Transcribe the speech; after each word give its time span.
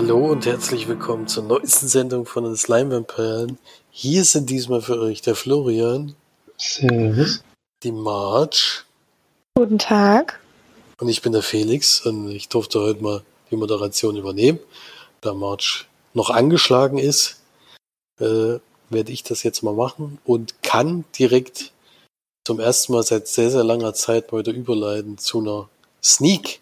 Hallo 0.00 0.30
und 0.30 0.46
herzlich 0.46 0.86
willkommen 0.86 1.26
zur 1.26 1.42
neuesten 1.42 1.88
Sendung 1.88 2.24
von 2.24 2.44
den 2.44 2.56
Slime 2.56 2.92
Vampires. 2.92 3.50
Hier 3.90 4.22
sind 4.22 4.48
diesmal 4.48 4.80
für 4.80 5.00
euch 5.00 5.22
der 5.22 5.34
Florian, 5.34 6.14
Servus. 6.56 7.42
die 7.82 7.90
Marge 7.90 8.84
Guten 9.56 9.80
Tag. 9.80 10.38
und 11.00 11.08
ich 11.08 11.20
bin 11.20 11.32
der 11.32 11.42
Felix 11.42 12.06
und 12.06 12.30
ich 12.30 12.48
durfte 12.48 12.78
heute 12.78 13.02
mal 13.02 13.22
die 13.50 13.56
Moderation 13.56 14.14
übernehmen. 14.14 14.60
Da 15.20 15.34
Marge 15.34 15.86
noch 16.14 16.30
angeschlagen 16.30 16.98
ist, 16.98 17.40
äh, 18.20 18.60
werde 18.90 19.10
ich 19.10 19.24
das 19.24 19.42
jetzt 19.42 19.64
mal 19.64 19.74
machen 19.74 20.18
und 20.24 20.62
kann 20.62 21.06
direkt 21.18 21.72
zum 22.46 22.60
ersten 22.60 22.92
Mal 22.92 23.02
seit 23.02 23.26
sehr, 23.26 23.50
sehr 23.50 23.64
langer 23.64 23.94
Zeit 23.94 24.30
mal 24.30 24.46
wieder 24.46 24.52
überleiten 24.52 25.18
zu 25.18 25.40
einer 25.40 25.68
Sneak. 26.04 26.60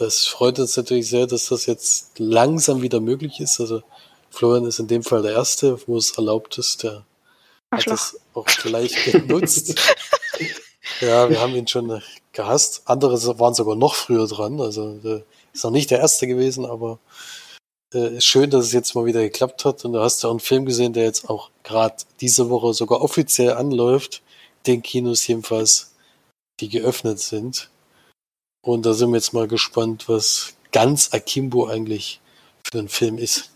Das 0.00 0.24
freut 0.26 0.58
uns 0.58 0.78
natürlich 0.78 1.10
sehr, 1.10 1.26
dass 1.26 1.50
das 1.50 1.66
jetzt 1.66 2.18
langsam 2.18 2.80
wieder 2.80 3.00
möglich 3.00 3.38
ist. 3.38 3.60
Also 3.60 3.82
Florian 4.30 4.64
ist 4.64 4.78
in 4.78 4.86
dem 4.86 5.02
Fall 5.02 5.20
der 5.20 5.32
Erste, 5.32 5.78
wo 5.86 5.98
es 5.98 6.12
erlaubt 6.12 6.56
ist. 6.56 6.84
Der 6.84 7.04
hat 7.70 7.86
das 7.86 8.18
auch 8.32 8.48
vielleicht 8.48 9.12
genutzt. 9.12 9.78
ja, 11.02 11.28
wir 11.28 11.38
haben 11.38 11.54
ihn 11.54 11.68
schon 11.68 12.02
gehasst. 12.32 12.80
Andere 12.86 13.38
waren 13.38 13.52
sogar 13.52 13.76
noch 13.76 13.94
früher 13.94 14.26
dran. 14.26 14.58
Also 14.62 15.22
ist 15.52 15.64
noch 15.64 15.70
nicht 15.70 15.90
der 15.90 15.98
Erste 15.98 16.26
gewesen, 16.26 16.64
aber 16.64 16.98
äh, 17.92 18.16
ist 18.16 18.24
schön, 18.24 18.48
dass 18.48 18.64
es 18.64 18.72
jetzt 18.72 18.94
mal 18.94 19.04
wieder 19.04 19.20
geklappt 19.20 19.66
hat. 19.66 19.84
Und 19.84 19.92
du 19.92 20.00
hast 20.00 20.22
ja 20.22 20.30
auch 20.30 20.32
einen 20.32 20.40
Film 20.40 20.64
gesehen, 20.64 20.94
der 20.94 21.04
jetzt 21.04 21.28
auch 21.28 21.50
gerade 21.62 21.96
diese 22.22 22.48
Woche 22.48 22.72
sogar 22.72 23.02
offiziell 23.02 23.52
anläuft. 23.52 24.22
Den 24.66 24.80
Kinos 24.80 25.26
jedenfalls, 25.26 25.92
die 26.58 26.70
geöffnet 26.70 27.20
sind. 27.20 27.68
Und 28.62 28.84
da 28.84 28.92
sind 28.92 29.10
wir 29.10 29.16
jetzt 29.16 29.32
mal 29.32 29.48
gespannt, 29.48 30.08
was 30.08 30.56
ganz 30.72 31.12
Akimbo 31.12 31.66
eigentlich 31.66 32.20
für 32.70 32.78
ein 32.78 32.88
Film 32.88 33.18
ist. 33.18 33.50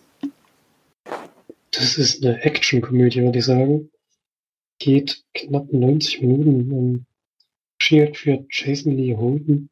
Das 1.72 1.98
ist 1.98 2.24
eine 2.24 2.42
Action-Komödie, 2.42 3.22
würde 3.22 3.38
ich 3.38 3.44
sagen. 3.44 3.90
Geht 4.78 5.24
knapp 5.34 5.72
90 5.72 6.22
Minuten. 6.22 6.72
Um, 6.72 7.06
Regie 7.80 8.14
für 8.14 8.46
Jason 8.50 8.96
Lee 8.96 9.16
Holden. 9.16 9.68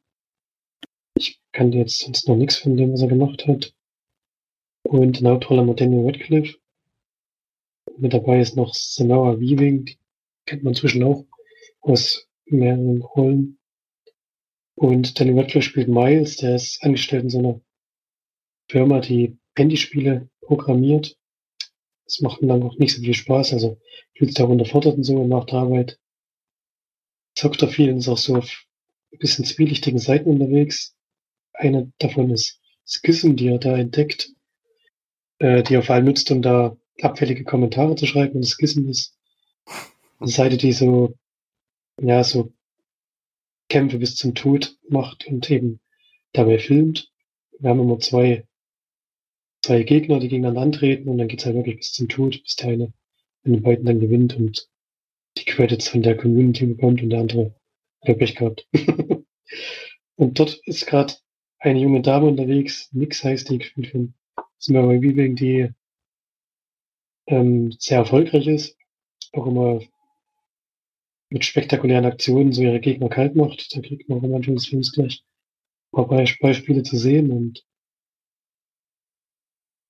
Ich 1.16 1.40
kannte 1.52 1.78
jetzt 1.78 2.00
sonst 2.00 2.28
noch 2.28 2.36
nichts 2.36 2.56
von 2.56 2.76
dem, 2.76 2.92
was 2.92 3.02
er 3.02 3.08
gemacht 3.08 3.46
hat. 3.46 3.74
Und 4.82 5.18
in 5.18 5.24
der 5.24 5.34
Hauptrolle 5.34 5.74
Daniel 5.74 6.06
Radcliffe. 6.06 6.58
Mit 7.96 8.12
dabei 8.12 8.40
ist 8.40 8.56
noch 8.56 8.74
Samara 8.74 9.38
Weaving, 9.38 9.84
die 9.84 9.98
kennt 10.46 10.62
man 10.64 10.72
inzwischen 10.72 11.02
auch 11.04 11.24
aus 11.80 12.28
mehreren 12.46 13.02
Rollen. 13.02 13.58
Und 14.74 15.18
Daniel 15.18 15.40
Radcliffe 15.40 15.68
spielt 15.68 15.88
Miles, 15.88 16.36
der 16.36 16.54
ist 16.54 16.82
angestellt 16.82 17.24
in 17.24 17.30
so 17.30 17.38
einer 17.38 17.60
Firma, 18.68 19.00
die 19.00 19.38
Handyspiele 19.56 20.30
programmiert. 20.40 21.16
Das 22.04 22.20
macht 22.20 22.42
ihm 22.42 22.48
dann 22.48 22.62
auch 22.62 22.76
nicht 22.78 22.94
so 22.94 23.02
viel 23.02 23.14
Spaß, 23.14 23.52
also 23.52 23.80
fühlt 24.14 24.30
sich 24.30 24.36
da 24.36 24.44
unterfordert 24.44 24.96
und 24.96 25.04
so 25.04 25.26
nach 25.26 25.44
der 25.44 25.58
Arbeit. 25.60 25.98
Zockt 27.34 27.62
er 27.62 27.68
viel 27.68 27.90
und 27.90 27.98
ist 27.98 28.08
auch 28.08 28.18
so 28.18 28.36
auf 28.36 28.64
ein 29.12 29.18
bisschen 29.18 29.44
zwielichtigen 29.44 29.98
Seiten 29.98 30.30
unterwegs. 30.30 30.94
Eine 31.52 31.92
davon 31.98 32.30
ist 32.30 32.60
Schism, 32.84 33.36
die 33.36 33.48
er 33.48 33.58
da 33.58 33.76
entdeckt, 33.76 34.30
äh, 35.38 35.62
die 35.62 35.74
er 35.74 35.82
vor 35.82 35.94
allem 35.94 36.06
nutzt, 36.06 36.30
um 36.30 36.42
da 36.42 36.76
abfällige 37.00 37.44
Kommentare 37.44 37.94
zu 37.94 38.06
schreiben. 38.06 38.36
Und 38.36 38.46
Schism 38.46 38.88
ist 38.88 39.16
eine 40.18 40.30
Seite, 40.30 40.56
die 40.56 40.72
so, 40.72 41.14
ja, 42.00 42.24
so 42.24 42.52
Kämpfe 43.72 43.98
bis 43.98 44.16
zum 44.16 44.34
Tod 44.34 44.76
macht 44.90 45.26
und 45.26 45.50
eben 45.50 45.80
dabei 46.34 46.58
filmt. 46.58 47.10
Wir 47.58 47.70
haben 47.70 47.80
immer 47.80 47.98
zwei, 48.00 48.46
zwei 49.62 49.82
Gegner, 49.82 50.20
die 50.20 50.28
gegeneinander 50.28 50.60
antreten 50.60 51.08
und 51.08 51.16
dann 51.16 51.26
geht's 51.26 51.46
halt 51.46 51.56
wirklich 51.56 51.78
bis 51.78 51.92
zum 51.92 52.10
Tod, 52.10 52.42
bis 52.42 52.56
der 52.56 52.68
eine 52.68 52.92
von 53.42 53.52
den 53.54 53.62
beiden 53.62 53.86
dann 53.86 53.98
gewinnt 53.98 54.36
und 54.36 54.68
die 55.38 55.46
Credits 55.46 55.88
von 55.88 56.02
der 56.02 56.18
Community 56.18 56.66
bekommt 56.66 57.02
und 57.02 57.08
der 57.08 57.20
andere 57.20 57.54
hat 58.06 58.18
Pech 58.18 58.36
gehabt. 58.36 58.68
und 60.16 60.38
dort 60.38 60.60
ist 60.66 60.86
gerade 60.86 61.14
eine 61.58 61.80
junge 61.80 62.02
Dame 62.02 62.26
unterwegs, 62.26 62.92
Nix 62.92 63.24
heißt 63.24 63.48
die, 63.48 63.56
gespielt 63.56 63.86
von 63.86 64.12
Samara 64.58 65.00
Weaving, 65.00 65.34
die 65.34 65.70
ähm, 67.26 67.72
sehr 67.78 68.00
erfolgreich 68.00 68.46
ist, 68.48 68.76
auch 69.32 69.46
immer 69.46 69.80
mit 71.32 71.44
spektakulären 71.44 72.04
Aktionen 72.06 72.52
so 72.52 72.62
ihre 72.62 72.80
Gegner 72.80 73.08
kalt 73.08 73.36
macht. 73.36 73.74
Da 73.76 73.80
kriegt 73.80 74.08
man 74.08 74.18
auch 74.20 74.24
am 74.24 74.34
Anfang 74.34 74.54
des 74.54 74.66
Films 74.66 74.92
gleich 74.92 75.24
ein 75.92 75.96
paar 75.96 76.08
Be- 76.08 76.26
Beispiele 76.40 76.82
zu 76.84 76.96
sehen 76.98 77.30
und 77.32 77.64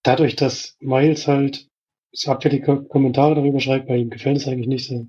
dadurch, 0.05 0.37
dass 0.37 0.77
Miles 0.79 1.27
halt 1.27 1.69
so 2.13 2.31
abfällige 2.31 2.85
Kommentare 2.85 3.35
darüber 3.35 3.59
schreibt, 3.59 3.89
bei 3.89 3.97
ihm 3.97 4.11
gefällt 4.11 4.37
es 4.37 4.47
eigentlich 4.47 4.69
nicht, 4.69 4.87
so, 4.87 5.09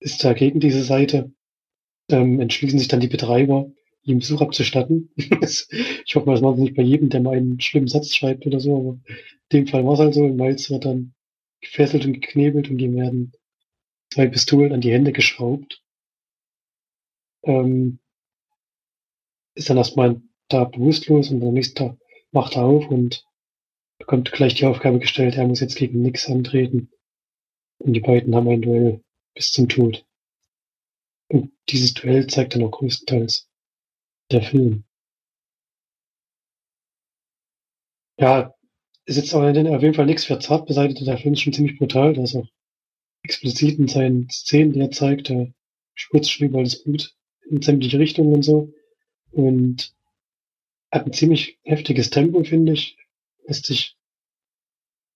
ist 0.00 0.24
er 0.24 0.34
gegen 0.34 0.60
diese 0.60 0.82
Seite, 0.82 1.32
ähm, 2.10 2.40
entschließen 2.40 2.78
sich 2.78 2.88
dann 2.88 3.00
die 3.00 3.08
Betreiber, 3.08 3.70
ihm 4.04 4.20
Besuch 4.20 4.42
abzustatten. 4.42 5.10
ich 5.16 6.14
hoffe 6.16 6.26
mal, 6.26 6.34
das 6.34 6.42
machen 6.42 6.56
sie 6.58 6.62
nicht 6.64 6.76
bei 6.76 6.82
jedem, 6.82 7.10
der 7.10 7.20
mal 7.22 7.36
einen 7.36 7.60
schlimmen 7.60 7.88
Satz 7.88 8.14
schreibt 8.14 8.46
oder 8.46 8.60
so, 8.60 8.76
aber 8.78 8.90
in 9.50 9.58
dem 9.60 9.66
Fall 9.68 9.84
war 9.86 9.94
es 9.94 10.00
halt 10.00 10.14
so. 10.14 10.28
Miles 10.28 10.70
wird 10.70 10.84
dann 10.84 11.14
gefesselt 11.60 12.06
und 12.06 12.14
geknebelt 12.14 12.70
und 12.70 12.80
ihm 12.80 12.96
werden 12.96 13.32
zwei 14.14 14.28
Pistolen 14.28 14.72
an 14.72 14.80
die 14.80 14.92
Hände 14.92 15.12
geschraubt. 15.12 15.82
Ähm, 17.42 17.98
ist 19.56 19.68
dann 19.70 19.76
erstmal 19.76 20.22
da 20.48 20.64
bewusstlos 20.64 21.30
und 21.30 21.42
am 21.42 21.52
nächsten 21.52 21.74
Tag 21.74 21.98
wacht 22.30 22.54
er 22.56 22.64
auf 22.64 22.88
und 22.88 23.26
bekommt 23.98 24.30
gleich 24.32 24.54
die 24.54 24.66
Aufgabe 24.66 24.98
gestellt, 24.98 25.36
er 25.36 25.46
muss 25.46 25.60
jetzt 25.60 25.76
gegen 25.76 26.02
Nix 26.02 26.28
antreten. 26.28 26.90
Und 27.78 27.92
die 27.92 28.00
beiden 28.00 28.34
haben 28.34 28.48
ein 28.48 28.62
Duell 28.62 29.02
bis 29.34 29.50
zum 29.50 29.68
Tod. 29.68 30.06
Und 31.28 31.52
dieses 31.68 31.94
Duell 31.94 32.26
zeigt 32.28 32.54
dann 32.54 32.62
auch 32.62 32.70
größtenteils 32.70 33.48
der 34.30 34.42
Film. 34.42 34.84
Ja, 38.18 38.54
ist 39.06 39.16
jetzt 39.16 39.34
aber 39.34 39.48
auf 39.48 39.82
jeden 39.82 39.94
Fall 39.94 40.06
nichts 40.06 40.24
für 40.24 40.38
zart 40.38 40.66
beseitigt. 40.66 41.04
Der 41.04 41.18
Film 41.18 41.34
ist 41.34 41.40
schon 41.40 41.52
ziemlich 41.52 41.78
brutal. 41.78 42.14
Da 42.14 42.22
ist 42.22 42.36
auch 42.36 42.48
explizit 43.24 43.78
in 43.78 43.88
seinen 43.88 44.30
Szenen, 44.30 44.72
die 44.72 44.80
er 44.80 44.90
zeigt, 44.90 45.30
da 45.30 45.46
spritzt 45.94 46.30
schon 46.30 46.48
überall 46.48 46.64
das 46.64 46.82
Blut 46.82 47.14
in 47.48 47.62
sämtliche 47.62 47.98
Richtungen 47.98 48.34
und 48.34 48.42
so. 48.42 48.72
Und 49.32 49.94
hat 50.92 51.06
ein 51.06 51.12
ziemlich 51.12 51.58
heftiges 51.62 52.10
Tempo, 52.10 52.44
finde 52.44 52.72
ich. 52.72 52.96
Lässt 53.46 53.66
sich 53.66 53.96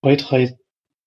zwei, 0.01 0.15
drei 0.15 0.57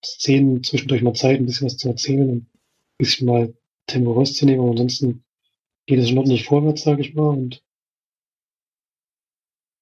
Szenen 0.03 0.63
zwischendurch 0.63 1.01
mal 1.03 1.13
Zeit, 1.13 1.39
ein 1.39 1.45
bisschen 1.45 1.67
was 1.67 1.77
zu 1.77 1.89
erzählen 1.89 2.29
und 2.29 2.37
ein 2.37 2.49
bisschen 2.97 3.27
mal 3.27 3.53
Tempo 3.85 4.13
rauszunehmen. 4.13 4.61
Aber 4.61 4.71
ansonsten 4.71 5.23
geht 5.85 5.99
es 5.99 6.09
schon 6.09 6.17
ordentlich 6.17 6.45
vorwärts, 6.45 6.83
sage 6.83 7.01
ich 7.01 7.13
mal. 7.13 7.29
Und 7.29 7.63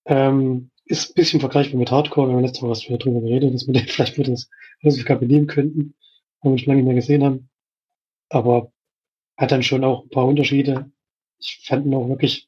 ähm, 0.06 0.72
ist 0.86 1.12
ein 1.12 1.14
bisschen 1.14 1.40
vergleichbar 1.40 1.80
mit 1.80 1.92
Hardcore, 1.92 2.30
wir 2.30 2.36
haben 2.36 2.44
letztes 2.44 2.62
Mal 2.62 2.70
was 2.70 2.82
drüber 2.82 3.22
geredet, 3.22 3.54
dass 3.54 3.68
wir 3.68 3.74
den 3.74 3.88
vielleicht 3.88 4.18
mit 4.18 4.28
ins 4.28 4.50
Hausaufgabe 4.84 5.26
nehmen 5.26 5.48
könnten, 5.48 5.94
weil 6.42 6.54
wir 6.54 6.58
schon 6.58 6.68
lange 6.68 6.82
nicht 6.82 6.88
mehr 6.88 6.96
gesehen 6.96 7.24
haben. 7.24 7.50
Aber 8.30 8.72
hat 9.38 9.52
dann 9.52 9.64
schon 9.64 9.84
auch 9.84 10.04
ein 10.04 10.10
paar 10.10 10.28
Unterschiede. 10.28 10.92
Ich 11.40 11.62
fand 11.66 11.86
ihn 11.86 11.94
auch 11.96 12.08
wirklich 12.08 12.48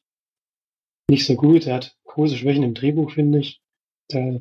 nicht 1.08 1.26
so 1.26 1.34
gut. 1.34 1.66
Er 1.66 1.76
hat 1.76 1.96
große 2.04 2.36
Schwächen 2.36 2.62
im 2.62 2.74
Drehbuch, 2.74 3.12
finde 3.12 3.40
ich. 3.40 3.60
Da 4.08 4.40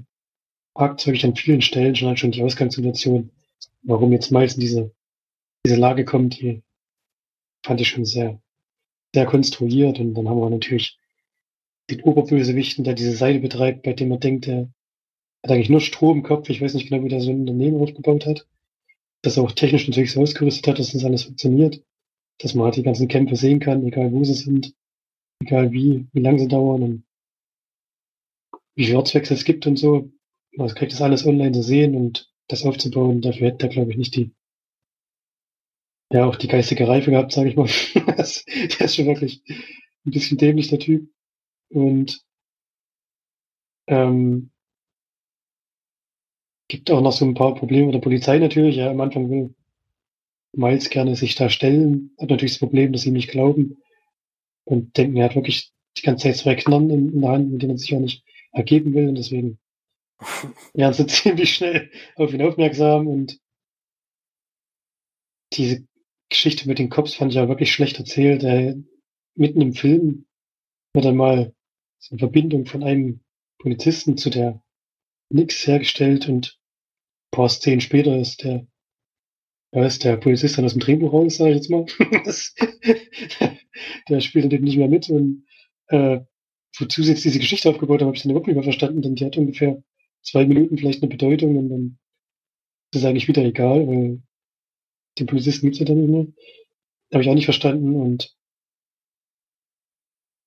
hakt 0.75 1.05
wirklich 1.05 1.25
an 1.25 1.35
vielen 1.35 1.61
Stellen 1.61 1.95
schon 1.95 2.09
halt 2.09 2.19
schon 2.19 2.31
die 2.31 2.43
Ausgangssituation. 2.43 3.31
Warum 3.83 4.11
jetzt 4.11 4.31
in 4.31 4.59
diese, 4.59 4.93
diese 5.65 5.75
Lage 5.75 6.05
kommt, 6.05 6.39
die 6.39 6.63
fand 7.65 7.81
ich 7.81 7.89
schon 7.89 8.05
sehr, 8.05 8.39
sehr 9.13 9.25
konstruiert. 9.25 9.99
Und 9.99 10.13
dann 10.13 10.29
haben 10.29 10.39
wir 10.39 10.49
natürlich 10.49 10.99
den 11.89 12.01
Oberbösewichten, 12.01 12.83
der 12.83 12.93
diese 12.93 13.15
Seite 13.15 13.39
betreibt, 13.39 13.83
bei 13.83 13.93
dem 13.93 14.09
man 14.09 14.19
denkt, 14.19 14.47
der 14.47 14.69
hat 15.43 15.51
eigentlich 15.51 15.69
nur 15.69 15.81
Stroh 15.81 16.13
im 16.13 16.23
Kopf. 16.23 16.49
Ich 16.49 16.61
weiß 16.61 16.73
nicht 16.73 16.89
genau, 16.89 17.03
wie 17.03 17.09
der 17.09 17.19
so 17.19 17.31
ein 17.31 17.41
Unternehmen 17.41 17.81
aufgebaut 17.81 18.25
hat. 18.25 18.47
Dass 19.23 19.37
er 19.37 19.43
auch 19.43 19.51
technisch 19.51 19.87
natürlich 19.87 20.11
so 20.11 20.21
ausgerüstet 20.21 20.67
hat, 20.67 20.79
dass 20.79 20.91
das 20.91 21.05
alles 21.05 21.23
funktioniert. 21.23 21.83
Dass 22.39 22.53
man 22.53 22.65
halt 22.65 22.75
die 22.75 22.83
ganzen 22.83 23.07
Kämpfe 23.07 23.35
sehen 23.35 23.59
kann, 23.59 23.85
egal 23.85 24.11
wo 24.11 24.23
sie 24.23 24.33
sind, 24.33 24.75
egal 25.41 25.71
wie, 25.71 26.07
wie 26.11 26.21
lang 26.21 26.37
sie 26.37 26.47
dauern 26.47 26.83
und 26.83 27.05
wie 28.75 28.85
viel 28.85 28.95
Ortswechsel 28.95 29.37
es 29.37 29.45
gibt 29.45 29.65
und 29.67 29.77
so. 29.77 30.11
Man 30.55 30.67
kriegt 30.69 30.91
das 30.91 31.01
alles 31.01 31.25
online 31.25 31.51
zu 31.51 31.63
sehen 31.63 31.95
und 31.95 32.31
das 32.47 32.65
aufzubauen. 32.65 33.21
Dafür 33.21 33.47
hätte 33.47 33.67
er, 33.67 33.69
glaube 33.69 33.91
ich, 33.91 33.97
nicht 33.97 34.15
die, 34.15 34.33
ja, 36.11 36.25
auch 36.25 36.35
die 36.35 36.47
geistige 36.47 36.87
Reife 36.87 37.11
gehabt, 37.11 37.31
sage 37.31 37.49
ich 37.49 37.55
mal. 37.55 37.67
das, 38.17 38.45
der 38.45 38.85
ist 38.85 38.95
schon 38.95 39.07
wirklich 39.07 39.43
ein 40.05 40.11
bisschen 40.11 40.37
dämlich, 40.37 40.69
der 40.69 40.79
Typ. 40.79 41.09
Und 41.69 42.23
ähm, 43.87 44.51
gibt 46.73 46.89
auch 46.89 47.01
noch 47.01 47.11
so 47.11 47.23
ein 47.23 47.35
paar 47.35 47.53
Probleme 47.53 47.85
mit 47.85 47.93
der 47.93 47.99
Polizei 47.99 48.39
natürlich. 48.39 48.77
Ja, 48.77 48.89
am 48.89 48.99
Anfang 48.99 49.29
will 49.29 49.53
Miles 50.53 50.89
gerne 50.89 51.15
sich 51.15 51.35
da 51.35 51.47
stellen, 51.47 52.15
hat 52.19 52.31
natürlich 52.31 52.53
das 52.53 52.59
Problem, 52.59 52.91
dass 52.91 53.03
sie 53.03 53.09
ihm 53.09 53.13
nicht 53.13 53.29
glauben. 53.29 53.77
Und 54.65 54.97
denken, 54.97 55.17
er 55.17 55.25
hat 55.25 55.35
wirklich 55.35 55.71
die 55.99 56.01
ganze 56.01 56.23
Zeit 56.23 56.37
zwei 56.37 56.55
Knarren 56.55 56.89
in, 56.89 57.13
in 57.13 57.21
der 57.21 57.29
Hand, 57.29 57.51
mit 57.51 57.61
denen 57.61 57.73
er 57.73 57.77
sich 57.77 57.93
auch 57.93 57.99
nicht 57.99 58.23
ergeben 58.51 58.95
will. 58.95 59.07
Und 59.07 59.19
deswegen 59.19 59.59
werden 60.73 60.93
so 60.95 61.03
ziemlich 61.03 61.53
schnell 61.53 61.91
auf 62.15 62.33
ihn 62.33 62.41
aufmerksam. 62.41 63.05
Und 63.05 63.39
diese 65.53 65.85
Geschichte 66.29 66.67
mit 66.67 66.79
den 66.79 66.89
Cops 66.89 67.13
fand 67.13 67.33
ich 67.33 67.35
ja 67.35 67.47
wirklich 67.47 67.71
schlecht 67.71 67.99
erzählt. 67.99 68.43
Äh, 68.43 68.77
mitten 69.35 69.61
im 69.61 69.73
Film 69.73 70.25
wird 70.93 71.05
dann 71.05 71.17
mal 71.17 71.53
so 71.99 72.13
eine 72.13 72.19
Verbindung 72.19 72.65
von 72.65 72.81
einem 72.81 73.19
Polizisten 73.59 74.17
zu 74.17 74.31
der 74.31 74.59
Nix 75.29 75.67
hergestellt. 75.67 76.27
Und 76.27 76.57
Szenen 77.49 77.81
später 77.81 78.17
ist 78.17 78.43
der, 78.43 78.67
da 79.71 79.85
ist 79.85 80.03
der 80.03 80.17
Polizist 80.17 80.57
dann 80.57 80.65
aus 80.65 80.73
dem 80.73 80.81
Drehbuch 80.81 81.11
raus, 81.11 81.37
sag 81.37 81.49
ich 81.49 81.55
jetzt 81.55 81.69
mal. 81.69 81.85
der 84.09 84.21
spielt 84.21 84.51
dann 84.51 84.61
nicht 84.61 84.77
mehr 84.77 84.87
mit 84.87 85.09
und 85.09 85.45
äh, 85.87 86.19
wozu 86.77 87.03
sie 87.03 87.11
jetzt 87.11 87.25
diese 87.25 87.39
Geschichte 87.39 87.69
aufgebaut 87.69 88.01
haben, 88.01 88.07
habe 88.07 88.15
ich 88.15 88.23
dann 88.23 88.31
überhaupt 88.31 88.47
nicht 88.47 88.55
mehr 88.55 88.63
verstanden, 88.63 89.01
denn 89.01 89.15
die 89.15 89.25
hat 89.25 89.37
ungefähr 89.37 89.83
zwei 90.21 90.45
Minuten 90.45 90.77
vielleicht 90.77 91.01
eine 91.01 91.09
Bedeutung 91.09 91.57
und 91.57 91.69
dann 91.69 91.99
ist 92.91 92.99
es 92.99 93.05
eigentlich 93.05 93.27
wieder 93.27 93.43
egal, 93.43 93.87
weil 93.87 94.21
den 95.19 95.27
Polizisten 95.27 95.67
gibt's 95.67 95.79
ja 95.79 95.85
dann 95.85 95.99
nicht 95.99 96.09
mehr. 96.09 96.27
Habe 97.11 97.23
ich 97.23 97.29
auch 97.29 97.35
nicht 97.35 97.45
verstanden 97.45 97.95
und 97.95 98.35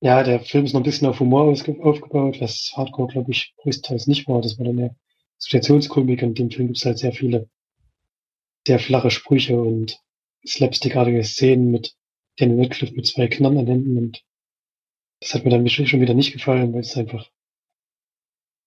ja, 0.00 0.22
der 0.22 0.40
Film 0.40 0.64
ist 0.64 0.72
noch 0.72 0.80
ein 0.80 0.84
bisschen 0.84 1.08
auf 1.08 1.20
Humor 1.20 1.44
aufgebaut, 1.82 2.40
was 2.40 2.72
Hardcore, 2.76 3.08
glaube 3.08 3.32
ich, 3.32 3.54
größtenteils 3.56 4.06
nicht 4.06 4.28
war. 4.28 4.42
Das 4.42 4.58
war 4.58 4.66
dann 4.66 4.76
mehr 4.76 4.94
Situationskomik 5.38 6.22
und 6.22 6.38
in 6.38 6.48
dem 6.48 6.50
Film 6.50 6.68
gibt 6.68 6.78
es 6.78 6.84
halt 6.84 6.98
sehr 6.98 7.12
viele 7.12 7.48
sehr 8.66 8.78
flache 8.78 9.10
Sprüche 9.10 9.60
und 9.60 10.00
slapstickartige 10.46 11.22
Szenen 11.24 11.70
mit 11.70 11.94
Danny 12.36 12.60
Radcliffe 12.60 12.94
mit 12.94 13.06
zwei 13.06 13.28
Knarren 13.28 13.58
an 13.58 13.66
Händen 13.66 13.98
und 13.98 14.24
das 15.20 15.34
hat 15.34 15.44
mir 15.44 15.50
dann 15.50 15.68
schon 15.68 16.00
wieder 16.00 16.14
nicht 16.14 16.32
gefallen, 16.32 16.72
weil 16.72 16.80
es 16.80 16.96
einfach 16.96 17.30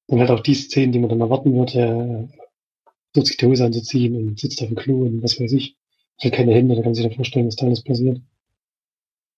und 0.09 0.19
halt 0.19 0.31
auch 0.31 0.39
die 0.39 0.55
Szenen, 0.55 0.91
die 0.91 0.99
man 0.99 1.09
dann 1.09 1.21
erwarten 1.21 1.53
würde, 1.53 2.29
versucht 3.13 3.27
sich 3.27 3.37
die 3.37 3.45
Hose 3.45 3.65
anzuziehen 3.65 4.15
und 4.15 4.39
sitzt 4.39 4.61
auf 4.61 4.67
dem 4.67 4.75
Klo 4.75 5.03
und 5.03 5.21
was 5.21 5.39
weiß 5.39 5.51
ich. 5.51 5.77
Hat 6.17 6.33
keine 6.33 6.53
Hände, 6.53 6.75
da 6.75 6.81
kann 6.81 6.95
sich 6.95 7.05
dann 7.05 7.13
vorstellen, 7.13 7.45
was 7.45 7.55
da 7.55 7.67
alles 7.67 7.83
passiert. 7.83 8.19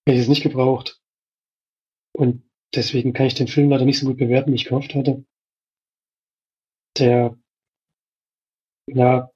Hätte 0.06 0.16
ich 0.16 0.22
es 0.22 0.30
nicht 0.30 0.44
gebraucht. 0.44 1.02
Und 2.14 2.44
deswegen 2.74 3.12
kann 3.12 3.28
ich 3.28 3.34
den 3.34 3.50
Film 3.50 3.70
leider 3.70 3.84
nicht 3.84 4.00
so 4.00 4.08
gut 4.08 4.18
bewerten, 4.18 4.52
wie 4.52 4.56
ich 4.56 4.66
gehofft 4.66 4.96
hatte. 4.96 5.26
Der, 6.98 7.38
ja, 8.88 9.32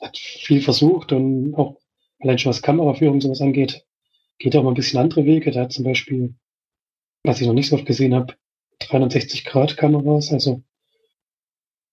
hat 0.00 0.18
viel 0.18 0.60
versucht 0.62 1.12
und 1.12 1.54
auch 1.54 1.78
allein 2.20 2.38
schon 2.38 2.50
was 2.50 2.62
Kameraführung 2.62 3.20
sowas 3.20 3.40
angeht, 3.40 3.84
geht 4.38 4.56
auch 4.56 4.62
mal 4.62 4.70
ein 4.70 4.74
bisschen 4.74 5.00
andere 5.00 5.24
Wege. 5.24 5.50
Der 5.50 5.62
hat 5.62 5.72
zum 5.72 5.84
Beispiel, 5.84 6.34
was 7.24 7.40
ich 7.40 7.46
noch 7.46 7.54
nicht 7.54 7.68
so 7.68 7.76
oft 7.76 7.86
gesehen 7.86 8.14
habe, 8.14 8.34
360 8.80 9.44
Grad 9.44 9.76
Kameras, 9.76 10.32
also 10.32 10.62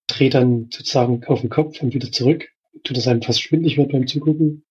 dreht 0.07 0.33
dann 0.33 0.69
sozusagen 0.71 1.23
auf 1.25 1.41
den 1.41 1.49
Kopf 1.49 1.81
und 1.81 1.93
wieder 1.93 2.11
zurück, 2.11 2.49
tut 2.83 2.97
das 2.97 3.07
einem 3.07 3.21
fast 3.21 3.41
schwindlig 3.41 3.77
wird 3.77 3.91
beim 3.91 4.07
Zugucken. 4.07 4.65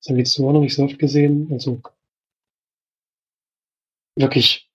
Das 0.00 0.10
habe 0.10 0.18
ich 0.20 0.26
jetzt 0.26 0.34
so 0.34 0.48
auch 0.48 0.52
noch 0.52 0.60
nicht 0.60 0.74
so 0.74 0.84
oft 0.84 0.98
gesehen. 0.98 1.48
Also 1.52 1.80
wirklich 4.16 4.68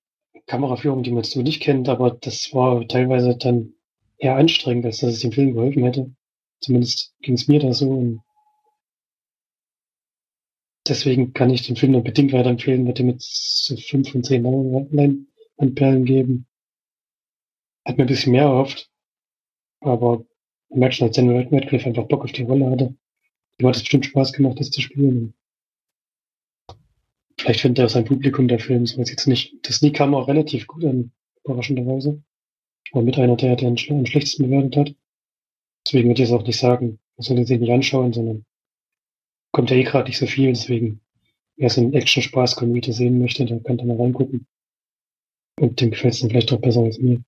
Kameraführung, 0.47 1.03
die 1.03 1.11
man 1.11 1.23
so 1.23 1.41
nicht 1.41 1.61
kennt, 1.61 1.89
aber 1.89 2.11
das 2.11 2.53
war 2.53 2.87
teilweise 2.87 3.37
dann 3.37 3.73
eher 4.19 4.35
anstrengend, 4.35 4.85
als 4.85 4.99
dass 4.99 5.15
es 5.15 5.19
dem 5.21 5.31
Film 5.31 5.53
geholfen 5.53 5.83
hätte. 5.83 6.13
Zumindest 6.59 7.15
ging 7.21 7.35
es 7.35 7.47
mir 7.47 7.59
da 7.59 7.73
so. 7.73 7.89
Und 7.89 8.21
deswegen 10.87 11.33
kann 11.33 11.49
ich 11.49 11.65
den 11.65 11.77
Film 11.77 11.93
nur 11.93 12.03
bedingt 12.03 12.33
weiterempfehlen, 12.33 12.85
würde 12.85 13.03
mit 13.03 13.21
so 13.21 13.75
fünf 13.77 14.11
von 14.11 14.23
zehn 14.23 14.43
Leinwandperlen 14.43 16.05
geben. 16.05 16.47
Hat 17.85 17.97
mir 17.97 18.03
ein 18.03 18.07
bisschen 18.07 18.33
mehr 18.33 18.43
erhofft, 18.43 18.89
aber 19.79 20.25
merkt 20.69 20.95
schon, 20.95 21.07
dass 21.07 21.15
Daniel 21.15 21.47
Radcliffe 21.49 21.87
einfach 21.87 22.07
Bock 22.07 22.23
auf 22.23 22.31
die 22.31 22.43
Rolle 22.43 22.69
hatte. 22.69 22.95
Ihm 23.57 23.67
hat 23.67 23.75
es 23.75 23.81
bestimmt 23.81 24.05
Spaß 24.05 24.33
gemacht, 24.33 24.59
das 24.59 24.69
zu 24.69 24.81
spielen. 24.81 25.33
Vielleicht 27.37 27.61
findet 27.61 27.79
er 27.79 27.89
sein 27.89 28.05
Publikum 28.05 28.49
der 28.49 28.59
Film, 28.59 28.85
so 28.85 28.97
weiß 28.97 29.09
jetzt 29.09 29.27
nicht. 29.27 29.55
Das 29.63 29.77
Sneak 29.77 29.95
kam 29.95 30.13
auch 30.13 30.27
relativ 30.27 30.67
gut 30.67 30.83
an, 30.83 31.13
überraschenderweise. 31.45 32.21
War 32.91 33.01
mit 33.01 33.17
einer 33.17 33.35
der, 33.35 33.55
den 33.55 33.67
am 33.67 33.77
schlechtesten 33.77 34.49
bewertet 34.49 34.75
hat. 34.75 34.95
Deswegen 35.85 36.09
würde 36.09 36.23
ich 36.23 36.29
es 36.29 36.35
auch 36.35 36.45
nicht 36.45 36.59
sagen. 36.59 36.99
Man 37.17 37.23
soll 37.23 37.35
den 37.35 37.45
sich 37.45 37.59
nicht 37.59 37.71
anschauen, 37.71 38.13
sondern 38.13 38.45
kommt 39.51 39.69
ja 39.69 39.77
eh 39.77 39.83
gerade 39.83 40.07
nicht 40.07 40.17
so 40.17 40.27
viel, 40.27 40.49
deswegen, 40.49 41.01
wer 41.57 41.69
so 41.69 41.81
einen 41.81 41.93
Action-Spaß-Community 41.93 42.93
sehen 42.93 43.19
möchte, 43.19 43.45
der 43.45 43.59
kann 43.61 43.77
da 43.77 43.85
mal 43.85 43.97
reingucken. 43.97 44.47
Und 45.59 45.81
dem 45.81 45.91
gefällt 45.91 46.13
es 46.13 46.21
dann 46.21 46.29
vielleicht 46.29 46.53
auch 46.53 46.61
besser 46.61 46.81
als 46.81 46.97
mir. 46.99 47.21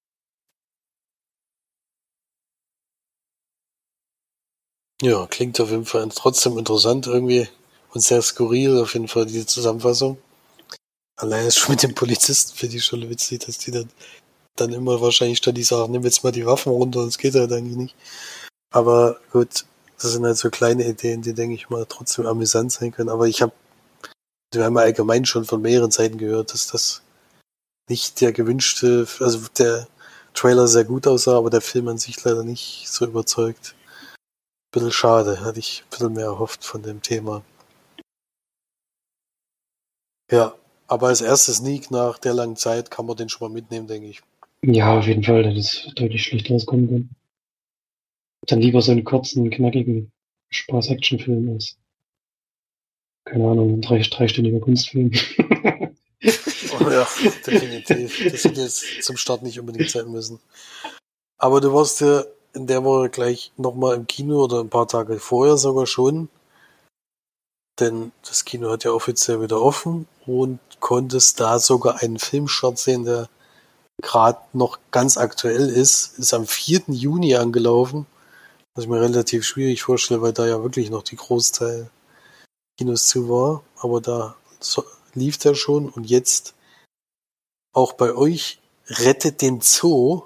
Ja, 5.01 5.25
klingt 5.25 5.59
auf 5.59 5.71
jeden 5.71 5.85
Fall 5.85 6.07
trotzdem 6.09 6.57
interessant 6.59 7.07
irgendwie 7.07 7.47
und 7.89 8.01
sehr 8.01 8.21
skurril 8.21 8.79
auf 8.79 8.93
jeden 8.93 9.07
Fall, 9.07 9.25
diese 9.25 9.47
Zusammenfassung. 9.47 10.17
Allein 11.15 11.51
schon 11.51 11.71
mit 11.71 11.83
den 11.83 11.95
Polizisten 11.95 12.55
finde 12.55 12.77
ich 12.77 12.85
schon 12.85 13.09
witzig, 13.09 13.39
dass 13.39 13.57
die 13.57 13.71
dann, 13.71 13.89
dann 14.55 14.73
immer 14.73 15.01
wahrscheinlich 15.01 15.37
statt 15.39 15.57
die 15.57 15.63
sagen, 15.63 15.91
nimm 15.91 16.03
jetzt 16.03 16.23
mal 16.23 16.31
die 16.31 16.45
Waffen 16.45 16.71
runter, 16.71 17.05
das 17.05 17.17
geht 17.17 17.35
halt 17.35 17.51
eigentlich 17.51 17.77
nicht. 17.77 17.95
Aber 18.71 19.19
gut, 19.31 19.65
das 20.01 20.11
sind 20.13 20.25
halt 20.25 20.37
so 20.37 20.49
kleine 20.49 20.87
Ideen, 20.87 21.21
die, 21.21 21.33
denke 21.33 21.55
ich 21.55 21.69
mal, 21.69 21.85
trotzdem 21.87 22.25
amüsant 22.25 22.71
sein 22.71 22.91
können. 22.91 23.09
Aber 23.09 23.27
ich 23.27 23.41
habe, 23.41 23.53
wir 24.53 24.63
haben 24.63 24.75
ja 24.75 24.81
allgemein 24.81 25.25
schon 25.25 25.45
von 25.45 25.61
mehreren 25.61 25.91
Seiten 25.91 26.17
gehört, 26.17 26.53
dass 26.53 26.67
das 26.67 27.01
nicht 27.89 28.21
der 28.21 28.31
gewünschte, 28.31 29.07
also 29.19 29.47
der 29.57 29.87
Trailer 30.33 30.67
sehr 30.67 30.85
gut 30.85 31.07
aussah, 31.07 31.37
aber 31.37 31.49
der 31.49 31.61
Film 31.61 31.87
an 31.89 31.97
sich 31.97 32.23
leider 32.23 32.43
nicht 32.43 32.85
so 32.87 33.05
überzeugt. 33.05 33.75
Bisschen 34.71 34.91
schade, 34.91 35.41
hatte 35.41 35.59
ich 35.59 35.83
ein 35.83 35.89
bisschen 35.89 36.13
mehr 36.13 36.25
erhofft 36.25 36.63
von 36.63 36.81
dem 36.81 37.01
Thema. 37.01 37.43
Ja, 40.31 40.55
aber 40.87 41.07
als 41.07 41.21
erstes 41.21 41.57
Sneak 41.57 41.91
nach 41.91 42.17
der 42.17 42.33
langen 42.33 42.55
Zeit 42.55 42.89
kann 42.89 43.05
man 43.05 43.17
den 43.17 43.27
schon 43.27 43.47
mal 43.47 43.53
mitnehmen, 43.53 43.87
denke 43.87 44.07
ich. 44.07 44.21
Ja, 44.63 44.99
auf 44.99 45.07
jeden 45.07 45.23
Fall, 45.23 45.43
das 45.43 45.55
ist 45.55 45.91
deutlich 45.95 46.23
schlechter 46.23 46.53
rauskommen 46.53 46.87
können. 46.87 47.15
Dann 48.47 48.61
lieber 48.61 48.81
so 48.81 48.91
einen 48.91 49.03
kurzen, 49.03 49.49
knackigen 49.49 50.11
Spaß-Action-Film 50.49 51.49
als, 51.53 51.77
keine 53.25 53.49
Ahnung, 53.49 53.73
ein 53.73 53.81
drei, 53.81 53.99
dreistündiger 53.99 54.59
Kunstfilm. 54.59 55.11
oh 55.41 56.89
ja, 56.89 57.07
definitiv. 57.45 58.31
Das 58.31 58.43
hätte 58.43 58.61
jetzt 58.61 59.03
zum 59.03 59.17
Start 59.17 59.43
nicht 59.43 59.59
unbedingt 59.59 59.89
sein 59.89 60.11
müssen. 60.11 60.39
Aber 61.37 61.61
du 61.61 61.73
warst 61.73 62.01
ja 62.01 62.23
in 62.53 62.67
der 62.67 62.83
Woche 62.83 63.09
gleich 63.09 63.51
nochmal 63.57 63.95
im 63.95 64.07
Kino 64.07 64.43
oder 64.43 64.59
ein 64.59 64.69
paar 64.69 64.87
Tage 64.87 65.19
vorher 65.19 65.57
sogar 65.57 65.87
schon 65.87 66.29
denn 67.81 68.11
das 68.27 68.45
Kino 68.45 68.69
hat 68.69 68.83
ja 68.83 68.91
offiziell 68.91 69.41
wieder 69.41 69.61
offen 69.61 70.07
und 70.25 70.59
konntest 70.79 71.39
da 71.39 71.59
sogar 71.59 72.01
einen 72.01 72.19
Filmstart 72.19 72.77
sehen, 72.77 73.03
der 73.03 73.27
gerade 74.01 74.39
noch 74.53 74.79
ganz 74.91 75.17
aktuell 75.17 75.69
ist. 75.69 76.17
Ist 76.19 76.33
am 76.33 76.47
4. 76.47 76.83
Juni 76.87 77.35
angelaufen, 77.35 78.05
was 78.73 78.85
ich 78.85 78.89
mir 78.89 79.01
relativ 79.01 79.45
schwierig 79.45 79.83
vorstelle, 79.83 80.21
weil 80.21 80.33
da 80.33 80.47
ja 80.47 80.61
wirklich 80.63 80.89
noch 80.89 81.03
die 81.03 81.15
Großteil 81.15 81.89
Kinos 82.77 83.07
zu 83.07 83.29
war. 83.29 83.63
Aber 83.77 84.01
da 84.01 84.35
lief 85.13 85.37
der 85.37 85.55
schon 85.55 85.89
und 85.89 86.09
jetzt 86.09 86.53
auch 87.73 87.93
bei 87.93 88.13
euch 88.13 88.59
rettet 88.87 89.41
den 89.41 89.61
Zoo, 89.61 90.23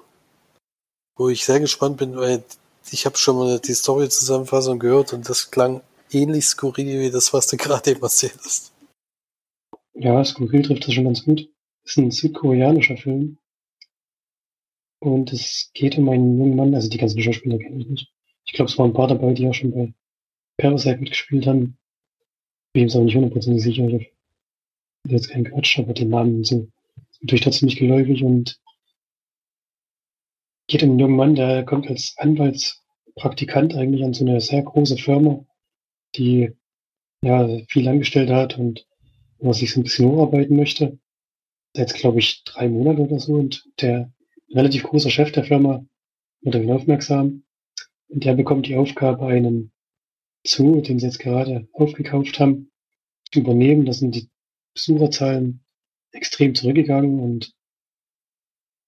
wo 1.16 1.28
ich 1.28 1.44
sehr 1.44 1.60
gespannt 1.60 1.98
bin, 1.98 2.16
weil 2.16 2.42
ich 2.90 3.06
habe 3.06 3.16
schon 3.16 3.36
mal 3.36 3.58
die 3.58 3.74
Story-Zusammenfassung 3.74 4.78
gehört 4.78 5.12
und 5.12 5.28
das 5.28 5.50
klang 5.50 5.82
ähnlich 6.10 6.46
skurril 6.46 7.00
wie 7.00 7.10
das, 7.10 7.32
was 7.32 7.46
du 7.46 7.56
gerade 7.56 7.90
eben 7.90 8.02
erzählt 8.02 8.38
hast. 8.44 8.72
Ja, 9.94 10.24
skurril 10.24 10.62
trifft 10.62 10.86
das 10.86 10.94
schon 10.94 11.04
ganz 11.04 11.24
gut. 11.24 11.48
Ist 11.84 11.98
ein 11.98 12.10
südkoreanischer 12.10 12.96
Film. 12.96 13.38
Und 15.00 15.32
es 15.32 15.70
geht 15.74 15.98
um 15.98 16.08
einen 16.08 16.38
jungen 16.38 16.56
Mann, 16.56 16.74
also 16.74 16.88
die 16.88 16.98
ganzen 16.98 17.20
Schauspieler 17.20 17.58
kenne 17.58 17.80
ich 17.80 17.88
nicht. 17.88 18.12
Ich 18.46 18.52
glaube, 18.52 18.70
es 18.70 18.78
waren 18.78 18.90
ein 18.90 18.94
paar 18.94 19.08
dabei, 19.08 19.34
die 19.34 19.46
auch 19.46 19.54
schon 19.54 19.72
bei 19.72 19.92
Parasite 20.56 20.98
mitgespielt 20.98 21.46
haben. 21.46 21.78
Bin 22.72 22.86
mir 22.86 22.94
aber 22.94 23.04
nicht 23.04 23.14
hundertprozentig 23.14 23.62
sicher. 23.62 23.86
Ich 23.86 23.94
habe 23.94 24.06
jetzt 25.14 25.30
keinen 25.30 25.44
Quatsch, 25.44 25.78
aber 25.78 25.92
den 25.92 26.08
Namen 26.08 26.44
sind 26.44 26.72
natürlich 27.20 27.42
trotzdem 27.42 27.66
nicht 27.66 27.78
geläufig 27.78 28.22
und 28.22 28.60
geht 30.68 30.82
um 30.82 30.90
einen 30.90 30.98
jungen 30.98 31.16
Mann, 31.16 31.34
der 31.34 31.64
kommt 31.64 31.88
als 31.88 32.14
Anwaltspraktikant 32.18 33.74
eigentlich 33.74 34.04
an 34.04 34.14
so 34.14 34.24
eine 34.24 34.40
sehr 34.40 34.62
große 34.62 34.96
Firma 34.96 35.46
die 36.16 36.52
ja 37.22 37.48
viel 37.68 37.88
angestellt 37.88 38.30
hat 38.30 38.58
und 38.58 38.86
wo 39.38 39.52
sich 39.52 39.72
so 39.72 39.80
ein 39.80 39.84
bisschen 39.84 40.06
hocharbeiten 40.06 40.56
möchte. 40.56 40.98
Jetzt 41.74 41.94
glaube 41.94 42.18
ich 42.18 42.42
drei 42.44 42.68
Monate 42.68 43.02
oder 43.02 43.20
so 43.20 43.34
und 43.34 43.68
der 43.80 44.12
relativ 44.50 44.84
große 44.84 45.10
Chef 45.10 45.32
der 45.32 45.44
Firma 45.44 45.84
wird 46.42 46.56
auf 46.56 46.68
aufmerksam 46.68 47.44
und 48.08 48.24
der 48.24 48.34
bekommt 48.34 48.66
die 48.66 48.76
Aufgabe, 48.76 49.26
einen 49.26 49.72
Zoo, 50.46 50.80
den 50.80 50.98
sie 50.98 51.06
jetzt 51.06 51.18
gerade 51.18 51.68
aufgekauft 51.72 52.38
haben, 52.38 52.70
zu 53.32 53.40
übernehmen. 53.40 53.84
Da 53.84 53.92
sind 53.92 54.14
die 54.14 54.28
Besucherzahlen 54.74 55.64
extrem 56.12 56.54
zurückgegangen 56.54 57.18
und 57.18 57.52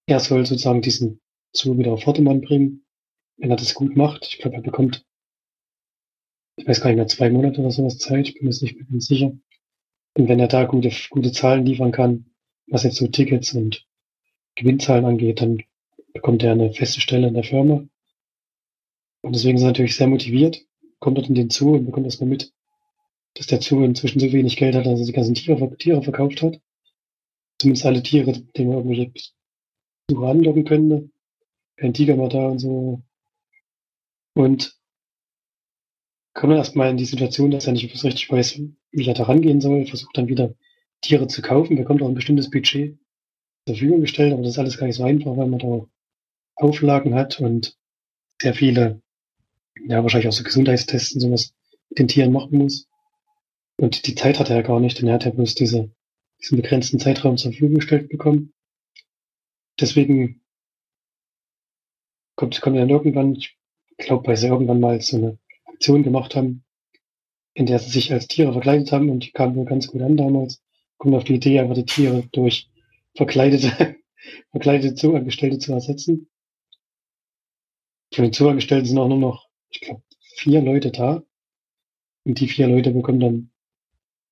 er 0.07 0.19
soll 0.19 0.45
sozusagen 0.45 0.81
diesen 0.81 1.21
Zoo 1.53 1.77
wieder 1.77 1.91
auf 1.91 2.03
Vordermann 2.03 2.41
bringen 2.41 2.85
wenn 3.39 3.51
er 3.51 3.57
das 3.57 3.73
gut 3.73 3.95
macht, 3.95 4.27
ich 4.27 4.39
glaube, 4.39 4.57
er 4.57 4.61
bekommt, 4.61 5.05
ich 6.57 6.67
weiß 6.67 6.81
gar 6.81 6.89
nicht 6.89 6.97
mehr, 6.97 7.07
zwei 7.07 7.29
Monate 7.29 7.61
oder 7.61 7.71
sowas 7.71 7.97
Zeit, 7.97 8.27
ich 8.27 8.33
bin 8.35 8.43
mir 8.43 8.49
nicht 8.49 8.89
ganz 8.89 9.07
sicher. 9.07 9.31
Und 10.15 10.27
wenn 10.27 10.39
er 10.39 10.47
da 10.47 10.65
gute, 10.65 10.91
gute 11.09 11.31
Zahlen 11.31 11.65
liefern 11.65 11.91
kann, 11.91 12.25
was 12.67 12.83
jetzt 12.83 12.97
so 12.97 13.07
Tickets 13.07 13.53
und 13.53 13.87
Gewinnzahlen 14.59 15.05
angeht, 15.05 15.41
dann 15.41 15.63
bekommt 16.13 16.43
er 16.43 16.51
eine 16.51 16.73
feste 16.73 16.99
Stelle 16.99 17.27
in 17.27 17.33
der 17.33 17.43
Firma. 17.43 17.85
Und 19.21 19.35
deswegen 19.35 19.57
ist 19.57 19.63
er 19.63 19.69
natürlich 19.69 19.95
sehr 19.95 20.07
motiviert, 20.07 20.61
kommt 20.99 21.17
dort 21.17 21.29
in 21.29 21.35
den 21.35 21.49
Zoo 21.49 21.75
und 21.75 21.85
bekommt 21.85 22.05
erstmal 22.05 22.29
mit, 22.29 22.53
dass 23.35 23.47
der 23.47 23.61
Zoo 23.61 23.83
inzwischen 23.83 24.19
so 24.19 24.31
wenig 24.31 24.57
Geld 24.57 24.75
hat, 24.75 24.85
dass 24.85 24.99
er 24.99 25.05
die 25.05 25.13
ganzen 25.13 25.35
Tiere, 25.35 25.77
Tiere 25.77 26.03
verkauft 26.03 26.41
hat. 26.41 26.59
Zumindest 27.57 27.85
alle 27.85 28.03
Tiere, 28.03 28.33
denen 28.33 28.69
man 28.69 28.77
irgendwelche 28.79 29.13
Besucher 30.07 30.27
anlocken 30.27 30.65
könnte. 30.65 31.09
Kein 31.77 31.93
Tiger 31.93 32.15
mehr 32.15 32.29
da 32.29 32.47
und 32.47 32.59
so. 32.59 33.01
Und 34.33 34.77
kommt 36.33 36.51
dann 36.51 36.57
erstmal 36.57 36.89
in 36.89 36.97
die 36.97 37.05
Situation, 37.05 37.51
dass 37.51 37.67
er 37.67 37.73
nicht 37.73 37.93
richtig 37.93 38.29
weiß, 38.29 38.61
wie 38.91 39.07
er 39.07 39.13
da 39.13 39.23
rangehen 39.23 39.61
soll, 39.61 39.85
versucht 39.85 40.17
dann 40.17 40.27
wieder 40.27 40.53
Tiere 41.01 41.27
zu 41.27 41.41
kaufen, 41.41 41.77
bekommt 41.77 42.01
auch 42.01 42.09
ein 42.09 42.15
bestimmtes 42.15 42.49
Budget 42.49 42.97
Verfügung 43.75 44.01
gestellt, 44.01 44.33
aber 44.33 44.41
das 44.41 44.53
ist 44.53 44.59
alles 44.59 44.77
gar 44.77 44.87
nicht 44.87 44.95
so 44.95 45.03
einfach, 45.03 45.35
weil 45.37 45.47
man 45.47 45.59
da 45.59 45.85
Auflagen 46.55 47.15
hat 47.15 47.39
und 47.39 47.77
sehr 48.41 48.53
viele, 48.53 49.01
ja, 49.87 50.01
wahrscheinlich 50.01 50.27
auch 50.27 50.33
so 50.33 50.43
Gesundheitstests 50.43 51.13
und 51.15 51.21
sowas 51.21 51.53
mit 51.89 51.99
den 51.99 52.07
Tieren 52.07 52.31
machen 52.31 52.57
muss. 52.57 52.87
Und 53.77 54.07
die 54.07 54.15
Zeit 54.15 54.39
hat 54.39 54.49
er 54.49 54.57
ja 54.57 54.61
gar 54.61 54.79
nicht, 54.79 54.99
denn 54.99 55.07
er 55.07 55.15
hat 55.15 55.25
ja 55.25 55.31
bloß 55.31 55.55
diese, 55.55 55.89
diesen 56.41 56.61
begrenzten 56.61 56.99
Zeitraum 56.99 57.37
zur 57.37 57.51
Verfügung 57.51 57.75
gestellt 57.75 58.09
bekommen. 58.09 58.53
Deswegen 59.79 60.41
kommt, 62.35 62.59
kommt 62.61 62.77
dann 62.77 62.89
irgendwann, 62.89 63.35
ich 63.35 63.57
glaube, 63.97 64.27
weil 64.27 64.37
sie 64.37 64.47
irgendwann 64.47 64.79
mal 64.81 65.01
so 65.01 65.17
eine 65.17 65.37
Aktion 65.65 66.03
gemacht 66.03 66.35
haben, 66.35 66.63
in 67.53 67.65
der 67.65 67.79
sie 67.79 67.89
sich 67.89 68.11
als 68.11 68.27
Tiere 68.27 68.51
verkleidet 68.51 68.91
haben 68.91 69.09
und 69.09 69.25
die 69.25 69.31
kamen 69.31 69.55
wohl 69.55 69.65
ganz 69.65 69.87
gut 69.87 70.01
an 70.01 70.17
damals, 70.17 70.61
kommen 70.97 71.15
auf 71.15 71.23
die 71.23 71.35
Idee, 71.35 71.59
einfach 71.59 71.75
die 71.75 71.85
Tiere 71.85 72.23
durch 72.31 72.69
verkleidete, 73.19 73.97
verkleidete 74.51 74.95
Zooangestellte 74.95 75.59
zu 75.59 75.73
ersetzen. 75.73 76.29
Von 78.13 78.23
den 78.23 78.33
Zooangestellten 78.33 78.87
sind 78.87 78.97
auch 78.97 79.09
nur 79.09 79.17
noch, 79.17 79.47
ich 79.69 79.81
glaube, 79.81 80.01
vier 80.35 80.61
Leute 80.61 80.89
da. 80.91 81.21
Und 82.23 82.39
die 82.39 82.47
vier 82.47 82.67
Leute 82.67 82.91
bekommen 82.91 83.19
dann 83.19 83.51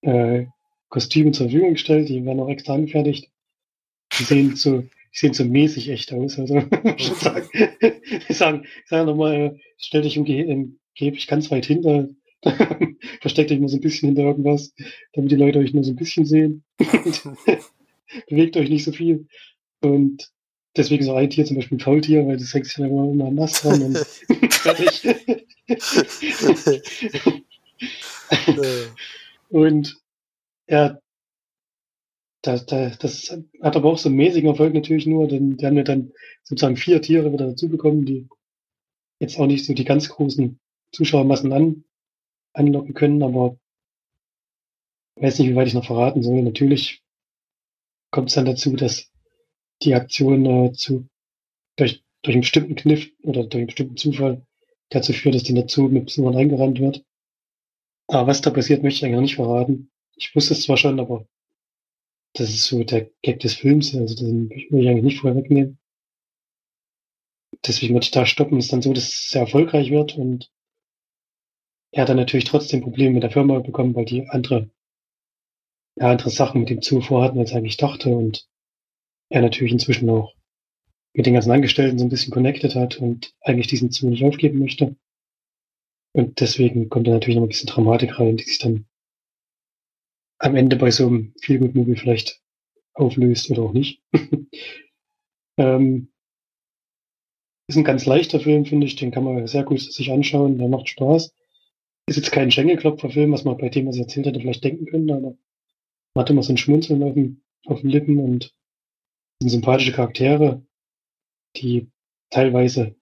äh, 0.02 0.46
Kostüme 0.88 1.32
zur 1.32 1.48
Verfügung 1.48 1.74
gestellt, 1.74 2.08
die 2.08 2.24
werden 2.26 2.40
auch 2.40 2.50
extra 2.50 2.76
angefertigt. 2.76 3.30
Die 4.18 4.24
sehen 4.24 4.56
so, 4.56 4.82
die 4.82 4.88
sehen 5.12 5.34
so 5.34 5.44
mäßig 5.44 5.90
echt 5.90 6.14
aus. 6.14 6.40
Also 6.40 6.62
schon 6.98 7.16
sagen, 8.30 8.66
sagen, 8.86 9.06
nochmal, 9.06 9.36
äh, 9.36 9.60
stell 9.78 10.04
dich 10.04 10.16
im, 10.16 10.24
Ge 10.24 10.42
im 10.42 10.80
ganz 11.28 11.52
weit 11.52 11.66
hinter, 11.66 12.08
versteckt 13.20 13.52
euch 13.52 13.60
mal 13.60 13.68
so 13.68 13.78
ein 13.78 13.82
bisschen 13.82 14.10
hinter 14.10 14.24
irgendwas, 14.24 14.74
damit 15.12 15.32
die 15.32 15.36
Leute 15.36 15.60
euch 15.60 15.74
nur 15.74 15.84
so 15.84 15.92
ein 15.92 15.98
bisschen 15.98 16.26
sehen. 16.26 16.64
Bewegt 18.30 18.58
euch 18.58 18.70
nicht 18.70 18.84
so 18.84 18.92
viel. 18.92 19.28
Und 19.82 20.32
deswegen 20.76 21.04
so 21.04 21.14
ein 21.14 21.30
Tier, 21.30 21.46
zum 21.46 21.58
Beispiel 21.58 21.78
ein 21.78 21.82
Faultier, 21.82 22.26
weil 22.28 22.38
das 22.38 22.54
hängt 22.54 22.66
sich 22.66 22.76
dann 22.76 22.90
immer, 22.90 23.12
immer 23.12 23.32
nass 23.32 23.62
dran 23.62 23.82
und 23.82 23.98
fertig. 24.54 25.04
und 29.50 29.98
ja, 30.68 31.00
das, 32.42 32.66
das, 32.66 32.98
das 32.98 33.38
hat 33.62 33.76
aber 33.76 33.90
auch 33.90 33.98
so 33.98 34.10
einen 34.10 34.18
mäßigen 34.18 34.50
Erfolg 34.50 34.74
natürlich 34.74 35.06
nur, 35.06 35.28
denn 35.28 35.58
die 35.58 35.66
haben 35.66 35.78
ja 35.78 35.84
dann 35.84 36.12
sozusagen 36.44 36.78
vier 36.78 37.02
Tiere 37.02 37.34
wieder 37.34 37.48
dazu 37.48 37.68
bekommen, 37.70 38.06
die 38.06 38.28
jetzt 39.20 39.40
auch 39.40 39.48
nicht 39.48 39.66
so 39.66 39.74
die 39.74 39.86
ganz 39.86 40.10
großen 40.10 40.60
Zuschauermassen 40.92 41.52
an, 41.52 41.84
anlocken 42.54 42.94
können, 42.94 43.24
aber 43.24 43.58
ich 45.16 45.24
weiß 45.24 45.40
nicht, 45.40 45.50
wie 45.50 45.56
weit 45.56 45.68
ich 45.68 45.74
noch 45.74 45.86
verraten 45.86 46.22
soll. 46.22 46.42
Natürlich 46.44 47.02
kommt 48.12 48.30
es 48.30 48.36
dann 48.36 48.46
dazu, 48.46 48.76
dass 48.76 49.12
die 49.84 49.94
Aktion 49.94 50.46
äh, 50.46 50.74
zu, 50.74 51.08
durch, 51.76 52.04
durch 52.24 52.36
einen 52.36 52.42
bestimmten 52.42 52.76
Kniff 52.76 53.12
oder 53.24 53.44
durch 53.44 53.56
einen 53.56 53.68
bestimmten 53.68 53.98
Zufall 53.98 54.46
dazu 54.90 55.14
führt, 55.14 55.36
dass 55.36 55.44
die 55.44 55.54
Natur 55.54 55.90
mit 55.90 56.06
Besuchern 56.06 56.38
eingerannt 56.38 56.80
wird. 56.80 57.04
Aber 58.08 58.28
was 58.28 58.42
da 58.42 58.50
passiert, 58.50 58.84
möchte 58.84 59.00
ich 59.00 59.04
eigentlich 59.06 59.16
noch 59.16 59.22
nicht 59.22 59.36
verraten. 59.36 59.92
Ich 60.16 60.34
wusste 60.36 60.54
es 60.54 60.64
zwar 60.64 60.78
schon, 60.78 61.00
aber 61.00 61.28
das 62.34 62.50
ist 62.50 62.66
so 62.66 62.84
der 62.84 63.10
Gag 63.22 63.40
des 63.40 63.54
Films, 63.56 63.96
also 63.96 64.16
den 64.16 64.50
will 64.50 64.84
ich 64.84 64.90
eigentlich 64.90 65.04
nicht 65.04 65.20
vorher 65.20 65.42
wegnehmen. 65.42 65.80
Deswegen 67.66 67.94
würde 67.94 68.06
ich 68.06 68.12
da 68.12 68.26
stoppen. 68.26 68.58
Ist 68.58 68.72
dann 68.72 68.82
so, 68.82 68.94
dass 68.94 69.08
es 69.08 69.30
sehr 69.30 69.42
erfolgreich 69.42 69.92
wird 69.92 70.18
und 70.18 70.52
er 71.92 72.02
hat 72.02 72.10
dann 72.10 72.18
natürlich 72.18 72.46
trotzdem 72.46 72.82
Probleme 72.82 73.16
mit 73.16 73.24
der 73.24 73.32
Firma 73.32 73.60
bekommen, 73.60 73.96
weil 73.96 74.06
die 74.06 74.28
andere, 74.30 74.70
ja, 76.00 76.12
andere 76.12 76.30
Sachen 76.30 76.62
mit 76.62 76.70
dem 76.70 76.82
Zoo 76.82 77.02
vorhatten, 77.02 77.40
als 77.40 77.52
er 77.52 77.58
eigentlich 77.58 77.78
dachte 77.78 78.10
und 78.16 78.48
er 79.30 79.42
natürlich 79.42 79.74
inzwischen 79.74 80.10
auch 80.10 80.34
mit 81.14 81.26
den 81.26 81.34
ganzen 81.34 81.52
Angestellten 81.52 81.98
so 81.98 82.06
ein 82.06 82.10
bisschen 82.10 82.32
connected 82.32 82.76
hat 82.76 82.98
und 82.98 83.34
eigentlich 83.42 83.68
diesen 83.68 83.92
Zoo 83.92 84.10
nicht 84.10 84.24
aufgeben 84.24 84.60
möchte. 84.60 84.96
Und 86.14 86.40
deswegen 86.40 86.90
kommt 86.90 87.08
da 87.08 87.12
natürlich 87.12 87.36
noch 87.36 87.44
ein 87.44 87.50
bisschen 87.50 87.68
Dramatik 87.68 88.20
rein, 88.20 88.38
die 88.38 88.44
sich 88.44 88.60
dann 88.60 88.86
am 90.40 90.56
Ende 90.56 90.76
bei 90.76 90.92
so 90.92 91.08
einem 91.08 91.34
Feelgood-Movie 91.42 91.96
vielleicht 91.96 92.42
auflöst 92.94 93.50
oder 93.50 93.64
auch 93.64 93.74
nicht. 93.74 94.02
ähm, 95.58 96.12
ist 97.68 97.78
ein 97.78 97.84
ganz 97.84 98.06
leichter 98.06 98.40
Film, 98.40 98.66
finde 98.66 98.86
ich. 98.86 98.96
Den 98.96 99.12
kann 99.12 99.24
man 99.24 99.48
sehr 99.48 99.64
gut 99.64 99.82
sich 99.82 100.12
anschauen. 100.12 100.58
Der 100.60 100.70
macht 100.70 100.90
Spaß. 100.90 101.34
Ist 102.08 102.16
jetzt 102.16 102.32
kein 102.32 102.52
Schenkelklopfer-Film, 102.52 103.32
was 103.32 103.44
man 103.44 103.58
bei 103.58 103.70
dem, 103.70 103.88
was 103.88 103.96
ich 103.96 104.02
erzählt 104.02 104.28
hätte, 104.28 104.40
vielleicht 104.40 104.64
denken 104.64 104.86
können, 104.86 105.12
aber 105.12 105.36
man 106.18 106.24
hat 106.24 106.32
immer 106.32 106.42
so 106.42 106.52
ein 106.52 106.58
Schmunzeln 106.58 107.04
auf 107.04 107.14
den, 107.14 107.44
auf 107.68 107.82
den 107.82 107.92
Lippen 107.92 108.18
und 108.18 108.52
sind 109.40 109.50
sympathische 109.50 109.92
Charaktere, 109.92 110.66
die 111.56 111.92
teilweise 112.32 112.96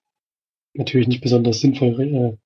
natürlich 0.73 1.07
nicht 1.07 1.21
besonders 1.21 1.61
sinnvoll 1.61 2.01
äh, 2.01 2.37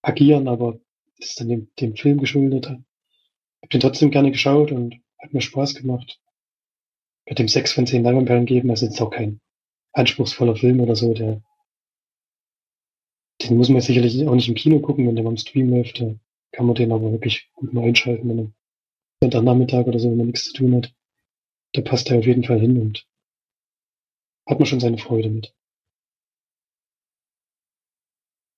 agieren, 0.00 0.48
aber 0.48 0.80
das 1.18 1.28
ist 1.28 1.40
dann 1.40 1.48
dem, 1.48 1.70
dem 1.78 1.94
Film 1.94 2.18
geschuldet. 2.18 2.64
Ich 2.64 2.70
habe 2.70 3.68
den 3.70 3.80
trotzdem 3.80 4.10
gerne 4.10 4.30
geschaut 4.30 4.72
und 4.72 4.96
hat 5.18 5.34
mir 5.34 5.42
Spaß 5.42 5.74
gemacht. 5.74 6.22
Ich 7.26 7.32
würde 7.32 7.42
dem 7.42 7.48
sechs 7.48 7.72
von 7.72 7.86
zehn 7.86 8.02
Leinwandperlen 8.02 8.46
geben, 8.46 8.70
also 8.70 8.86
jetzt 8.86 9.02
auch 9.02 9.10
kein 9.10 9.42
anspruchsvoller 9.92 10.56
Film 10.56 10.80
oder 10.80 10.96
so, 10.96 11.12
der 11.12 11.42
den 13.42 13.58
muss 13.58 13.68
man 13.68 13.82
sicherlich 13.82 14.26
auch 14.26 14.34
nicht 14.34 14.48
im 14.48 14.54
Kino 14.54 14.80
gucken, 14.80 15.06
wenn 15.06 15.16
der 15.16 15.26
am 15.26 15.36
Stream 15.36 15.68
läuft. 15.68 16.00
Da 16.00 16.14
kann 16.52 16.64
man 16.64 16.74
den 16.76 16.92
aber 16.92 17.12
wirklich 17.12 17.50
gut 17.52 17.74
mal 17.74 17.84
einschalten, 17.84 18.26
wenn 18.30 18.54
Sonntagnachmittag 19.22 19.86
oder 19.86 19.98
so, 19.98 20.10
wenn 20.10 20.18
man 20.18 20.26
nichts 20.26 20.44
zu 20.44 20.52
tun 20.52 20.76
hat. 20.76 20.92
Da 21.72 21.82
passt 21.82 22.08
er 22.10 22.18
auf 22.18 22.26
jeden 22.26 22.44
Fall 22.44 22.60
hin 22.60 22.80
und 22.80 23.06
hat 24.48 24.58
man 24.58 24.66
schon 24.66 24.80
seine 24.80 24.98
Freude 24.98 25.28
mit. 25.28 25.54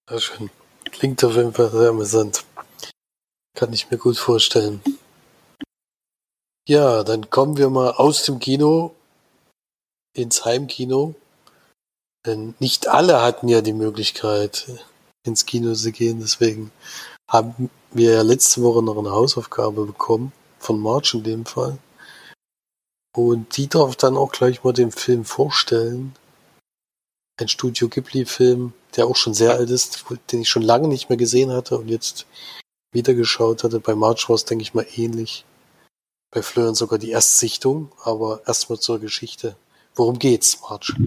Sehr 0.08 0.20
schön. 0.20 0.50
Klingt 0.84 1.22
auf 1.24 1.36
jeden 1.36 1.52
Fall 1.52 1.70
sehr 1.70 1.90
amüsant. 1.90 2.44
Kann 3.54 3.72
ich 3.72 3.90
mir 3.90 3.98
gut 3.98 4.16
vorstellen. 4.16 4.80
Ja, 6.68 7.02
dann 7.02 7.30
kommen 7.30 7.56
wir 7.56 7.70
mal 7.70 7.92
aus 7.92 8.24
dem 8.24 8.38
Kino 8.38 8.94
ins 10.14 10.44
Heimkino. 10.44 11.14
Denn 12.26 12.54
nicht 12.58 12.88
alle 12.88 13.22
hatten 13.22 13.48
ja 13.48 13.62
die 13.62 13.72
Möglichkeit, 13.72 14.66
ins 15.24 15.46
Kino 15.46 15.72
zu 15.74 15.92
gehen. 15.92 16.20
Deswegen 16.20 16.70
haben 17.28 17.70
wir 17.90 18.12
ja 18.12 18.22
letzte 18.22 18.62
Woche 18.62 18.82
noch 18.82 18.98
eine 18.98 19.12
Hausaufgabe 19.12 19.86
bekommen, 19.86 20.32
von 20.58 20.80
March 20.80 21.14
in 21.14 21.22
dem 21.22 21.46
Fall. 21.46 21.78
Und 23.16 23.56
die 23.56 23.68
darf 23.68 23.96
dann 23.96 24.16
auch 24.16 24.32
gleich 24.32 24.62
mal 24.64 24.72
den 24.72 24.92
Film 24.92 25.24
vorstellen. 25.24 26.14
Ein 27.40 27.48
Studio 27.48 27.88
Ghibli-Film, 27.88 28.72
der 28.96 29.06
auch 29.06 29.16
schon 29.16 29.34
sehr 29.34 29.54
alt 29.54 29.70
ist, 29.70 30.04
den 30.32 30.42
ich 30.42 30.48
schon 30.48 30.62
lange 30.62 30.88
nicht 30.88 31.08
mehr 31.08 31.18
gesehen 31.18 31.52
hatte 31.52 31.78
und 31.78 31.88
jetzt 31.88 32.26
wieder 32.92 33.14
geschaut 33.14 33.64
hatte. 33.64 33.80
Bei 33.80 33.94
March 33.94 34.28
war 34.28 34.36
es, 34.36 34.44
denke 34.44 34.62
ich 34.62 34.74
mal, 34.74 34.86
ähnlich. 34.96 35.44
Bei 36.30 36.42
Florian 36.42 36.74
sogar 36.74 36.98
die 36.98 37.10
Erstsichtung, 37.10 37.90
aber 38.02 38.42
erstmal 38.46 38.78
zur 38.78 38.98
Geschichte. 39.00 39.56
Worum 39.94 40.18
geht's, 40.18 40.60
March? 40.62 40.94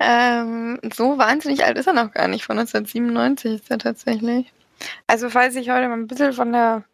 Ähm, 0.00 0.78
so 0.94 1.18
wahnsinnig 1.18 1.64
alt 1.64 1.76
ist 1.76 1.88
er 1.88 1.92
noch 1.92 2.12
gar 2.12 2.28
nicht. 2.28 2.44
Von 2.44 2.58
1997 2.58 3.54
ist 3.54 3.70
er 3.70 3.78
tatsächlich. 3.78 4.52
Also 5.06 5.28
falls 5.28 5.56
ich 5.56 5.70
heute 5.70 5.88
mal 5.88 5.94
ein 5.94 6.06
bisschen 6.06 6.32
von 6.32 6.52
der 6.52 6.84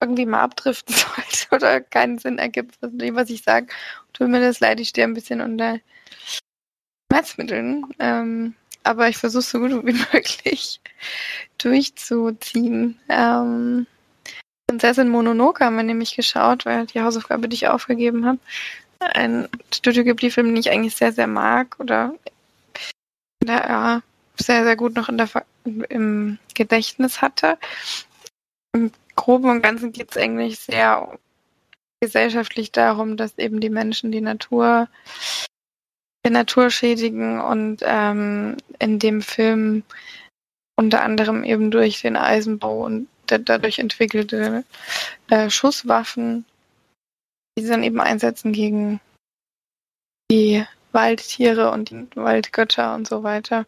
irgendwie 0.00 0.26
mal 0.26 0.40
abdriften 0.40 0.94
sollte 0.94 1.48
oder 1.52 1.80
keinen 1.80 2.18
Sinn 2.18 2.38
ergibt, 2.38 2.76
was, 2.80 2.90
was 2.92 3.30
ich 3.30 3.42
sage, 3.42 3.68
tut 4.12 4.28
mir 4.28 4.40
das 4.40 4.60
leid, 4.60 4.80
ich 4.80 4.88
stehe 4.88 5.06
ein 5.06 5.14
bisschen 5.14 5.40
unter 5.40 5.78
Schmerzmitteln. 7.10 7.86
Ähm, 7.98 8.54
aber 8.82 9.08
ich 9.08 9.18
versuche 9.18 9.42
so 9.42 9.58
gut 9.58 9.84
wie 9.84 9.92
möglich 10.12 10.80
durchzuziehen. 11.58 12.98
Ähm, 13.08 13.86
Prinzessin 14.66 15.08
Mononoke 15.08 15.64
haben 15.64 15.76
wir 15.76 15.82
nämlich 15.82 16.16
geschaut, 16.16 16.64
weil 16.64 16.86
die 16.86 17.00
Hausaufgabe, 17.00 17.48
die 17.48 17.56
ich 17.56 17.68
aufgegeben 17.68 18.24
habe, 18.24 18.38
ein 19.00 19.48
Studio 19.74 20.04
Ghibli-Film, 20.04 20.48
den 20.48 20.56
ich 20.56 20.70
eigentlich 20.70 20.94
sehr, 20.94 21.12
sehr 21.12 21.26
mag 21.26 21.78
oder 21.80 22.14
der 23.42 23.64
er 23.64 24.02
sehr, 24.36 24.64
sehr 24.64 24.76
gut 24.76 24.94
noch 24.94 25.08
in 25.08 25.18
der, 25.18 25.28
im 25.88 26.38
Gedächtnis 26.54 27.20
hatte. 27.20 27.58
Im 28.72 28.92
Groben 29.16 29.50
und 29.50 29.62
Ganzen 29.62 29.92
geht 29.92 30.10
es 30.10 30.16
eigentlich 30.16 30.58
sehr 30.58 31.18
gesellschaftlich 32.00 32.72
darum, 32.72 33.16
dass 33.16 33.36
eben 33.38 33.60
die 33.60 33.70
Menschen 33.70 34.12
die 34.12 34.20
Natur, 34.20 34.88
die 36.26 36.30
Natur 36.30 36.70
schädigen 36.70 37.40
und 37.40 37.80
ähm, 37.82 38.56
in 38.78 38.98
dem 38.98 39.22
Film 39.22 39.82
unter 40.76 41.02
anderem 41.02 41.44
eben 41.44 41.70
durch 41.70 42.00
den 42.00 42.16
Eisenbau 42.16 42.84
und 42.86 43.08
da- 43.26 43.38
dadurch 43.38 43.78
entwickelte 43.78 44.64
äh, 45.28 45.50
Schusswaffen, 45.50 46.46
die 47.58 47.62
sie 47.64 47.68
dann 47.68 47.82
eben 47.82 48.00
einsetzen 48.00 48.52
gegen 48.52 49.00
die 50.30 50.64
Waldtiere 50.92 51.70
und 51.70 51.90
die 51.90 52.08
Waldgötter 52.14 52.94
und 52.94 53.06
so 53.06 53.22
weiter, 53.22 53.66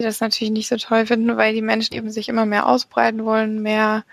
die 0.00 0.04
das 0.04 0.20
natürlich 0.20 0.52
nicht 0.52 0.68
so 0.68 0.76
toll 0.76 1.06
finden, 1.06 1.36
weil 1.36 1.54
die 1.54 1.62
Menschen 1.62 1.94
eben 1.94 2.10
sich 2.10 2.28
immer 2.28 2.46
mehr 2.46 2.66
ausbreiten 2.66 3.24
wollen, 3.24 3.62
mehr, 3.62 4.04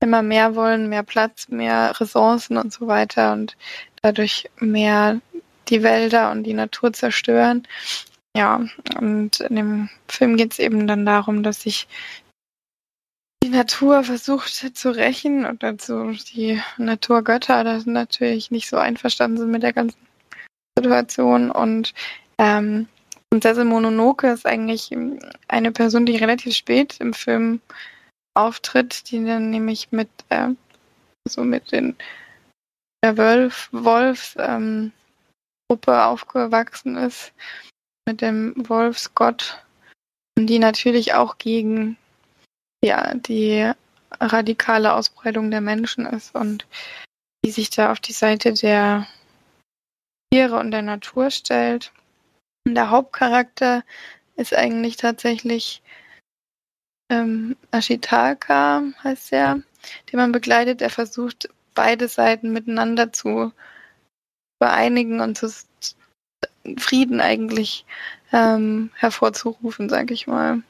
immer 0.00 0.22
mehr 0.22 0.54
wollen, 0.54 0.88
mehr 0.88 1.02
Platz, 1.02 1.48
mehr 1.48 1.98
Ressourcen 2.00 2.56
und 2.56 2.72
so 2.72 2.86
weiter 2.86 3.32
und 3.32 3.56
dadurch 4.02 4.48
mehr 4.58 5.20
die 5.68 5.82
Wälder 5.82 6.30
und 6.30 6.44
die 6.44 6.54
Natur 6.54 6.92
zerstören. 6.92 7.66
Ja, 8.36 8.64
und 8.98 9.40
in 9.40 9.56
dem 9.56 9.88
Film 10.08 10.36
geht 10.36 10.52
es 10.52 10.58
eben 10.58 10.86
dann 10.86 11.04
darum, 11.04 11.42
dass 11.42 11.62
sich 11.62 11.88
die 13.42 13.48
Natur 13.48 14.04
versucht 14.04 14.76
zu 14.76 14.90
rächen 14.90 15.46
und 15.46 15.62
dazu 15.62 16.12
die 16.34 16.60
Naturgötter 16.76 17.64
das 17.64 17.86
natürlich 17.86 18.50
nicht 18.50 18.68
so 18.68 18.76
einverstanden 18.76 19.38
sind 19.38 19.50
mit 19.50 19.62
der 19.62 19.72
ganzen 19.72 19.98
Situation 20.76 21.50
und 21.50 21.94
ähm, 22.38 22.88
Prinzessin 23.30 23.68
Mononoke 23.68 24.28
ist 24.30 24.46
eigentlich 24.46 24.90
eine 25.48 25.72
Person, 25.72 26.06
die 26.06 26.16
relativ 26.16 26.54
spät 26.54 26.98
im 27.00 27.12
Film 27.12 27.60
auftritt, 28.34 29.10
die 29.10 29.24
dann 29.24 29.50
nämlich 29.50 29.92
mit 29.92 30.08
äh, 30.30 30.48
so 31.28 31.44
mit 31.44 31.72
den 31.72 31.96
der 33.04 33.16
Wolf, 33.16 33.68
Wolf 33.72 34.34
ähm, 34.38 34.92
Gruppe 35.68 36.04
aufgewachsen 36.04 36.96
ist, 36.96 37.32
mit 38.06 38.20
dem 38.22 38.54
Wolfsgott 38.56 39.62
und 40.36 40.46
die 40.46 40.58
natürlich 40.58 41.14
auch 41.14 41.38
gegen 41.38 41.96
ja, 42.82 43.14
die 43.14 43.70
radikale 44.20 44.94
Ausbreitung 44.94 45.50
der 45.50 45.60
Menschen 45.60 46.06
ist 46.06 46.34
und 46.34 46.66
die 47.44 47.50
sich 47.50 47.70
da 47.70 47.92
auf 47.92 48.00
die 48.00 48.12
Seite 48.12 48.52
der 48.52 49.06
Tiere 50.32 50.58
und 50.58 50.70
der 50.70 50.82
Natur 50.82 51.30
stellt. 51.30 51.92
Der 52.74 52.90
Hauptcharakter 52.90 53.84
ist 54.36 54.54
eigentlich 54.54 54.96
tatsächlich 54.96 55.82
ähm, 57.10 57.56
Ashitaka, 57.70 58.82
heißt 59.02 59.32
er, 59.32 59.62
den 60.10 60.18
man 60.18 60.32
begleitet. 60.32 60.82
Er 60.82 60.90
versucht, 60.90 61.48
beide 61.74 62.08
Seiten 62.08 62.52
miteinander 62.52 63.12
zu 63.12 63.52
vereinigen 64.62 65.20
und 65.20 65.38
zu 65.38 65.48
Frieden 66.76 67.20
eigentlich 67.20 67.84
ähm, 68.32 68.90
hervorzurufen, 68.94 69.88
sag 69.88 70.10
ich 70.10 70.26
mal. 70.26 70.62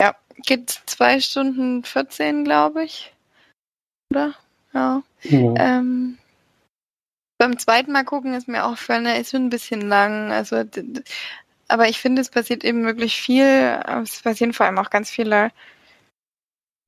Ja, 0.00 0.16
geht 0.44 0.70
zwei 0.86 1.20
Stunden 1.20 1.84
14, 1.84 2.44
glaube 2.44 2.84
ich. 2.84 3.12
Oder? 4.10 4.34
Ja. 4.72 5.02
Ja. 5.22 5.54
Ähm, 5.56 6.18
beim 7.40 7.58
zweiten 7.58 7.92
Mal 7.92 8.04
gucken 8.04 8.34
ist 8.34 8.48
mir 8.48 8.64
aufgefallen, 8.66 9.06
er 9.06 9.18
ist 9.18 9.30
schon 9.30 9.46
ein 9.46 9.50
bisschen 9.50 9.80
lang. 9.80 10.30
Also, 10.30 10.62
aber 11.68 11.88
ich 11.88 11.98
finde, 11.98 12.20
es 12.20 12.28
passiert 12.28 12.64
eben 12.64 12.84
wirklich 12.84 13.16
viel. 13.16 13.80
Es 14.04 14.20
passieren 14.20 14.52
vor 14.52 14.66
allem 14.66 14.78
auch 14.78 14.90
ganz 14.90 15.08
viele 15.08 15.50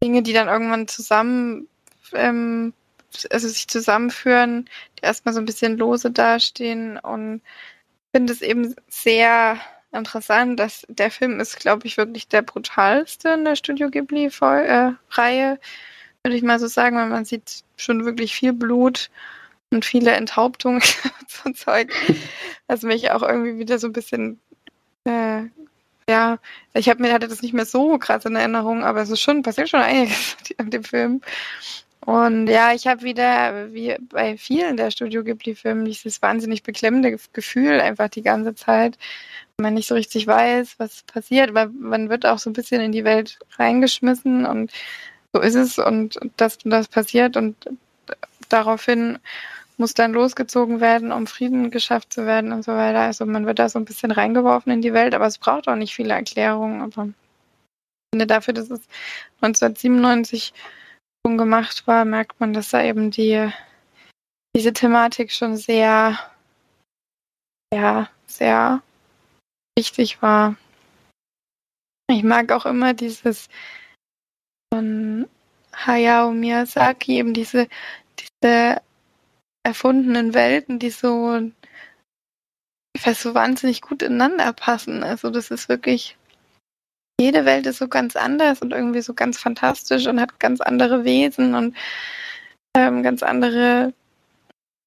Dinge, 0.05 0.23
die 0.23 0.35
dann 0.35 0.49
irgendwann 0.49 0.89
zusammen, 0.89 1.69
ähm, 2.13 2.75
also 3.31 3.49
sich 3.49 3.67
zusammenführen, 3.67 4.69
die 4.99 5.07
erstmal 5.07 5.33
so 5.33 5.41
ein 5.41 5.47
bisschen 5.47 5.79
lose 5.79 6.11
dastehen. 6.11 6.99
Und 6.99 7.37
ich 7.37 8.19
finde 8.19 8.35
es 8.35 8.43
eben 8.43 8.75
sehr 8.89 9.59
interessant, 9.91 10.61
dass 10.61 10.85
der 10.91 11.11
Film 11.11 11.41
ist, 11.41 11.61
glaube 11.61 11.87
ich, 11.87 11.97
wirklich 11.97 12.29
der 12.29 12.43
brutalste 12.43 13.31
in 13.31 13.47
der 13.47 13.57
Studio 13.57 13.89
Ghibli-Reihe, 13.89 14.99
würde 16.23 16.37
ich 16.37 16.43
mal 16.43 16.59
so 16.59 16.67
sagen, 16.67 16.97
weil 16.97 17.09
man 17.09 17.25
sieht 17.25 17.65
schon 17.77 18.05
wirklich 18.05 18.35
viel 18.35 18.53
Blut 18.53 19.09
und 19.73 19.85
viele 19.85 20.13
Enthauptungen 20.13 20.83
und 21.45 21.57
Zeug, 21.57 21.93
was 22.67 22.83
mich 22.83 23.11
auch 23.11 23.23
irgendwie 23.23 23.59
wieder 23.59 23.79
so 23.79 23.89
ein 23.89 23.93
bisschen, 23.93 24.41
äh, 25.05 25.43
ja, 26.09 26.39
ich 26.75 26.89
habe 26.89 27.03
mir 27.03 27.13
hatte 27.13 27.29
das 27.29 27.43
nicht 27.43 27.55
mehr 27.55 27.67
so 27.67 27.99
krass 27.99 28.25
in 28.25 28.37
Erinnerung, 28.37 28.85
aber 28.85 29.03
es 29.03 29.11
ist 29.11 29.21
schon 29.21 29.43
passiert 29.43 29.69
schon 29.69 29.81
einiges 29.81 30.37
an 30.59 30.71
dem 30.71 30.85
Film. 30.85 31.21
Und 32.05 32.49
ja, 32.49 32.75
ich 32.75 32.89
habe 32.89 33.03
wieder, 33.03 33.73
wie 33.73 33.97
bei 34.11 34.37
vielen 34.37 34.77
der 34.77 34.91
Studio 34.91 35.23
Ghibli-Filmen, 35.23 35.85
dieses 35.85 36.21
wahnsinnig 36.21 36.65
beklemmende 36.65 37.17
Gefühl 37.33 37.81
einfach 37.81 38.09
die 38.09 38.23
ganze 38.23 38.57
Zeit, 38.57 38.99
wenn 39.57 39.65
man 39.65 39.75
nicht 39.75 39.87
so 39.87 39.95
richtig 39.95 40.27
weiß, 40.27 40.75
was 40.79 41.05
passiert, 41.05 41.55
weil 41.55 41.69
man 41.69 42.09
wird 42.09 42.27
auch 42.27 42.41
so 42.41 42.51
ein 42.51 42.55
bisschen 42.55 42.81
in 42.81 42.91
die 42.91 43.05
Welt 43.05 43.39
reingeschmissen 43.57 44.47
und 44.47 44.73
so 45.33 45.41
ist 45.41 45.55
es 45.55 45.79
und 45.79 46.19
das, 46.37 46.59
das 46.65 46.89
passiert 46.89 47.37
und 47.37 47.57
daraufhin 48.49 49.19
muss 49.79 49.95
dann 49.95 50.13
losgezogen 50.13 50.81
werden, 50.81 51.13
um 51.13 51.27
Frieden 51.27 51.71
geschafft 51.71 52.13
zu 52.13 52.27
werden 52.27 52.53
und 52.53 52.65
so 52.65 52.73
weiter. 52.73 53.01
Also 53.01 53.27
man 53.27 53.47
wird 53.47 53.59
da 53.59 53.69
so 53.69 53.79
ein 53.79 53.85
bisschen 53.85 54.11
reingeworfen 54.11 54.73
in 54.73 54.83
die 54.83 54.93
Welt, 54.93 55.15
aber 55.15 55.27
es 55.27 55.39
braucht 55.39 55.69
auch 55.69 55.77
nicht 55.77 55.95
viele 55.95 56.15
Erklärungen. 56.15 56.83
Aber 56.83 57.07
ich 57.07 57.15
finde 58.15 58.27
dafür, 58.27 58.55
dass 58.55 58.71
es 58.71 58.81
1997 59.41 60.53
schon 61.25 61.39
gemacht 61.39 61.87
war, 61.87 62.05
merkt 62.05 62.41
man, 62.41 62.53
dass 62.53 62.71
da 62.71 62.83
eben 62.83 63.11
die 63.11 63.51
diese 64.55 64.73
Thematik 64.73 65.33
schon 65.33 65.57
sehr, 65.57 66.19
ja, 67.73 68.11
sehr 68.27 68.83
wichtig 69.79 70.21
war. 70.21 70.57
Ich 72.11 72.23
mag 72.23 72.53
auch 72.53 72.67
immer 72.67 72.93
dieses 72.93 73.49
von 74.73 75.27
Hayao 75.75 76.33
Miyazaki, 76.33 77.19
eben 77.19 77.33
diese, 77.33 77.69
diese 78.19 78.83
erfundenen 79.65 80.35
Welten, 80.35 80.79
die 80.79 80.91
so, 80.91 81.51
ich 82.95 83.07
weiß, 83.07 83.23
so 83.23 83.35
wahnsinnig 83.35 83.81
gut 83.81 84.03
ineinander 84.03 84.53
passen. 84.53 85.03
Also 85.05 85.31
das 85.31 85.51
ist 85.51 85.69
wirklich, 85.69 86.17
jede 87.21 87.45
Welt 87.45 87.67
ist 87.67 87.79
so 87.79 87.89
ganz 87.89 88.17
anders 88.17 88.61
und 88.63 88.73
irgendwie 88.73 89.03
so 89.03 89.15
ganz 89.15 89.39
fantastisch 89.39 90.07
und 90.07 90.21
hat 90.21 90.41
ganz 90.41 90.61
andere 90.61 91.05
Wesen 91.05 91.55
und 91.55 91.77
ähm, 92.77 93.03
ganz 93.03 93.23
andere 93.23 93.93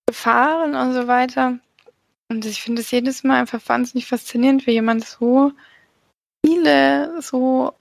Gefahren 0.08 0.76
und 0.76 0.94
so 0.94 1.08
weiter. 1.08 1.60
Und 2.30 2.46
ich 2.46 2.62
finde 2.62 2.82
es 2.82 2.92
jedes 2.92 3.24
Mal 3.24 3.40
einfach 3.40 3.62
wahnsinnig 3.68 4.08
faszinierend, 4.08 4.66
wie 4.68 4.72
jemand 4.72 5.06
so 5.06 5.52
viele, 6.46 7.22
so 7.22 7.74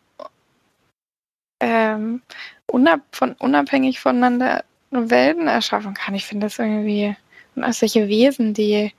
ähm, 1.60 2.22
unab 2.70 3.00
von, 3.12 3.32
unabhängig 3.32 4.00
voneinander 4.00 4.64
Welten 4.94 5.46
erschaffen 5.46 5.94
kann. 5.94 6.14
Ich 6.14 6.26
finde 6.26 6.46
das 6.46 6.58
irgendwie, 6.58 7.16
und 7.54 7.64
auch 7.64 7.72
solche 7.72 8.08
Wesen, 8.08 8.54
die 8.54 8.92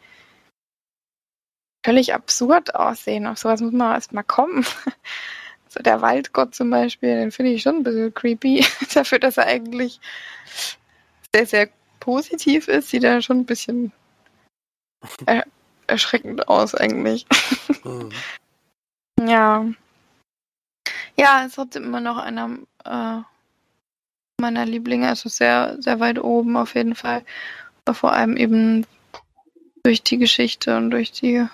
völlig 1.85 2.13
absurd 2.13 2.73
aussehen. 2.75 3.27
Auf 3.27 3.37
sowas 3.37 3.61
muss 3.61 3.71
man 3.71 3.93
erst 3.93 4.13
mal 4.13 4.23
kommen. 4.23 4.65
So 5.67 5.83
der 5.83 6.01
Waldgott 6.01 6.55
zum 6.55 6.69
Beispiel, 6.69 7.17
den 7.17 7.31
finde 7.33 7.51
ich 7.51 7.61
schon 7.61 7.75
ein 7.75 7.83
bisschen 7.83 8.13
creepy. 8.13 8.65
Dafür, 8.93 9.19
dass 9.19 9.35
er 9.35 9.45
eigentlich 9.45 9.99
sehr, 11.33 11.45
sehr 11.45 11.69
positiv 11.99 12.69
ist, 12.69 12.91
sieht 12.91 13.03
er 13.03 13.21
schon 13.21 13.39
ein 13.39 13.45
bisschen 13.45 13.91
er 15.25 15.45
erschreckend 15.87 16.47
aus 16.47 16.75
eigentlich. 16.75 17.25
Mhm. 17.83 18.09
Ja. 19.19 19.65
Ja, 21.17 21.43
ist 21.45 21.55
trotzdem 21.55 21.83
immer 21.83 21.99
noch 21.99 22.17
einer 22.17 22.57
äh, 22.85 23.21
meiner 24.39 24.65
Lieblinge. 24.65 25.07
Also 25.07 25.29
sehr, 25.29 25.81
sehr 25.81 25.99
weit 25.99 26.19
oben 26.19 26.57
auf 26.57 26.75
jeden 26.75 26.95
Fall. 26.95 27.23
Aber 27.85 27.95
vor 27.95 28.13
allem 28.13 28.37
eben 28.37 28.85
durch 29.83 30.01
die 30.03 30.17
Geschichte 30.17 30.77
und 30.77 30.91
durch 30.91 31.11
die 31.11 31.47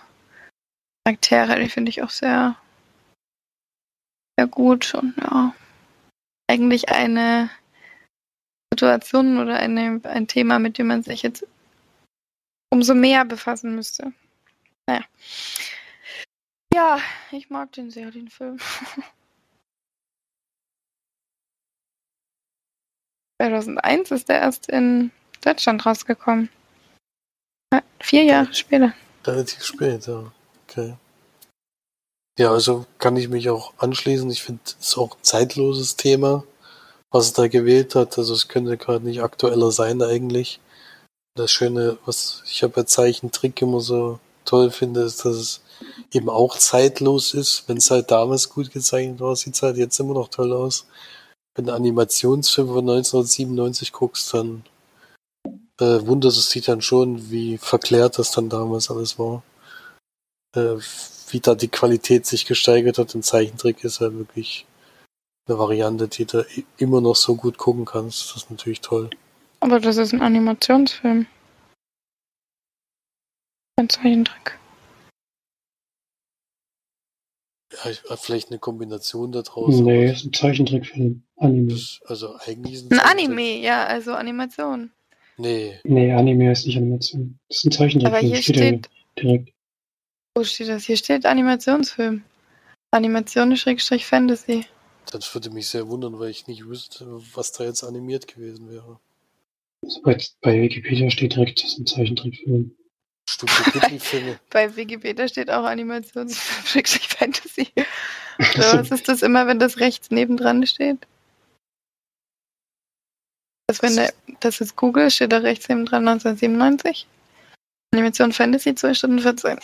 Charaktere, 1.06 1.60
die 1.60 1.70
finde 1.70 1.90
ich 1.90 2.02
auch 2.04 2.10
sehr, 2.10 2.56
sehr 4.38 4.48
gut. 4.48 4.94
Und 4.94 5.16
ja, 5.18 5.54
eigentlich 6.50 6.90
eine 6.90 7.50
Situation 8.74 9.38
oder 9.38 9.58
eine, 9.58 10.02
ein 10.04 10.28
Thema, 10.28 10.60
mit 10.60 10.78
dem 10.78 10.88
man 10.88 11.04
sich 11.04 11.22
jetzt 11.24 11.46
umso 12.72 12.96
mehr 12.96 13.26
befassen 13.26 13.76
müsste. 13.76 14.14
Naja. 14.88 15.04
Ja, 16.74 17.00
ich 17.32 17.50
mag 17.50 17.74
den 17.74 17.92
sehr, 17.92 18.12
den 18.12 18.30
Film. 18.30 18.58
2001 23.42 24.12
ist 24.12 24.30
der 24.30 24.40
erst 24.40 24.70
in 24.70 25.12
Deutschland 25.44 25.84
rausgekommen. 25.86 26.50
Ja, 27.74 27.82
vier 28.00 28.24
Jahre 28.24 28.54
später. 28.54 28.94
Relativ 29.26 29.64
spät, 29.64 30.06
ja. 30.06 30.32
Okay. 30.68 30.94
Ja, 32.38 32.52
also 32.52 32.86
kann 33.00 33.18
ich 33.18 33.30
mich 33.30 33.50
auch 33.50 33.74
anschließen. 33.78 34.30
Ich 34.30 34.44
finde, 34.44 34.62
es 34.66 34.90
ist 34.90 34.98
auch 34.98 35.16
ein 35.16 35.24
zeitloses 35.24 35.96
Thema, 35.96 36.44
was 37.10 37.32
er 37.32 37.44
da 37.44 37.48
gewählt 37.48 37.96
hat. 37.96 38.18
Also 38.18 38.34
es 38.34 38.48
könnte 38.48 38.78
gerade 38.78 39.06
nicht 39.06 39.24
aktueller 39.24 39.72
sein 39.72 40.02
eigentlich. 40.04 40.60
Das 41.36 41.52
Schöne, 41.52 41.98
was 42.06 42.44
ich 42.46 42.62
ja 42.62 42.68
bei 42.68 42.84
Zeichentrick 42.84 43.60
immer 43.62 43.80
so 43.80 44.20
toll 44.46 44.70
finde, 44.70 45.02
ist, 45.02 45.26
dass 45.26 45.36
es 45.36 45.62
eben 46.12 46.30
auch 46.30 46.58
zeitlos 46.58 47.34
ist. 47.34 47.64
Wenn 47.68 47.78
es 47.78 47.90
halt 47.90 48.12
damals 48.12 48.50
gut 48.50 48.72
gezeichnet 48.72 49.20
war, 49.20 49.36
sieht 49.36 49.56
es 49.56 49.64
halt 49.64 49.78
jetzt 49.78 50.00
immer 50.00 50.14
noch 50.14 50.28
toll 50.28 50.54
aus. 50.54 50.86
Wenn 51.56 51.66
du 51.66 51.74
Animationsfilm 51.74 52.68
von 52.68 52.90
1997 52.90 53.92
guckst, 53.92 54.34
dann 54.34 54.64
äh, 55.80 56.06
wundert 56.06 56.34
es 56.34 56.50
dich 56.50 56.66
dann 56.66 56.82
schon, 56.82 57.30
wie 57.30 57.58
verklärt 57.58 58.20
das 58.20 58.32
dann 58.32 58.50
damals 58.50 58.90
alles 58.90 59.20
war. 59.20 59.44
Äh, 60.56 60.78
wie 61.30 61.40
da 61.40 61.56
die 61.56 61.70
Qualität 61.70 62.26
sich 62.26 62.46
gesteigert 62.46 62.98
hat. 62.98 63.16
Ein 63.16 63.24
Zeichentrick 63.24 63.84
ist 63.84 64.02
halt 64.02 64.18
wirklich 64.18 64.66
eine 65.48 65.58
Variante, 65.58 66.08
die 66.08 66.26
du 66.26 66.46
immer 66.78 67.02
noch 67.02 67.16
so 67.16 67.36
gut 67.36 67.58
gucken 67.58 67.86
kannst. 67.86 68.30
Das 68.30 68.44
ist 68.44 68.52
natürlich 68.52 68.82
toll. 68.82 69.10
Aber 69.60 69.80
das 69.80 69.98
ist 69.98 70.14
ein 70.14 70.22
Animationsfilm. 70.22 71.26
Ein 73.78 73.90
Zeichentrick. 73.90 74.60
Ja, 77.72 77.90
ich, 77.92 78.02
vielleicht 78.20 78.50
eine 78.50 78.60
Kombination 78.60 79.32
da 79.32 79.42
draußen. 79.42 79.84
Nee, 79.86 80.12
ist 80.12 80.26
ein 80.26 80.34
Zeichentrickfilm. 80.34 81.24
Anime. 81.38 81.72
Das, 81.72 82.02
also 82.06 82.36
eigentlich 82.46 82.76
ist 82.76 82.92
Ein 82.92 82.98
Zeichentrick. 82.98 83.26
Anime, 83.28 83.58
ja, 83.62 83.86
also 83.86 84.14
Animation. 84.14 84.92
Nee, 85.38 85.80
Nee, 85.84 86.12
Anime 86.12 86.52
ist 86.52 86.66
nicht 86.68 86.78
Animation. 86.78 87.40
Das 87.48 87.58
ist 87.60 87.66
ein 87.66 87.72
Zeichentrickfilm. 87.72 88.14
Aber 88.14 88.20
hier 88.20 88.42
steht 88.42 88.56
steht, 88.58 88.90
direkt. 89.18 89.54
wo 90.36 90.44
steht 90.44 90.68
das? 90.68 90.84
Hier 90.86 90.98
steht 90.98 91.26
Animationsfilm. 91.26 92.24
Animation 92.92 93.56
Schrägstrich 93.56 94.06
Fantasy. 94.06 94.66
das 95.12 95.34
würde 95.34 95.50
mich 95.50 95.70
sehr 95.70 95.88
wundern, 95.88 96.20
weil 96.20 96.30
ich 96.30 96.48
nicht 96.48 96.66
wüsste, 96.68 97.08
was 97.34 97.54
da 97.54 97.64
jetzt 97.64 97.84
animiert 97.84 98.28
gewesen 98.28 98.70
wäre. 98.70 99.00
Also 99.84 100.02
bei, 100.04 100.18
bei 100.42 100.62
Wikipedia 100.62 101.10
steht 101.10 101.36
direkt, 101.36 101.64
das 101.64 101.72
ist 101.72 101.80
ein 101.80 101.88
Zeichentrickfilm. 101.88 102.76
Studio 103.30 103.56
Ghibli-Filme. 103.72 104.40
Bei 104.50 104.76
Wikipedia 104.76 105.28
steht 105.28 105.50
auch 105.50 105.66
Schrägstrich 106.66 107.08
Fantasy. 107.18 107.72
Oder 108.56 108.80
was 108.80 108.92
ist 108.92 109.08
das 109.08 109.22
immer, 109.22 109.48
wenn 109.48 109.60
das 109.60 109.80
rechts 109.80 110.12
nebendran 110.12 110.66
steht? 110.66 111.08
Das, 113.68 113.82
wenn 113.82 113.96
der, 113.96 114.14
das 114.42 114.60
ist 114.60 114.76
Google, 114.76 115.10
steht 115.12 115.32
da 115.32 115.38
rechts 115.38 115.70
nebendran 115.70 116.08
1997. 116.08 117.08
Animation 117.94 118.34
Fantasy 118.34 118.76
2 118.76 118.94
Stunden 118.94 119.20
14. 119.20 119.60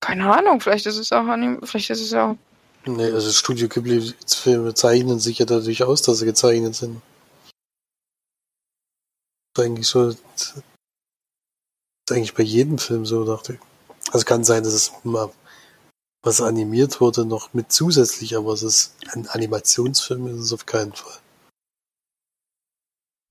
Keine 0.00 0.34
Ahnung, 0.34 0.60
vielleicht 0.60 0.86
ist 0.86 0.96
es 0.96 1.12
auch 1.12 1.26
Anim 1.26 1.60
vielleicht 1.62 1.90
ist 1.90 2.00
es 2.00 2.14
auch. 2.14 2.36
Nee, 2.86 3.10
also 3.10 3.30
Studio 3.30 3.68
Ghibli-Filme 3.68 4.72
zeichnen 4.74 5.20
sich 5.20 5.38
ja 5.38 5.46
dadurch 5.46 5.82
aus, 5.82 6.00
dass 6.02 6.18
sie 6.18 6.24
gezeichnet 6.24 6.74
sind. 6.74 7.02
Das 9.54 9.64
ist 9.64 9.70
eigentlich 9.70 9.86
so. 9.86 10.14
Ist 12.10 12.16
eigentlich 12.16 12.34
bei 12.34 12.42
jedem 12.42 12.78
Film 12.78 13.06
so, 13.06 13.24
dachte 13.24 13.52
ich. 13.52 13.60
Also 14.12 14.24
kann 14.24 14.42
sein, 14.42 14.64
dass 14.64 14.72
es 14.72 14.92
mal 15.04 15.30
was 16.24 16.40
animiert 16.40 17.00
wurde, 17.00 17.24
noch 17.24 17.54
mit 17.54 17.70
zusätzlich, 17.70 18.36
aber 18.36 18.52
es 18.52 18.64
ist 18.64 18.96
ein 19.14 19.28
Animationsfilm, 19.28 20.26
ist 20.26 20.40
es 20.40 20.52
auf 20.52 20.66
keinen 20.66 20.92
Fall. 20.92 21.20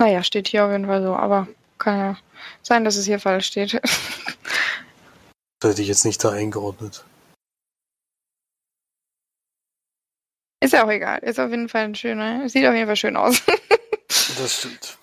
Naja, 0.01 0.23
steht 0.23 0.47
hier 0.47 0.63
auf 0.63 0.71
jeden 0.71 0.85
Fall 0.85 1.03
so, 1.03 1.13
aber 1.13 1.49
kann 1.77 1.97
ja 1.97 2.17
sein, 2.61 2.85
dass 2.85 2.95
es 2.95 3.05
hier 3.05 3.19
falsch 3.19 3.47
steht. 3.47 3.81
Das 5.61 5.71
hätte 5.71 5.81
ich 5.81 5.89
jetzt 5.89 6.05
nicht 6.05 6.23
da 6.23 6.29
eingeordnet. 6.29 7.03
ist 10.63 10.71
ja 10.71 10.85
auch 10.85 10.89
egal. 10.89 11.19
Ist 11.19 11.37
auf 11.37 11.49
jeden 11.49 11.67
Fall 11.67 11.83
ein 11.83 11.95
schöner. 11.95 12.47
Sieht 12.47 12.65
auf 12.65 12.73
jeden 12.73 12.87
Fall 12.87 12.95
schön 12.95 13.17
aus. 13.17 13.41
Das 14.07 14.59
stimmt. 14.59 14.97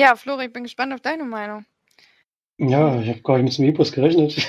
Ja, 0.00 0.16
Flori, 0.16 0.46
ich 0.46 0.52
bin 0.52 0.62
gespannt 0.62 0.92
auf 0.94 1.00
deine 1.00 1.24
Meinung. 1.24 1.64
Ja, 2.58 3.00
ich 3.00 3.08
habe 3.08 3.22
gar 3.22 3.38
nicht 3.38 3.58
mit 3.58 3.68
dem 3.68 3.74
Epos 3.74 3.92
gerechnet. 3.92 4.36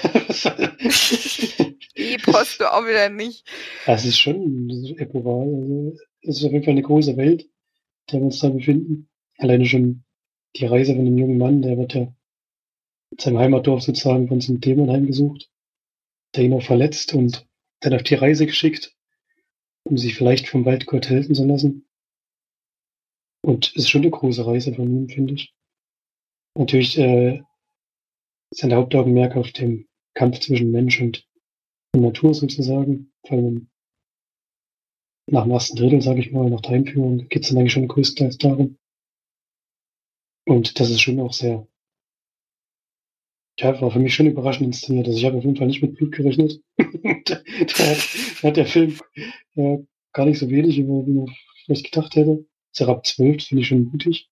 Die 1.97 2.17
post 2.17 2.59
du 2.59 2.71
auch 2.71 2.85
wieder 2.85 3.09
nicht. 3.09 3.45
Das 3.85 4.05
ist 4.05 4.17
schon 4.17 4.69
epochal. 4.97 5.47
Also, 5.47 5.97
es 6.21 6.37
ist 6.37 6.45
auf 6.45 6.51
jeden 6.51 6.63
Fall 6.63 6.71
eine 6.71 6.81
große 6.81 7.17
Welt, 7.17 7.43
in 7.43 7.49
der 8.11 8.19
wir 8.21 8.25
uns 8.25 8.39
da 8.39 8.49
befinden. 8.49 9.09
Alleine 9.37 9.65
schon 9.65 10.03
die 10.55 10.65
Reise 10.65 10.95
von 10.95 11.05
dem 11.05 11.17
jungen 11.17 11.37
Mann, 11.37 11.61
der 11.61 11.77
wird 11.77 11.93
ja 11.93 12.01
in 13.11 13.17
seinem 13.17 13.39
Heimatdorf 13.39 13.81
sozusagen 13.83 14.27
von 14.27 14.41
so 14.41 14.53
einem 14.53 14.61
Dämon 14.61 14.91
heimgesucht, 14.91 15.49
der 16.35 16.45
ihn 16.45 16.53
auch 16.53 16.63
verletzt 16.63 17.13
und 17.13 17.47
dann 17.81 17.93
auf 17.93 18.03
die 18.03 18.15
Reise 18.15 18.45
geschickt, 18.45 18.95
um 19.83 19.97
sich 19.97 20.15
vielleicht 20.15 20.47
vom 20.47 20.65
Waldgott 20.65 21.09
helfen 21.09 21.35
zu 21.35 21.45
lassen. 21.45 21.85
Und 23.43 23.67
es 23.75 23.83
ist 23.83 23.89
schon 23.89 24.01
eine 24.01 24.11
große 24.11 24.45
Reise 24.45 24.73
von 24.73 24.87
ihm, 24.87 25.09
finde 25.09 25.33
ich. 25.33 25.53
Natürlich 26.57 26.97
äh, 26.97 27.41
sein 28.53 28.73
Hauptaugenmerk 28.73 29.35
auf 29.35 29.51
dem 29.51 29.87
Kampf 30.13 30.39
zwischen 30.39 30.71
Mensch 30.71 31.01
und 31.01 31.27
Natur 31.95 32.33
sozusagen. 32.33 33.13
Vor 33.25 33.37
allem 33.37 33.69
nach 35.27 35.43
dem 35.43 35.51
ersten 35.51 35.77
Drittel, 35.77 36.01
sage 36.01 36.19
ich 36.19 36.31
mal, 36.31 36.49
nach 36.49 36.61
der 36.61 36.73
Einführung, 36.73 37.27
geht 37.29 37.43
es 37.43 37.49
dann 37.49 37.57
eigentlich 37.57 37.73
schon 37.73 37.87
größtenteils 37.87 38.37
darum. 38.37 38.77
Und 40.45 40.79
das 40.79 40.89
ist 40.89 41.01
schon 41.01 41.19
auch 41.19 41.33
sehr, 41.33 41.67
ja, 43.59 43.79
war 43.79 43.91
für 43.91 43.99
mich 43.99 44.13
schon 44.13 44.27
überraschend 44.27 44.67
inszeniert. 44.67 45.07
Also 45.07 45.17
ich 45.17 45.25
habe 45.25 45.37
auf 45.37 45.43
jeden 45.43 45.55
Fall 45.55 45.67
nicht 45.67 45.81
mit 45.81 45.95
Blut 45.95 46.11
gerechnet. 46.11 46.61
da, 46.77 47.35
hat, 48.43 48.57
der 48.57 48.65
Film 48.65 48.99
äh, 49.55 49.77
gar 50.13 50.25
nicht 50.25 50.39
so 50.39 50.49
wenig, 50.49 50.77
wie 50.77 50.83
man 50.83 51.33
vielleicht 51.65 51.91
gedacht 51.91 52.15
hätte. 52.15 52.45
Ist 52.71 52.81
ab 52.81 53.05
12, 53.05 53.37
das 53.37 53.47
finde 53.47 53.61
ich 53.61 53.67
schon 53.67 53.83
mutig. 53.85 54.29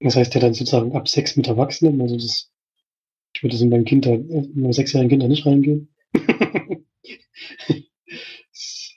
Das 0.00 0.16
heißt 0.16 0.34
ja 0.34 0.40
dann 0.40 0.54
sozusagen 0.54 0.94
ab 0.94 1.08
6 1.08 1.36
mit 1.36 1.48
Erwachsenen, 1.48 2.00
also 2.00 2.16
das, 2.16 2.52
ich 3.34 3.42
würde 3.42 3.54
das 3.54 3.62
in 3.62 3.70
meinem 3.70 3.84
Kind, 3.84 4.06
da, 4.06 4.12
in 4.14 4.60
meinem 4.60 4.72
sechsjährigen 4.72 5.10
Kind 5.10 5.22
da 5.22 5.28
nicht 5.28 5.46
reingehen. 5.46 5.94
das 8.52 8.96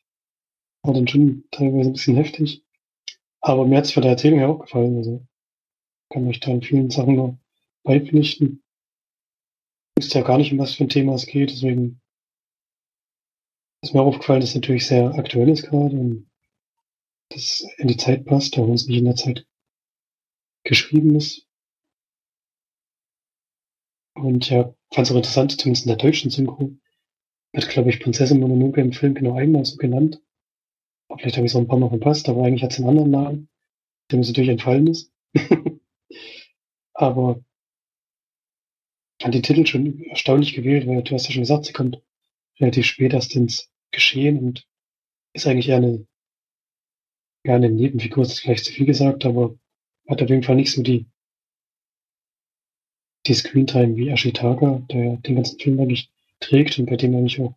war 0.84 0.94
dann 0.94 1.08
schon 1.08 1.46
teilweise 1.52 1.90
ein 1.90 1.94
bisschen 1.94 2.16
heftig. 2.18 2.64
Aber 3.42 3.66
mir 3.66 3.78
hat 3.78 3.86
es 3.86 3.94
von 3.94 4.04
der 4.04 4.12
Erzählung 4.12 4.40
her 4.40 4.50
auch 4.50 4.60
gefallen. 4.60 4.98
Also 4.98 5.26
kann 6.10 6.28
euch 6.28 6.40
da 6.40 6.52
in 6.52 6.62
vielen 6.62 6.90
Sachen 6.90 7.16
nur 7.16 7.40
beipflichten. 7.84 8.64
Ich 9.98 10.06
wusste 10.06 10.20
ja 10.20 10.26
gar 10.26 10.38
nicht, 10.38 10.52
um 10.52 10.60
was 10.60 10.76
für 10.76 10.84
ein 10.84 10.90
Thema 10.90 11.14
es 11.14 11.26
geht, 11.26 11.52
deswegen 11.52 12.02
ist 13.82 13.94
mir 13.94 14.02
aufgefallen, 14.02 14.42
dass 14.42 14.50
es 14.50 14.56
natürlich 14.56 14.86
sehr 14.86 15.14
aktuell 15.16 15.50
ist 15.50 15.64
gerade 15.64 15.96
und 15.96 16.29
das 17.30 17.66
in 17.78 17.88
die 17.88 17.98
Zeit 17.98 18.26
passt, 18.26 18.58
wenn 18.58 18.74
es 18.74 18.88
nicht 18.88 18.98
in 18.98 19.06
der 19.06 19.16
Zeit 19.16 19.48
geschrieben 20.64 21.16
ist. 21.16 21.48
Und 24.16 24.50
ja, 24.50 24.76
fand 24.94 25.08
es 25.08 25.12
auch 25.12 25.18
interessant, 25.18 25.60
zumindest 25.60 25.86
in 25.86 25.90
der 25.90 25.98
deutschen 25.98 26.30
Synchro, 26.30 26.76
wird, 27.54 27.70
glaube 27.70 27.90
ich, 27.90 28.00
Prinzessin 28.00 28.40
Mononoke 28.40 28.82
im 28.82 28.92
Film 28.92 29.16
genau 29.16 29.36
einmal 29.36 29.66
so 29.66 29.78
genannt. 29.78 30.22
Aber 31.08 31.20
vielleicht 31.20 31.38
habe 31.38 31.46
ich 31.46 31.52
es 31.52 31.56
auch 31.56 31.62
ein 31.62 31.68
paar 31.68 31.80
Mal 31.80 31.90
verpasst, 31.90 32.30
aber 32.30 32.44
eigentlich 32.44 32.64
hat 32.64 32.72
es 32.72 32.80
einen 32.80 32.90
anderen 32.90 33.12
Namen, 33.12 33.50
der 34.12 34.20
mir 34.20 34.26
natürlich 34.26 34.50
entfallen 34.50 34.88
ist. 34.88 35.12
aber 36.94 37.44
fand 39.22 39.34
den 39.34 39.44
Titel 39.44 39.66
schon 39.66 40.02
erstaunlich 40.04 40.54
gewählt, 40.54 40.88
weil 40.88 41.04
du 41.04 41.14
hast 41.14 41.28
ja 41.28 41.32
schon 41.32 41.42
gesagt, 41.42 41.66
sie 41.66 41.74
kommt 41.74 42.02
relativ 42.60 42.86
spät 42.86 43.14
erst 43.14 43.36
ins 43.36 43.72
Geschehen 43.92 44.38
und 44.38 44.68
ist 45.34 45.48
eigentlich 45.48 45.70
eher 45.70 45.78
eine, 45.78 46.08
ja, 47.44 47.56
eine 47.56 47.70
Nebenfigur, 47.70 48.24
ist 48.24 48.40
vielleicht 48.40 48.66
zu 48.66 48.74
viel 48.74 48.86
gesagt, 48.86 49.26
aber 49.26 49.56
hat 50.08 50.22
auf 50.22 50.30
jeden 50.30 50.44
Fall 50.44 50.56
nicht 50.56 50.72
so 50.72 50.82
die, 50.82 51.06
die 53.28 53.34
Screentime 53.34 53.96
wie 53.96 54.10
Ashitaka, 54.10 54.82
der 54.90 55.18
den 55.18 55.36
ganzen 55.36 55.60
Film 55.60 55.80
eigentlich 55.80 56.12
trägt 56.40 56.80
und 56.80 56.88
bei 56.88 56.96
dem 56.96 57.16
eigentlich 57.16 57.40
auch, 57.42 57.56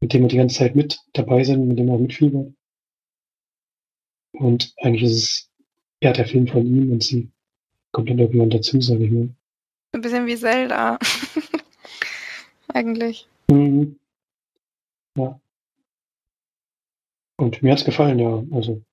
mit 0.00 0.12
dem 0.12 0.22
wir 0.22 0.28
die 0.28 0.36
ganze 0.36 0.58
Zeit 0.58 0.74
mit 0.74 1.00
dabei 1.12 1.44
sind, 1.44 1.68
mit 1.68 1.78
dem 1.78 1.88
er 1.88 1.94
auch 1.94 2.00
mitfiebert. 2.00 2.52
Und 4.32 4.74
eigentlich 4.78 5.02
ist 5.04 5.16
es 5.16 5.50
eher 6.00 6.12
der 6.12 6.26
Film 6.26 6.46
von 6.48 6.66
ihm 6.66 6.90
und 6.90 7.02
sie 7.02 7.30
komplett 7.92 8.18
irgendwann 8.18 8.50
dazu, 8.50 8.80
sage 8.80 9.04
ich 9.04 9.10
mal. 9.10 9.28
Ein 9.92 10.00
bisschen 10.00 10.26
wie 10.26 10.36
Zelda. 10.36 10.98
Eigentlich. 12.68 13.28
Mhm. 13.48 13.98
Ja. 15.16 15.38
Und 17.42 17.60
mir 17.60 17.72
hat's 17.72 17.84
gefallen, 17.84 18.20
ja. 18.20 18.44
Also 18.52 18.84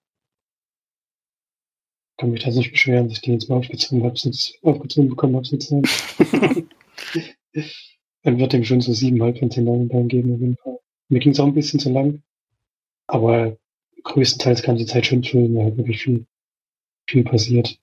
kann 2.18 2.32
mich 2.32 2.44
da 2.44 2.50
nicht 2.50 2.72
beschweren, 2.72 3.08
dass 3.08 3.18
ich 3.18 3.22
die 3.22 3.32
jetzt 3.32 3.48
mal 3.48 3.58
aufgezogen 3.58 4.04
habe, 4.04 4.20
aufgezogen 4.64 5.10
bekommen 5.10 5.36
habe 5.36 5.46
sozusagen. 5.46 5.84
Dann 8.24 8.40
wird 8.40 8.54
ihm 8.56 8.64
schon 8.64 8.82
so 8.82 8.92
siebeneinhalb 8.92 9.38
von 9.38 9.52
zehn 9.52 9.66
Leinwandperlen 9.66 10.08
geben 10.08 10.34
auf 10.34 10.40
jeden 10.40 10.58
Fall. 10.58 10.80
Mir 11.10 11.20
ging 11.20 11.32
es 11.32 11.40
auch 11.40 11.46
ein 11.46 11.54
bisschen 11.54 11.80
zu 11.80 11.92
lang, 11.92 12.24
aber 13.06 13.56
größtenteils 14.02 14.64
kann 14.64 14.78
die 14.78 14.88
Zeit 14.88 15.06
schon 15.06 15.24
füllen, 15.24 15.56
weil 15.56 15.66
halt 15.66 15.78
wirklich 15.78 16.02
viel, 16.02 16.26
viel 17.08 17.24
passiert. 17.24 17.80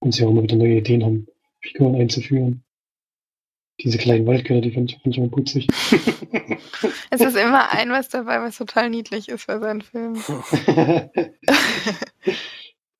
Und 0.00 0.12
sie 0.12 0.24
auch 0.24 0.30
immer 0.30 0.42
wieder 0.42 0.56
neue 0.56 0.78
Ideen 0.78 1.04
haben, 1.04 1.28
Figuren 1.60 1.94
einzuführen, 1.94 2.64
Diese 3.82 3.98
kleinen 3.98 4.26
Waldgötter, 4.26 4.60
die 4.60 4.72
fand 4.72 4.90
ich, 4.92 4.98
ich 5.04 5.18
immer 5.18 5.28
putzig. 5.28 5.66
Es 7.12 7.20
ist 7.20 7.36
immer 7.36 7.70
ein 7.72 7.90
was 7.90 8.08
dabei, 8.08 8.40
was 8.40 8.56
total 8.56 8.88
niedlich 8.88 9.28
ist 9.28 9.44
für 9.44 9.58
seinen 9.58 9.82
Film. 9.82 10.14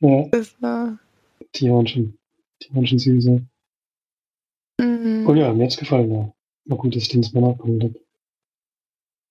ja, 0.00 0.22
ist, 0.32 0.56
äh, 0.62 0.92
die 1.54 1.70
waren 1.70 1.86
schon, 1.86 2.18
die 2.62 2.74
waren 2.74 2.86
schon 2.86 2.98
süß. 2.98 3.24
ja. 3.26 4.84
mm, 4.84 5.26
Und 5.26 5.36
ja, 5.36 5.52
mir 5.52 5.64
hat's 5.64 5.76
gefallen, 5.76 6.12
ja. 6.12 6.32
War 6.66 6.76
gut, 6.78 6.94
dass 6.96 7.02
ich 7.04 7.08
den 7.08 7.20
mal 7.32 7.50
nachgeholt 7.50 7.84
habe. 7.84 8.00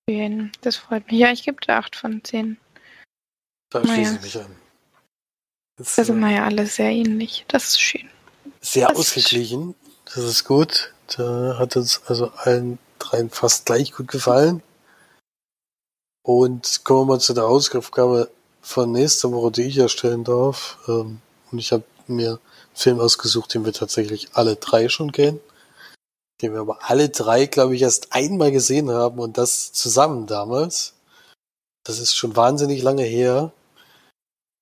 schön. 0.09 0.51
Das 0.61 0.77
freut 0.77 1.05
mich. 1.11 1.19
Ja, 1.19 1.31
ich 1.31 1.43
gebe 1.43 1.59
dir 1.61 1.75
8 1.75 1.95
von 1.95 2.23
10. 2.23 2.57
Da 3.69 3.81
Naja. 3.81 3.93
schließe 3.93 4.15
ich 4.15 4.21
mich 4.21 4.37
an. 4.39 4.55
Das 5.77 5.95
Da 5.95 6.01
ist 6.03 6.07
sind 6.07 6.17
äh, 6.19 6.21
wir 6.25 6.31
ja 6.31 6.45
alle 6.45 6.65
sehr 6.65 6.89
ähnlich. 6.91 7.45
Das 7.47 7.69
ist 7.69 7.81
schön. 7.81 8.09
sehr 8.61 8.87
das 8.87 8.97
ist 8.99 9.17
ausgeglichen. 9.17 9.75
Das 10.13 10.23
ist 10.23 10.43
gut. 10.45 10.93
Da 11.15 11.57
hat 11.59 11.75
uns 11.75 12.01
also 12.07 12.31
allen 12.35 12.79
dreien 12.97 13.29
fast 13.29 13.65
gleich 13.65 13.91
gut 13.93 14.07
gefallen. 14.07 14.63
Und 16.23 16.83
kommen 16.83 17.01
wir 17.01 17.13
mal 17.13 17.19
zu 17.19 17.33
der 17.33 17.45
Ausgabe 17.45 18.29
von 18.61 18.91
nächster 18.91 19.31
Woche, 19.31 19.51
die 19.51 19.63
ich 19.63 19.77
erstellen 19.77 20.23
darf. 20.23 20.77
Ähm, 20.87 21.21
Und 21.51 21.59
ich 21.59 21.71
habe 21.71 21.83
mir 22.07 22.31
einen 22.31 22.39
Film 22.73 22.99
ausgesucht, 22.99 23.53
den 23.53 23.65
wir 23.65 23.73
tatsächlich 23.73 24.29
alle 24.33 24.55
drei 24.55 24.89
schon 24.89 25.11
kennen. 25.11 25.39
Den 26.41 26.53
wir 26.53 26.61
aber 26.61 26.79
alle 26.89 27.09
drei, 27.09 27.45
glaube 27.45 27.75
ich, 27.75 27.81
erst 27.83 28.13
einmal 28.13 28.51
gesehen 28.51 28.89
haben 28.89 29.19
und 29.19 29.37
das 29.37 29.73
zusammen 29.73 30.25
damals. 30.25 30.93
Das 31.83 31.99
ist 31.99 32.15
schon 32.15 32.35
wahnsinnig 32.35 32.81
lange 32.81 33.03
her. 33.03 33.51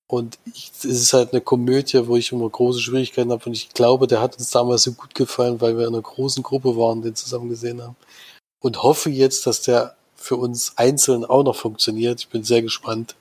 Und 0.10 0.40
ich, 0.46 0.72
es 0.78 0.86
ist 0.86 1.14
halt 1.14 1.34
eine 1.34 1.42
Komödie, 1.42 2.08
wo 2.08 2.16
ich 2.16 2.32
immer 2.32 2.50
große 2.50 2.80
Schwierigkeiten 2.80 3.32
habe. 3.32 3.44
Und 3.46 3.54
ich 3.54 3.70
glaube, 3.70 4.08
der 4.08 4.22
hat 4.22 4.38
uns 4.38 4.50
damals 4.52 4.84
so 4.84 4.94
gut 4.94 5.14
gefallen, 5.14 5.60
weil 5.60 5.78
wir 5.78 5.86
in 5.86 5.94
einer 5.94 6.02
großen 6.02 6.44
Gruppe 6.44 6.78
waren, 6.78 7.02
den 7.02 7.16
zusammen 7.16 7.50
gesehen 7.50 7.82
haben. 7.82 7.98
Und 8.60 8.84
hoffe 8.84 9.10
jetzt, 9.10 9.46
dass 9.46 9.62
der 9.62 9.96
für 10.16 10.38
uns 10.38 10.78
einzeln 10.78 11.26
auch 11.26 11.44
noch 11.44 11.58
funktioniert. 11.58 12.22
Ich 12.22 12.30
bin 12.30 12.44
sehr 12.44 12.62
gespannt. 12.62 13.16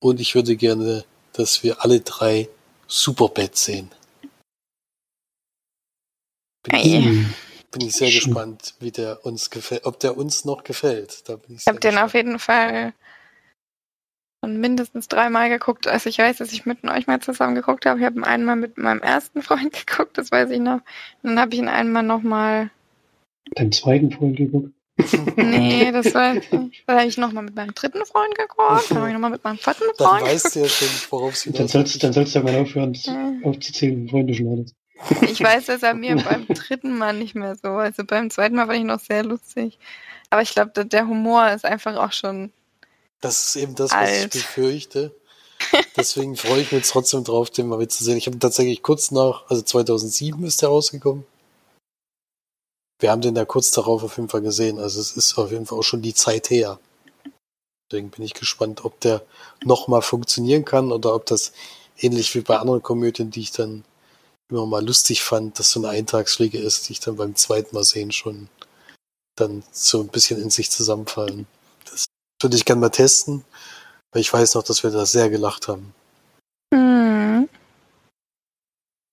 Und 0.00 0.20
ich 0.20 0.34
würde 0.34 0.56
gerne, 0.56 1.04
dass 1.32 1.64
wir 1.64 1.84
alle 1.84 2.00
drei 2.00 2.48
Superbad 2.86 3.56
sehen. 3.56 3.90
Bin, 6.62 6.76
ich, 6.76 6.94
Ei. 6.94 7.02
Hm. 7.02 7.34
bin 7.72 7.88
ich 7.88 7.94
sehr 7.94 8.10
gespannt, 8.10 8.74
wie 8.78 8.92
der 8.92 9.24
uns 9.26 9.50
gefällt, 9.50 9.84
ob 9.84 9.98
der 9.98 10.16
uns 10.16 10.44
noch 10.44 10.62
gefällt. 10.62 11.28
Da 11.28 11.36
bin 11.36 11.56
ich 11.56 11.62
Ich 11.62 11.66
habe 11.66 11.80
den 11.80 11.98
auf 11.98 12.14
jeden 12.14 12.38
Fall 12.38 12.94
schon 14.44 14.60
mindestens 14.60 15.08
dreimal 15.08 15.48
geguckt, 15.48 15.86
als 15.88 16.06
ich 16.06 16.18
weiß, 16.18 16.38
dass 16.38 16.52
ich 16.52 16.66
mit 16.66 16.84
euch 16.84 17.06
mal 17.06 17.20
zusammen 17.20 17.54
geguckt 17.54 17.86
habe. 17.86 17.98
Ich 17.98 18.04
habe 18.04 18.16
ihn 18.16 18.24
einmal 18.24 18.56
mit 18.56 18.78
meinem 18.78 19.00
ersten 19.00 19.42
Freund 19.42 19.72
geguckt, 19.86 20.18
das 20.18 20.30
weiß 20.30 20.50
ich 20.50 20.60
noch. 20.60 20.80
Und 21.22 21.30
dann 21.30 21.40
habe 21.40 21.54
ich 21.54 21.60
ihn 21.60 21.68
einmal 21.68 22.02
nochmal. 22.02 22.70
Deinen 23.54 23.72
zweiten 23.72 24.10
Freund 24.10 24.36
geguckt. 24.36 24.70
Nee, 25.36 25.90
das 25.90 26.04
nicht. 26.04 26.14
Dann 26.52 26.70
habe 26.86 27.08
ich 27.08 27.18
nochmal 27.18 27.42
mit 27.42 27.56
meinem 27.56 27.74
dritten 27.74 28.04
Freund 28.06 28.38
geguckt. 28.38 28.90
Dann 28.90 28.98
habe 28.98 29.08
ich 29.08 29.12
nochmal 29.12 29.30
mit 29.30 29.42
meinem 29.42 29.58
vierten 29.58 29.82
Dann 29.98 30.08
Freund 30.08 30.22
weißt 30.22 30.54
du 30.54 30.60
ja 30.60 30.68
schon, 30.68 30.88
worauf 31.10 31.34
sie 31.36 31.52
Dann 31.52 31.66
sollst, 31.66 32.00
dann 32.00 32.12
sollst 32.12 32.34
du 32.34 32.38
ja 32.38 32.44
mal 32.44 32.54
aufhören, 32.54 32.92
geguckt. 32.92 33.44
aufzuzählen, 33.44 34.04
wie 34.04 34.08
Freunde 34.08 34.32
du 34.32 34.38
schon 34.38 34.52
hattest. 34.52 34.76
Ich 35.22 35.42
weiß, 35.42 35.66
dass 35.66 35.82
er 35.82 35.94
mir 35.94 36.14
beim 36.14 36.46
dritten 36.46 36.96
Mal 36.96 37.12
nicht 37.12 37.34
mehr 37.34 37.56
so. 37.56 37.70
Also 37.70 38.04
beim 38.04 38.30
zweiten 38.30 38.54
Mal 38.54 38.66
fand 38.66 38.78
ich 38.78 38.84
noch 38.84 39.00
sehr 39.00 39.24
lustig. 39.24 39.80
Aber 40.30 40.42
ich 40.42 40.54
glaube, 40.54 40.84
der 40.84 41.08
Humor 41.08 41.50
ist 41.50 41.64
einfach 41.64 41.96
auch 41.96 42.12
schon. 42.12 42.52
Das 43.24 43.46
ist 43.46 43.56
eben 43.56 43.74
das, 43.74 43.90
was 43.90 44.10
ich 44.10 44.20
Alt. 44.20 44.32
befürchte. 44.32 45.14
Deswegen 45.96 46.36
freue 46.36 46.60
ich 46.60 46.72
mich 46.72 46.82
jetzt 46.82 46.90
trotzdem 46.90 47.24
drauf, 47.24 47.48
den 47.48 47.68
mal 47.68 47.78
wieder 47.78 47.88
zu 47.88 48.04
sehen. 48.04 48.18
Ich 48.18 48.26
habe 48.26 48.38
tatsächlich 48.38 48.82
kurz 48.82 49.12
nach, 49.12 49.48
also 49.48 49.62
2007 49.62 50.44
ist 50.44 50.60
der 50.60 50.68
rausgekommen. 50.68 51.24
Wir 53.00 53.10
haben 53.10 53.22
den 53.22 53.34
da 53.34 53.46
kurz 53.46 53.70
darauf 53.70 54.04
auf 54.04 54.18
jeden 54.18 54.28
Fall 54.28 54.42
gesehen. 54.42 54.78
Also 54.78 55.00
es 55.00 55.12
ist 55.12 55.38
auf 55.38 55.50
jeden 55.50 55.64
Fall 55.64 55.78
auch 55.78 55.82
schon 55.82 56.02
die 56.02 56.12
Zeit 56.12 56.50
her. 56.50 56.78
Deswegen 57.90 58.10
bin 58.10 58.26
ich 58.26 58.34
gespannt, 58.34 58.84
ob 58.84 59.00
der 59.00 59.22
nochmal 59.64 60.02
funktionieren 60.02 60.66
kann 60.66 60.92
oder 60.92 61.14
ob 61.14 61.24
das 61.24 61.52
ähnlich 61.98 62.34
wie 62.34 62.42
bei 62.42 62.58
anderen 62.58 62.82
Komödien, 62.82 63.30
die 63.30 63.40
ich 63.40 63.52
dann 63.52 63.84
immer 64.50 64.66
mal 64.66 64.84
lustig 64.84 65.22
fand, 65.22 65.58
dass 65.58 65.70
so 65.70 65.80
eine 65.80 65.88
Eintagsfliege 65.88 66.58
ist, 66.58 66.90
die 66.90 66.92
ich 66.92 67.00
dann 67.00 67.16
beim 67.16 67.36
zweiten 67.36 67.74
Mal 67.74 67.84
sehen 67.84 68.12
schon 68.12 68.50
dann 69.34 69.64
so 69.72 70.02
ein 70.02 70.08
bisschen 70.08 70.42
in 70.42 70.50
sich 70.50 70.70
zusammenfallen. 70.70 71.46
Würde 72.44 72.56
ich 72.58 72.66
gerne 72.66 72.82
mal 72.82 72.90
testen, 72.90 73.42
weil 74.12 74.20
ich 74.20 74.30
weiß 74.30 74.54
noch, 74.54 74.62
dass 74.62 74.82
wir 74.82 74.90
da 74.90 75.06
sehr 75.06 75.30
gelacht 75.30 75.66
haben. 75.66 75.94
Hm, 76.74 77.48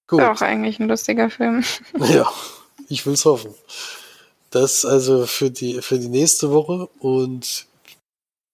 Gut. 0.10 0.20
ist 0.20 0.28
auch 0.28 0.42
eigentlich 0.42 0.82
ein 0.82 0.90
lustiger 0.90 1.30
Film. 1.30 1.64
Ja, 1.98 2.30
ich 2.90 3.06
will's 3.06 3.24
hoffen. 3.24 3.56
Das 4.50 4.84
also 4.84 5.26
für 5.28 5.50
die, 5.50 5.82
für 5.82 5.98
die 5.98 6.10
nächste 6.10 6.52
Woche 6.52 6.90
und 7.00 7.68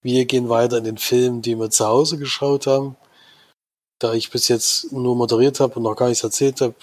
wir 0.00 0.24
gehen 0.26 0.48
weiter 0.48 0.78
in 0.78 0.84
den 0.84 0.98
Film, 0.98 1.42
den 1.42 1.58
wir 1.58 1.70
zu 1.70 1.84
Hause 1.84 2.16
geschaut 2.16 2.68
haben. 2.68 2.96
Da 3.98 4.12
ich 4.12 4.30
bis 4.30 4.46
jetzt 4.46 4.92
nur 4.92 5.16
moderiert 5.16 5.58
habe 5.58 5.74
und 5.74 5.82
noch 5.82 5.96
gar 5.96 6.06
nichts 6.06 6.22
erzählt 6.22 6.60
habe, 6.60 6.76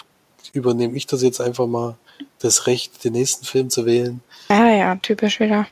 übernehme 0.51 0.97
ich 0.97 1.07
das 1.07 1.21
jetzt 1.21 1.39
einfach 1.39 1.65
mal, 1.65 1.95
das 2.39 2.67
Recht, 2.67 3.05
den 3.05 3.13
nächsten 3.13 3.45
Film 3.45 3.69
zu 3.69 3.85
wählen. 3.85 4.21
Ja, 4.49 4.67
ja, 4.69 4.95
typisch 4.97 5.39
wieder. 5.39 5.65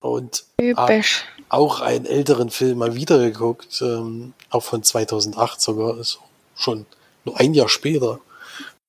Und 0.00 0.44
Typisch. 0.58 1.26
Auch 1.52 1.80
einen 1.80 2.06
älteren 2.06 2.50
Film 2.50 2.78
mal 2.78 2.94
wieder 2.94 3.18
geguckt, 3.18 3.82
ähm, 3.82 4.32
auch 4.50 4.62
von 4.62 4.82
2008 4.82 5.60
sogar, 5.60 5.98
ist 5.98 6.18
schon 6.56 6.86
nur 7.24 7.38
ein 7.38 7.54
Jahr 7.54 7.68
später, 7.68 8.20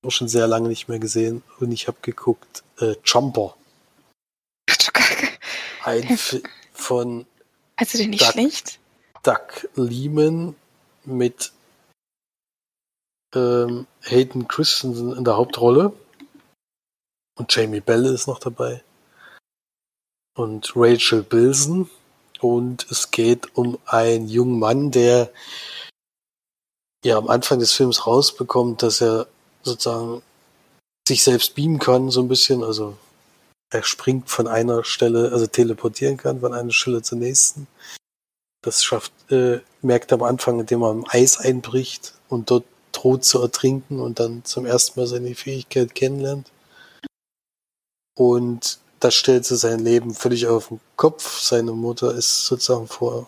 auch 0.03 0.11
schon 0.11 0.27
sehr 0.27 0.47
lange 0.47 0.69
nicht 0.69 0.87
mehr 0.87 0.99
gesehen 0.99 1.43
und 1.59 1.71
ich 1.71 1.87
habe 1.87 1.97
geguckt 2.01 2.63
äh, 2.79 2.95
Jumper, 3.05 3.55
ein 5.83 6.17
Film 6.17 6.43
von 6.73 7.25
Also 7.75 7.97
den 7.97 8.09
nicht 8.11 8.23
Da- 8.23 8.31
schlecht? 8.31 8.79
Doug 9.23 9.67
Lehman 9.75 10.55
mit 11.05 11.51
ähm, 13.35 13.87
Hayden 14.01 14.47
Christensen 14.47 15.15
in 15.15 15.23
der 15.23 15.37
Hauptrolle. 15.37 15.93
Und 17.37 17.53
Jamie 17.55 17.79
Bell 17.79 18.05
ist 18.05 18.27
noch 18.27 18.39
dabei. 18.39 18.83
Und 20.35 20.73
Rachel 20.75 21.23
Bilson 21.23 21.89
und 22.43 22.85
es 22.91 23.11
geht 23.11 23.55
um 23.55 23.79
einen 23.85 24.27
jungen 24.27 24.59
Mann, 24.59 24.91
der 24.91 25.31
ja 27.05 27.17
am 27.17 27.29
Anfang 27.29 27.59
des 27.59 27.73
Films 27.73 28.05
rausbekommt, 28.05 28.83
dass 28.83 29.01
er 29.01 29.27
sozusagen 29.61 30.21
sich 31.07 31.23
selbst 31.23 31.55
beamen 31.55 31.79
kann, 31.79 32.09
so 32.11 32.21
ein 32.21 32.27
bisschen, 32.27 32.63
also 32.63 32.97
er 33.69 33.83
springt 33.83 34.29
von 34.29 34.47
einer 34.47 34.83
Stelle, 34.83 35.31
also 35.31 35.47
teleportieren 35.47 36.17
kann 36.17 36.41
von 36.41 36.53
einer 36.53 36.71
Stelle 36.71 37.01
zur 37.01 37.17
nächsten. 37.17 37.67
Das 38.61 38.83
schafft, 38.83 39.11
äh, 39.31 39.59
merkt 39.81 40.11
er 40.11 40.15
am 40.15 40.23
Anfang, 40.23 40.59
indem 40.59 40.83
er 40.83 40.91
im 40.91 41.05
Eis 41.07 41.37
einbricht 41.37 42.13
und 42.29 42.49
dort 42.49 42.65
droht 42.91 43.25
zu 43.25 43.41
ertrinken 43.41 43.99
und 43.99 44.19
dann 44.19 44.45
zum 44.45 44.65
ersten 44.65 44.99
Mal 44.99 45.07
seine 45.07 45.35
Fähigkeit 45.35 45.95
kennenlernt. 45.95 46.51
Und 48.15 48.79
das 49.03 49.15
stellt 49.15 49.45
so 49.45 49.55
sein 49.55 49.79
Leben 49.79 50.13
völlig 50.13 50.47
auf 50.47 50.69
den 50.69 50.79
Kopf. 50.95 51.41
Seine 51.41 51.73
Mutter 51.73 52.15
ist 52.15 52.45
sozusagen 52.45 52.87
vor, 52.87 53.27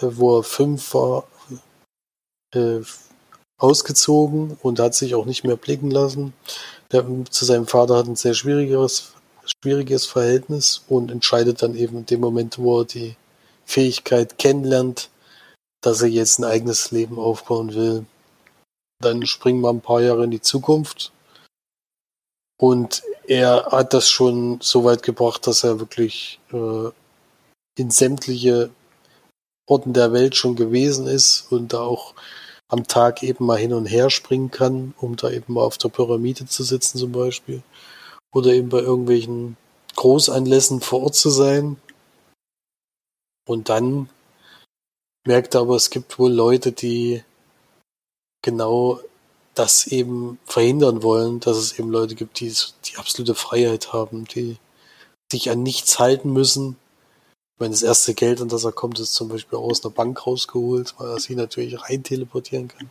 äh, 0.00 0.06
wo 0.10 0.38
er 0.38 0.42
fünf 0.42 0.94
war, 0.94 1.24
äh, 2.54 2.80
ausgezogen 3.58 4.56
und 4.62 4.80
hat 4.80 4.94
sich 4.94 5.14
auch 5.14 5.26
nicht 5.26 5.44
mehr 5.44 5.56
blicken 5.56 5.90
lassen. 5.90 6.32
Der, 6.90 7.04
zu 7.30 7.44
seinem 7.44 7.66
Vater 7.66 7.96
hat 7.96 8.06
ein 8.06 8.16
sehr 8.16 8.34
schwieriges, 8.34 9.12
schwieriges 9.62 10.06
Verhältnis 10.06 10.82
und 10.88 11.10
entscheidet 11.10 11.62
dann 11.62 11.74
eben 11.74 11.98
in 11.98 12.06
dem 12.06 12.20
Moment, 12.20 12.58
wo 12.58 12.80
er 12.80 12.84
die 12.86 13.16
Fähigkeit 13.66 14.38
kennenlernt, 14.38 15.10
dass 15.82 16.00
er 16.00 16.08
jetzt 16.08 16.38
ein 16.38 16.44
eigenes 16.44 16.90
Leben 16.90 17.18
aufbauen 17.18 17.74
will. 17.74 18.06
Dann 19.00 19.26
springen 19.26 19.60
wir 19.60 19.70
ein 19.70 19.80
paar 19.80 20.00
Jahre 20.00 20.24
in 20.24 20.30
die 20.30 20.40
Zukunft. 20.40 21.12
Und 22.62 23.02
er 23.26 23.72
hat 23.72 23.92
das 23.92 24.08
schon 24.08 24.60
so 24.60 24.84
weit 24.84 25.02
gebracht, 25.02 25.48
dass 25.48 25.64
er 25.64 25.80
wirklich 25.80 26.38
äh, 26.52 26.90
in 27.76 27.90
sämtliche 27.90 28.70
Orten 29.66 29.92
der 29.92 30.12
Welt 30.12 30.36
schon 30.36 30.54
gewesen 30.54 31.08
ist 31.08 31.50
und 31.50 31.72
da 31.72 31.80
auch 31.80 32.14
am 32.68 32.86
Tag 32.86 33.24
eben 33.24 33.46
mal 33.46 33.58
hin 33.58 33.72
und 33.72 33.86
her 33.86 34.10
springen 34.10 34.52
kann, 34.52 34.94
um 34.98 35.16
da 35.16 35.28
eben 35.30 35.54
mal 35.54 35.62
auf 35.62 35.76
der 35.76 35.88
Pyramide 35.88 36.46
zu 36.46 36.62
sitzen 36.62 36.98
zum 36.98 37.10
Beispiel. 37.10 37.64
Oder 38.32 38.52
eben 38.52 38.68
bei 38.68 38.78
irgendwelchen 38.78 39.56
Großanlässen 39.96 40.82
vor 40.82 41.02
Ort 41.02 41.16
zu 41.16 41.30
sein. 41.30 41.78
Und 43.44 43.70
dann 43.70 44.08
merkt 45.26 45.56
er 45.56 45.62
aber, 45.62 45.74
es 45.74 45.90
gibt 45.90 46.16
wohl 46.20 46.30
Leute, 46.30 46.70
die 46.70 47.24
genau 48.40 49.00
das 49.54 49.86
eben 49.86 50.38
verhindern 50.46 51.02
wollen, 51.02 51.40
dass 51.40 51.56
es 51.56 51.78
eben 51.78 51.90
Leute 51.90 52.14
gibt, 52.14 52.40
die 52.40 52.54
die 52.86 52.96
absolute 52.96 53.34
Freiheit 53.34 53.92
haben, 53.92 54.24
die 54.24 54.56
sich 55.30 55.50
an 55.50 55.62
nichts 55.62 55.98
halten 55.98 56.32
müssen. 56.32 56.76
Ich 57.54 57.60
meine, 57.60 57.72
das 57.72 57.82
erste 57.82 58.14
Geld, 58.14 58.40
an 58.40 58.48
das 58.48 58.64
er 58.64 58.72
kommt, 58.72 58.98
ist 58.98 59.14
zum 59.14 59.28
Beispiel 59.28 59.58
aus 59.58 59.84
einer 59.84 59.92
Bank 59.92 60.26
rausgeholt, 60.26 60.94
weil 60.98 61.10
er 61.10 61.20
sie 61.20 61.34
natürlich 61.34 61.80
rein 61.82 62.02
teleportieren 62.02 62.68
kann. 62.68 62.90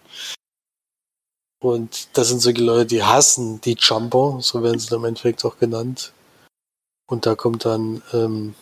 Und 1.62 2.18
das 2.18 2.30
sind 2.30 2.40
solche 2.40 2.64
Leute, 2.64 2.88
die 2.88 3.04
hassen 3.04 3.62
die 3.62 3.76
Jumper, 3.80 4.40
so 4.42 4.64
werden 4.64 4.80
sie 4.80 4.90
dann 4.90 5.00
im 5.00 5.06
Endeffekt 5.06 5.46
auch 5.46 5.58
genannt, 5.58 6.12
Und 7.08 7.26
da 7.26 7.36
kommt 7.36 7.66
dann 7.66 8.02
ähm, 8.14 8.56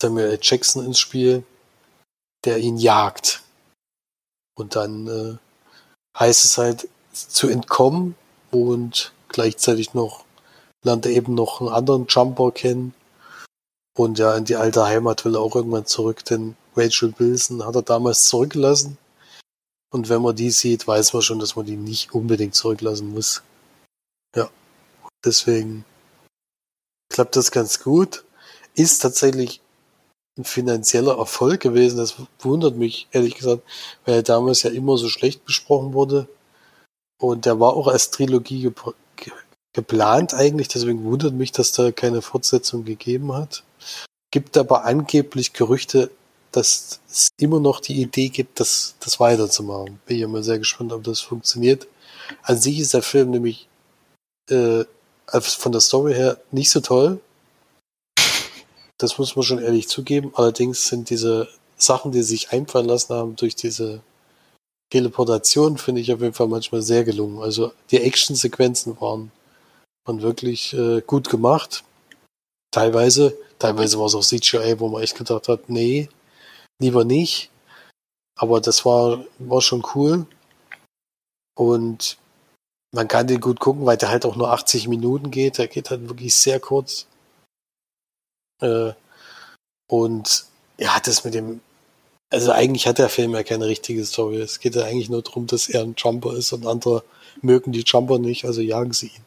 Samuel. 0.00 0.38
Jackson 0.42 0.84
ins 0.84 0.98
Spiel, 0.98 1.44
der 2.44 2.58
ihn 2.58 2.78
jagt. 2.78 3.42
Und 4.54 4.74
dann 4.74 5.06
äh, 5.06 5.36
heißt 6.18 6.44
es 6.44 6.58
halt 6.58 6.88
zu 7.12 7.48
entkommen 7.48 8.14
und 8.50 9.12
gleichzeitig 9.28 9.94
noch 9.94 10.24
lernt 10.82 11.06
er 11.06 11.12
eben 11.12 11.34
noch 11.34 11.60
einen 11.60 11.70
anderen 11.70 12.06
Jumper 12.08 12.52
kennen. 12.52 12.94
Und 13.96 14.18
ja, 14.18 14.36
in 14.36 14.44
die 14.44 14.56
alte 14.56 14.84
Heimat 14.84 15.24
will 15.24 15.34
er 15.34 15.40
auch 15.40 15.56
irgendwann 15.56 15.86
zurück, 15.86 16.24
denn 16.24 16.56
Rachel 16.76 17.14
Wilson 17.18 17.64
hat 17.64 17.74
er 17.74 17.82
damals 17.82 18.28
zurückgelassen. 18.28 18.98
Und 19.90 20.08
wenn 20.08 20.22
man 20.22 20.36
die 20.36 20.50
sieht, 20.50 20.86
weiß 20.86 21.12
man 21.12 21.22
schon, 21.22 21.38
dass 21.38 21.56
man 21.56 21.64
die 21.64 21.76
nicht 21.76 22.12
unbedingt 22.12 22.54
zurücklassen 22.54 23.12
muss. 23.14 23.42
Ja, 24.34 24.50
deswegen 25.24 25.84
klappt 27.08 27.36
das 27.36 27.50
ganz 27.50 27.82
gut. 27.82 28.24
Ist 28.74 28.98
tatsächlich 28.98 29.62
ein 30.36 30.44
finanzieller 30.44 31.18
Erfolg 31.18 31.60
gewesen. 31.60 31.98
Das 31.98 32.14
wundert 32.40 32.76
mich, 32.76 33.08
ehrlich 33.12 33.34
gesagt, 33.34 33.62
weil 34.04 34.16
er 34.16 34.22
damals 34.22 34.62
ja 34.62 34.70
immer 34.70 34.96
so 34.98 35.08
schlecht 35.08 35.44
besprochen 35.44 35.92
wurde. 35.92 36.28
Und 37.18 37.46
der 37.46 37.60
war 37.60 37.74
auch 37.74 37.88
als 37.88 38.10
Trilogie 38.10 38.62
ge 38.62 38.72
ge 39.16 39.32
geplant 39.72 40.32
eigentlich, 40.32 40.68
deswegen 40.68 41.04
wundert 41.04 41.34
mich, 41.34 41.52
dass 41.52 41.72
da 41.72 41.92
keine 41.92 42.22
Fortsetzung 42.22 42.84
gegeben 42.84 43.32
hat. 43.32 43.62
Gibt 44.30 44.56
aber 44.56 44.84
angeblich 44.84 45.52
Gerüchte, 45.52 46.10
dass 46.50 47.00
es 47.10 47.28
immer 47.38 47.60
noch 47.60 47.80
die 47.80 48.00
Idee 48.00 48.28
gibt, 48.28 48.60
das, 48.60 48.94
das 49.00 49.20
weiterzumachen. 49.20 50.00
Bin 50.06 50.18
ja 50.18 50.28
mal 50.28 50.42
sehr 50.42 50.58
gespannt, 50.58 50.92
ob 50.92 51.04
das 51.04 51.20
funktioniert. 51.20 51.86
An 52.42 52.58
sich 52.58 52.80
ist 52.80 52.94
der 52.94 53.02
Film 53.02 53.30
nämlich 53.30 53.68
äh, 54.48 54.84
von 55.40 55.72
der 55.72 55.80
Story 55.80 56.14
her 56.14 56.38
nicht 56.50 56.70
so 56.70 56.80
toll. 56.80 57.20
Das 58.98 59.18
muss 59.18 59.36
man 59.36 59.42
schon 59.42 59.62
ehrlich 59.62 59.88
zugeben. 59.88 60.32
Allerdings 60.34 60.86
sind 60.86 61.10
diese 61.10 61.48
Sachen, 61.76 62.12
die 62.12 62.22
sich 62.22 62.52
einfallen 62.52 62.86
lassen 62.86 63.14
haben 63.14 63.36
durch 63.36 63.54
diese 63.54 64.02
Teleportation, 64.90 65.78
finde 65.78 66.00
ich 66.00 66.12
auf 66.12 66.20
jeden 66.20 66.34
Fall 66.34 66.48
manchmal 66.48 66.80
sehr 66.82 67.04
gelungen. 67.04 67.42
Also 67.42 67.72
die 67.90 68.00
Actionsequenzen 68.00 69.00
waren, 69.00 69.32
waren 70.06 70.22
wirklich 70.22 70.72
äh, 70.74 71.02
gut 71.02 71.28
gemacht. 71.28 71.84
Teilweise, 72.70 73.36
teilweise 73.58 73.98
war 73.98 74.06
es 74.06 74.14
auch 74.14 74.24
CGI, 74.24 74.78
wo 74.78 74.88
man 74.88 75.02
echt 75.02 75.16
gedacht 75.16 75.48
hat, 75.48 75.68
nee, 75.68 76.08
lieber 76.80 77.04
nicht. 77.04 77.50
Aber 78.38 78.60
das 78.60 78.84
war, 78.84 79.24
war 79.38 79.60
schon 79.60 79.84
cool. 79.94 80.26
Und 81.58 82.18
man 82.94 83.08
kann 83.08 83.26
den 83.26 83.40
gut 83.40 83.60
gucken, 83.60 83.86
weil 83.86 83.96
der 83.96 84.10
halt 84.10 84.24
auch 84.24 84.36
nur 84.36 84.52
80 84.52 84.88
Minuten 84.88 85.30
geht. 85.30 85.58
Der 85.58 85.68
geht 85.68 85.90
halt 85.90 86.08
wirklich 86.08 86.34
sehr 86.34 86.60
kurz. 86.60 87.06
Äh, 88.60 88.92
und 89.88 90.44
ja, 90.78 90.98
das 91.00 91.24
mit 91.24 91.34
dem, 91.34 91.60
also 92.30 92.52
eigentlich 92.52 92.86
hat 92.86 92.98
der 92.98 93.08
Film 93.08 93.34
ja 93.34 93.42
keine 93.42 93.66
richtige 93.66 94.04
Story. 94.04 94.36
Es 94.36 94.60
geht 94.60 94.74
ja 94.74 94.84
eigentlich 94.84 95.08
nur 95.08 95.22
darum, 95.22 95.46
dass 95.46 95.68
er 95.68 95.82
ein 95.82 95.94
Jumper 95.96 96.34
ist 96.34 96.52
und 96.52 96.66
andere 96.66 97.04
mögen 97.42 97.72
die 97.72 97.84
Jumper 97.86 98.18
nicht, 98.18 98.44
also 98.44 98.60
jagen 98.60 98.92
sie 98.92 99.08
ihn. 99.08 99.24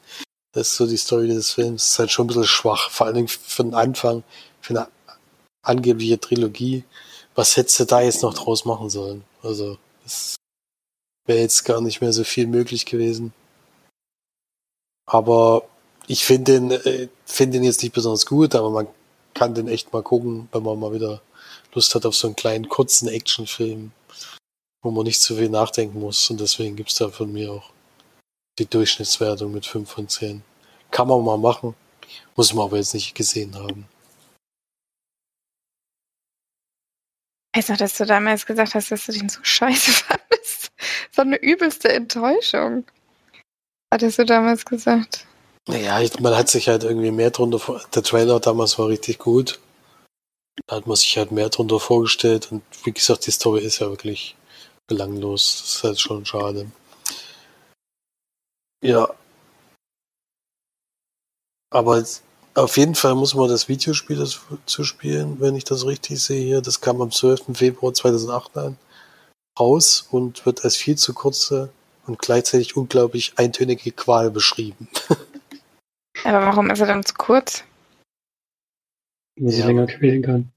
Das 0.54 0.70
ist 0.70 0.78
so 0.78 0.88
die 0.88 0.98
Story 0.98 1.28
des 1.28 1.52
Films. 1.52 1.84
Das 1.84 1.92
ist 1.92 2.00
halt 2.00 2.12
schon 2.12 2.26
ein 2.26 2.28
bisschen 2.28 2.46
schwach, 2.46 2.90
vor 2.90 3.06
allen 3.08 3.16
Dingen 3.16 3.28
für 3.28 3.64
den 3.64 3.74
Anfang, 3.74 4.24
für 4.62 4.74
eine 4.74 4.88
angebliche 5.64 6.20
Trilogie 6.20 6.84
was 7.40 7.56
hättest 7.56 7.80
du 7.80 7.86
da 7.86 8.02
jetzt 8.02 8.22
noch 8.22 8.34
draus 8.34 8.66
machen 8.66 8.90
sollen? 8.90 9.24
Also, 9.42 9.78
es 10.06 10.36
wäre 11.26 11.40
jetzt 11.40 11.64
gar 11.64 11.80
nicht 11.80 12.02
mehr 12.02 12.12
so 12.12 12.26
viel 12.26 12.48
möglich 12.48 12.86
gewesen. 12.86 13.34
Aber 15.06 15.64
ich 16.08 16.26
finde 16.26 16.52
den, 16.52 16.72
äh, 16.72 17.08
finde 17.26 17.58
den 17.58 17.64
jetzt 17.64 17.82
nicht 17.82 17.94
besonders 17.94 18.26
gut, 18.26 18.56
aber 18.56 18.70
man 18.70 18.88
kann 19.34 19.54
den 19.54 19.68
echt 19.68 19.94
mal 19.94 20.04
gucken, 20.04 20.50
wenn 20.52 20.64
man 20.64 20.80
mal 20.80 20.94
wieder 20.94 21.22
Lust 21.74 21.96
hat 21.96 22.06
auf 22.06 22.16
so 22.16 22.28
einen 22.28 22.36
kleinen, 22.36 22.70
kurzen 22.70 23.08
Actionfilm, 23.08 23.92
wo 24.82 24.92
man 24.92 25.04
nicht 25.04 25.22
zu 25.22 25.36
viel 25.36 25.50
nachdenken 25.50 26.00
muss. 26.00 26.30
Und 26.30 26.40
deswegen 26.40 26.76
gibt's 26.76 26.96
da 26.96 27.10
von 27.10 27.32
mir 27.32 27.52
auch 27.52 27.72
die 28.58 28.66
Durchschnittswertung 28.66 29.54
mit 29.54 29.66
5 29.66 29.90
von 29.90 30.08
10. 30.08 30.44
Kann 30.92 31.08
man 31.08 31.24
mal 31.24 31.38
machen, 31.38 31.76
muss 32.36 32.54
man 32.54 32.66
aber 32.66 32.78
jetzt 32.78 32.94
nicht 32.94 33.16
gesehen 33.16 33.56
haben. 33.56 33.88
Ich 37.54 37.60
weiß 37.60 37.70
noch, 37.70 37.78
dass 37.78 37.98
du 37.98 38.06
damals 38.06 38.46
gesagt 38.46 38.76
hast, 38.76 38.92
dass 38.92 39.06
du 39.06 39.12
den 39.12 39.30
so 39.30 39.40
scheiße 39.44 39.92
fandest. 39.92 40.72
So 41.12 41.22
eine 41.22 41.38
übelste 41.38 41.92
Enttäuschung. 41.92 42.86
Hattest 43.92 44.20
du 44.20 44.26
damals 44.26 44.66
gesagt? 44.66 45.26
Naja, 45.70 46.02
man 46.20 46.36
hat 46.36 46.50
sich 46.50 46.68
halt 46.68 46.84
irgendwie 46.84 47.12
mehr 47.12 47.30
drunter 47.30 47.60
vor. 47.60 47.80
Der 47.94 48.02
Trailer 48.02 48.40
damals 48.40 48.80
war 48.80 48.88
richtig 48.88 49.20
gut. 49.20 49.60
Da 50.66 50.78
hat 50.78 50.88
man 50.88 50.96
sich 50.96 51.16
halt 51.16 51.32
mehr 51.32 51.50
drunter 51.50 51.80
vorgestellt. 51.80 52.52
Und 52.52 52.64
wie 52.84 52.92
gesagt, 52.92 53.28
die 53.28 53.32
Story 53.32 53.62
ist 53.62 53.78
ja 53.78 53.88
wirklich 53.88 54.36
belanglos. 54.88 55.60
Das 55.62 55.76
ist 55.76 55.84
halt 55.84 56.00
schon 56.00 56.26
schade. 56.26 56.72
Ja. 58.84 59.14
Aber 61.72 62.04
auf 62.56 62.78
jeden 62.78 62.96
Fall 62.96 63.14
muss 63.14 63.36
man 63.36 63.48
das 63.48 63.70
Videospiel 63.70 64.18
dazu 64.18 64.84
spielen, 64.84 65.40
wenn 65.40 65.56
ich 65.56 65.66
das 65.66 65.86
richtig 65.86 66.20
sehe 66.20 66.44
hier. 66.44 66.62
Das 66.62 66.82
kam 66.82 67.00
am 67.00 67.12
12. 67.12 67.56
Februar 67.56 67.94
2008 67.94 68.58
an, 68.58 68.78
raus 69.60 70.08
und 70.10 70.48
wird 70.48 70.64
als 70.64 70.76
viel 70.78 70.98
zu 70.98 71.14
kurze 71.14 71.70
und 72.08 72.18
gleichzeitig 72.18 72.76
unglaublich 72.76 73.34
eintönige 73.36 73.92
Qual 73.92 74.32
beschrieben. 74.32 74.88
Aber 76.24 76.42
warum 76.42 76.70
ist 76.70 76.80
er 76.80 76.88
dann 76.88 77.06
zu 77.06 77.14
kurz? 77.14 77.64
Wenn 79.36 79.50
sie 79.50 79.60
ja. 79.60 79.68
länger 79.68 79.88
quälen 79.88 80.22
kann. 80.22 80.52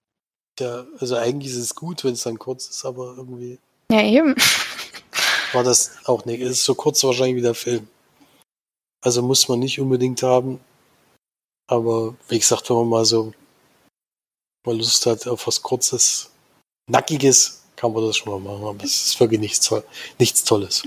Ja, 0.59 0.87
also 0.99 1.17
eigentlich 1.17 1.53
ist 1.53 1.59
es 1.59 1.75
gut, 1.75 2.05
wenn 2.05 2.13
es 2.13 2.23
dann 2.23 2.39
kurz 2.39 2.69
ist, 2.69 2.85
aber 2.85 3.15
irgendwie. 3.17 3.59
Ja, 3.91 4.03
eben. 4.03 4.35
War 5.53 5.65
das 5.65 5.99
auch 6.05 6.25
nicht. 6.25 6.41
Es 6.41 6.51
ist 6.51 6.65
so 6.65 6.75
kurz 6.75 7.03
wahrscheinlich 7.05 7.37
wie 7.37 7.43
der 7.43 7.55
Film. 7.55 7.89
Also 9.03 9.23
muss 9.23 9.49
man 9.49 9.59
nicht 9.59 9.81
unbedingt 9.81 10.23
haben. 10.23 10.61
Aber 11.67 12.15
wie 12.29 12.39
gesagt, 12.39 12.69
wenn 12.71 12.77
man 12.77 12.89
mal 12.89 13.05
so 13.05 13.33
mal 14.65 14.77
Lust 14.77 15.07
hat 15.07 15.27
auf 15.27 15.47
was 15.47 15.63
Kurzes, 15.63 16.31
Nackiges, 16.89 17.63
kann 17.77 17.93
man 17.93 18.07
das 18.07 18.17
schon 18.17 18.33
mal 18.33 18.41
machen. 18.41 18.67
Aber 18.67 18.85
es 18.85 19.07
ist 19.07 19.21
wirklich 19.21 19.41
nichts, 19.41 19.61
toll, 19.61 19.85
nichts 20.19 20.45
Tolles. 20.45 20.83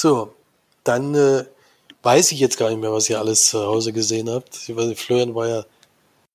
So, 0.00 0.34
dann 0.82 1.14
äh, 1.14 1.44
weiß 2.02 2.32
ich 2.32 2.40
jetzt 2.40 2.56
gar 2.56 2.70
nicht 2.70 2.80
mehr, 2.80 2.90
was 2.90 3.10
ihr 3.10 3.18
alles 3.18 3.50
zu 3.50 3.58
Hause 3.66 3.92
gesehen 3.92 4.30
habt. 4.30 4.56
Ich 4.66 4.74
weiß 4.74 4.86
nicht, 4.86 4.98
Florian 4.98 5.34
war 5.34 5.46
ja 5.46 5.66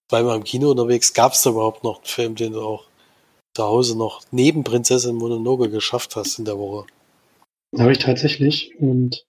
zweimal 0.08 0.38
im 0.38 0.44
Kino 0.44 0.70
unterwegs. 0.70 1.16
Gab 1.16 1.34
es 1.34 1.42
da 1.42 1.50
überhaupt 1.50 1.84
noch 1.84 1.96
einen 1.96 2.06
Film, 2.06 2.36
den 2.36 2.54
du 2.54 2.62
auch 2.62 2.86
zu 3.56 3.64
Hause 3.64 3.98
noch 3.98 4.22
neben 4.30 4.64
Prinzessin 4.64 5.16
Mononoke 5.16 5.72
geschafft 5.72 6.16
hast 6.16 6.38
in 6.38 6.46
der 6.46 6.60
Woche? 6.60 6.86
Habe 7.76 7.92
ich 7.92 7.98
tatsächlich. 7.98 8.76
Und 8.78 9.26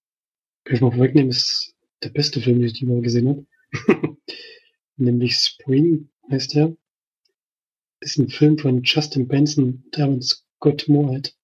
kann 0.65 0.77
ich 0.77 0.83
mal 0.83 0.91
vorwegnehmen, 0.91 1.31
ist 1.31 1.73
der 2.03 2.11
beste 2.11 2.43
Film, 2.43 2.59
den 2.59 2.67
ich 2.67 2.79
die 2.79 2.89
Woche 2.89 3.01
gesehen 3.01 3.29
habe. 3.31 3.47
Nämlich 4.99 5.39
Spring 5.39 6.11
heißt 6.31 6.57
er. 6.57 6.77
Ist 8.01 8.19
ein 8.19 8.29
Film 8.29 8.59
von 8.59 8.83
Justin 8.83 9.29
Benson 9.29 9.83
und 9.83 9.99
Aaron 9.99 10.21
Scott 10.21 10.89
Moorhead, 10.89 11.35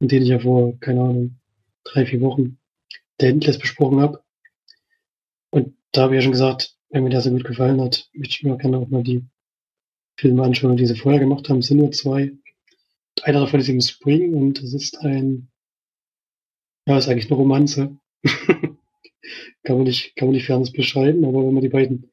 den 0.00 0.22
ich 0.22 0.28
ja 0.28 0.40
vor, 0.40 0.78
keine 0.78 1.00
Ahnung, 1.00 1.38
drei, 1.84 2.06
vier 2.06 2.20
Wochen 2.20 2.58
der 3.20 3.30
Endless 3.30 3.58
besprochen 3.58 4.00
habe. 4.00 4.22
Und 5.50 5.76
da 5.92 6.02
habe 6.02 6.14
ich 6.14 6.18
ja 6.18 6.22
schon 6.22 6.32
gesagt, 6.32 6.76
wenn 6.90 7.04
mir 7.04 7.10
der 7.10 7.20
so 7.20 7.30
gut 7.30 7.44
gefallen 7.44 7.80
hat, 7.80 8.08
möchte 8.12 8.34
ich 8.34 8.42
mir 8.42 8.56
gerne 8.56 8.78
auch 8.78 8.88
mal 8.88 9.02
die 9.02 9.24
Filme 10.16 10.42
anschauen, 10.42 10.76
die 10.76 10.86
sie 10.86 10.96
vorher 10.96 11.20
gemacht 11.20 11.48
haben. 11.48 11.58
Es 11.58 11.66
sind 11.66 11.78
nur 11.78 11.92
zwei. 11.92 12.32
Einer 13.22 13.40
davon 13.40 13.60
ist 13.60 13.68
eben 13.68 13.80
Spring 13.80 14.34
und 14.34 14.62
es 14.62 14.74
ist 14.74 14.98
ein, 15.00 15.48
ja, 16.86 16.98
ist 16.98 17.08
eigentlich 17.08 17.30
eine 17.30 17.36
Romanze 17.36 17.98
kann 19.64 19.76
man 19.76 19.84
nicht, 19.84 20.16
kann 20.16 20.28
man 20.28 20.34
nicht 20.34 20.46
fairness 20.46 20.72
beschreiben, 20.72 21.24
aber 21.24 21.46
wenn 21.46 21.54
man 21.54 21.62
die 21.62 21.68
beiden 21.68 22.10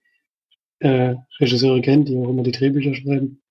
äh, 0.80 1.16
Regisseure 1.40 1.82
kennt, 1.82 2.10
die 2.10 2.18
auch 2.18 2.30
immer 2.30 2.44
die 2.44 2.52
Drehbücher 2.52 2.96
schreiben, 2.96 3.42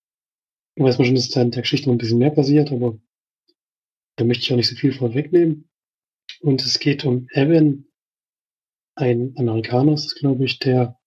dann 0.76 0.86
weiß 0.86 0.98
man 0.98 1.06
schon, 1.06 1.14
dass 1.14 1.28
da 1.30 1.42
in 1.42 1.50
der 1.50 1.62
Geschichte 1.62 1.88
noch 1.88 1.94
ein 1.94 1.98
bisschen 1.98 2.18
mehr 2.18 2.30
passiert, 2.30 2.72
aber 2.72 2.98
da 4.16 4.24
möchte 4.24 4.42
ich 4.42 4.52
auch 4.52 4.56
nicht 4.56 4.68
so 4.68 4.76
viel 4.76 4.92
vorwegnehmen. 4.92 5.67
Und 6.41 6.64
es 6.64 6.78
geht 6.78 7.05
um 7.05 7.26
Evan, 7.32 7.86
ein 8.95 9.34
Amerikaner 9.36 9.95
ist 9.95 10.07
es, 10.07 10.14
glaube 10.14 10.45
ich, 10.45 10.59
der 10.59 10.99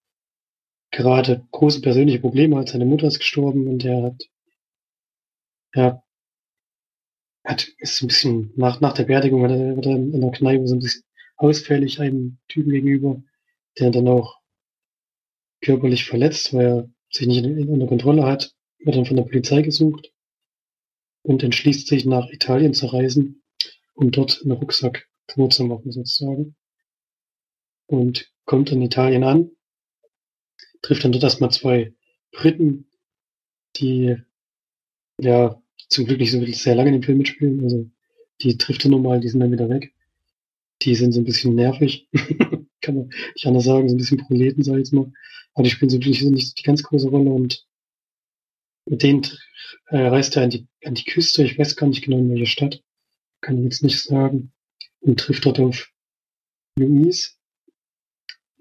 gerade 0.90 1.46
große 1.50 1.80
persönliche 1.80 2.20
Probleme 2.20 2.56
hat. 2.56 2.68
Seine 2.68 2.86
Mutter 2.86 3.06
ist 3.06 3.18
gestorben 3.18 3.66
und 3.66 3.84
er 3.84 4.02
hat, 4.02 4.22
ja, 5.74 6.02
hat, 7.44 7.68
ist 7.78 8.02
ein 8.02 8.08
bisschen 8.08 8.52
nach, 8.56 8.80
nach 8.80 8.92
der 8.92 9.04
Beerdigung, 9.04 9.42
wird 9.42 9.52
er, 9.52 9.76
wird 9.76 9.86
er 9.86 9.96
in 9.96 10.20
der 10.20 10.30
Kneipe 10.30 10.66
so 10.66 10.76
ein 10.76 10.80
bisschen 10.80 11.04
ausfällig 11.36 12.00
einem 12.00 12.38
Typen 12.48 12.70
gegenüber, 12.70 13.22
der 13.78 13.90
dann 13.90 14.08
auch 14.08 14.38
körperlich 15.60 16.04
verletzt, 16.04 16.52
weil 16.54 16.66
er 16.66 16.90
sich 17.10 17.26
nicht 17.26 17.44
unter 17.44 17.86
Kontrolle 17.86 18.24
hat, 18.24 18.54
wird 18.78 18.96
dann 18.96 19.06
von 19.06 19.16
der 19.16 19.24
Polizei 19.24 19.62
gesucht 19.62 20.12
und 21.22 21.42
entschließt 21.42 21.86
sich 21.86 22.04
nach 22.04 22.28
Italien 22.30 22.74
zu 22.74 22.86
reisen, 22.86 23.42
um 23.94 24.10
dort 24.10 24.40
einen 24.42 24.52
Rucksack 24.52 25.08
zu 25.50 25.64
machen 25.64 25.92
sozusagen. 25.92 26.54
und 27.86 28.30
kommt 28.44 28.72
in 28.72 28.82
Italien 28.82 29.24
an, 29.24 29.50
trifft 30.82 31.04
dann 31.04 31.12
dort 31.12 31.24
erstmal 31.24 31.50
zwei 31.50 31.94
Briten, 32.32 32.88
die 33.76 34.16
ja 35.20 35.62
zum 35.88 36.06
Glück 36.06 36.18
nicht 36.18 36.32
so 36.32 36.44
sehr 36.44 36.74
lange 36.74 36.88
in 36.90 37.00
dem 37.00 37.02
Film 37.02 37.18
mitspielen. 37.18 37.62
Also 37.62 37.90
die 38.40 38.56
trifft 38.58 38.84
er 38.84 38.90
normal, 38.90 39.20
die 39.20 39.28
sind 39.28 39.40
dann 39.40 39.52
wieder 39.52 39.68
weg. 39.68 39.94
Die 40.82 40.94
sind 40.94 41.12
so 41.12 41.20
ein 41.20 41.24
bisschen 41.24 41.54
nervig. 41.54 42.08
Kann 42.80 42.96
man 42.96 43.08
nicht 43.34 43.46
anders 43.46 43.64
sagen, 43.64 43.88
so 43.88 43.94
ein 43.94 43.98
bisschen 43.98 44.18
Proleten, 44.18 44.64
sag 44.64 44.74
ich 44.74 44.78
jetzt 44.80 44.92
mal. 44.92 45.12
Aber 45.54 45.64
die 45.64 45.70
spielen 45.70 45.90
so 45.90 45.98
wirklich 45.98 46.22
nicht 46.22 46.58
die 46.58 46.62
ganz 46.62 46.82
große 46.82 47.08
Rolle 47.08 47.30
und 47.30 47.66
mit 48.86 49.02
denen 49.02 49.22
äh, 49.88 50.06
reist 50.06 50.36
er 50.36 50.42
an 50.42 50.50
die, 50.50 50.66
an 50.84 50.94
die 50.94 51.04
Küste, 51.04 51.44
ich 51.44 51.58
weiß 51.58 51.76
gar 51.76 51.86
nicht 51.86 52.02
genau 52.02 52.18
in 52.18 52.30
welcher 52.30 52.46
Stadt, 52.46 52.82
kann 53.40 53.58
ich 53.58 53.64
jetzt 53.64 53.82
nicht 53.84 54.00
sagen, 54.00 54.52
und 55.02 55.20
trifft 55.20 55.44
dort 55.44 55.60
auf 55.60 55.92
Louise, 56.78 57.32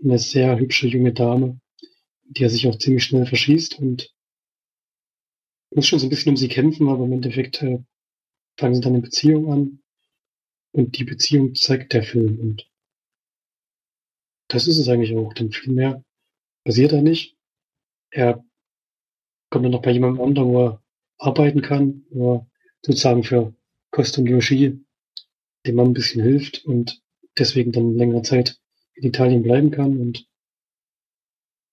eine 0.04 0.20
sehr 0.20 0.58
hübsche 0.58 0.88
junge 0.88 1.14
Dame, 1.14 1.60
die 2.24 2.44
er 2.44 2.50
sich 2.50 2.68
auch 2.68 2.78
ziemlich 2.78 3.04
schnell 3.04 3.26
verschießt 3.26 3.80
und 3.80 4.14
muss 5.74 5.88
schon 5.88 6.00
so 6.00 6.08
ein 6.08 6.10
bisschen 6.10 6.32
um 6.32 6.38
sie 6.38 6.50
kämpfen, 6.50 6.90
aber 6.90 7.06
im 7.06 7.14
Endeffekt 7.14 7.62
äh, 7.62 7.80
fangen 8.58 8.76
sie 8.76 8.82
dann 8.82 8.94
eine 8.94 9.02
Beziehung 9.02 9.52
an 9.52 9.84
und 10.74 10.98
die 10.98 11.04
Beziehung 11.04 11.56
zeigt 11.56 11.94
der 11.94 12.04
Film 12.04 12.40
und 12.40 12.70
das 14.48 14.68
ist 14.68 14.78
es 14.78 14.90
eigentlich 14.90 15.16
auch, 15.16 15.34
denn 15.34 15.52
viel 15.52 15.72
mehr 15.72 16.04
passiert 16.66 16.92
da 16.92 17.02
nicht. 17.02 17.38
Er 18.10 18.44
kommt 19.50 19.64
dann 19.64 19.72
noch 19.72 19.82
bei 19.82 19.92
jemandem 19.92 20.22
anderen, 20.22 20.50
wo 20.50 20.66
er 20.66 20.84
arbeiten 21.18 21.62
kann, 21.62 22.06
wo 22.10 22.36
er 22.36 22.48
sozusagen 22.82 23.24
für 23.24 23.56
Kost 23.92 24.18
und 24.18 24.28
Logis 24.28 24.50
dem 25.66 25.76
Mann 25.76 25.88
ein 25.88 25.94
bisschen 25.94 26.24
hilft 26.24 26.66
und 26.66 27.02
deswegen 27.38 27.72
dann 27.72 27.96
längere 27.96 28.22
Zeit 28.22 28.60
in 28.94 29.08
Italien 29.08 29.44
bleiben 29.44 29.72
kann 29.72 30.00
und 30.00 30.28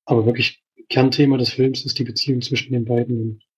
aber 0.05 0.25
wirklich 0.25 0.63
Kernthema 0.89 1.37
des 1.37 1.51
Films 1.51 1.85
ist 1.85 1.99
die 1.99 2.05
Beziehung 2.05 2.41
zwischen 2.41 2.73
den 2.73 2.85
beiden 2.85 3.21
und 3.21 3.49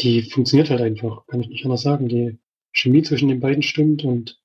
die 0.00 0.22
funktioniert 0.22 0.70
halt 0.70 0.80
einfach, 0.80 1.26
kann 1.26 1.40
ich 1.40 1.48
nicht 1.48 1.64
anders 1.64 1.82
sagen. 1.82 2.08
Die 2.08 2.38
Chemie 2.72 3.02
zwischen 3.02 3.28
den 3.28 3.40
beiden 3.40 3.62
stimmt 3.62 4.04
und 4.04 4.40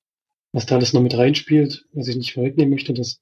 was 0.52 0.66
da 0.66 0.76
alles 0.76 0.92
noch 0.92 1.02
mit 1.02 1.16
reinspielt, 1.16 1.86
was 1.92 2.08
ich 2.08 2.16
nicht 2.16 2.32
vorwegnehmen 2.32 2.70
möchte, 2.70 2.94
das 2.94 3.20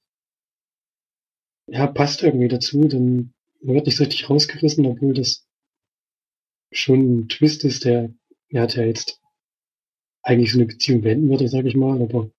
ja, 1.66 1.86
passt 1.86 2.22
irgendwie 2.22 2.48
dazu, 2.48 2.86
denn 2.86 3.34
man 3.60 3.74
wird 3.74 3.86
nicht 3.86 3.96
so 3.96 4.04
richtig 4.04 4.30
rausgerissen, 4.30 4.86
obwohl 4.86 5.14
das 5.14 5.46
schon 6.70 7.16
ein 7.16 7.28
Twist 7.28 7.64
ist, 7.64 7.84
der, 7.84 8.14
er 8.48 8.62
hat 8.62 8.76
ja 8.76 8.84
jetzt 8.84 9.20
eigentlich 10.26 10.52
so 10.52 10.58
eine 10.58 10.66
Beziehung 10.66 11.02
beenden 11.02 11.28
würde, 11.30 11.48
sage 11.48 11.68
ich 11.68 11.76
mal, 11.76 12.02
aber 12.02 12.30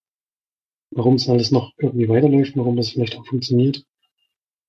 warum 0.90 1.14
es 1.14 1.28
alles 1.28 1.50
noch 1.50 1.72
irgendwie 1.78 2.08
weiterläuft, 2.08 2.56
warum 2.56 2.76
das 2.76 2.90
vielleicht 2.90 3.16
auch 3.16 3.26
funktioniert, 3.26 3.84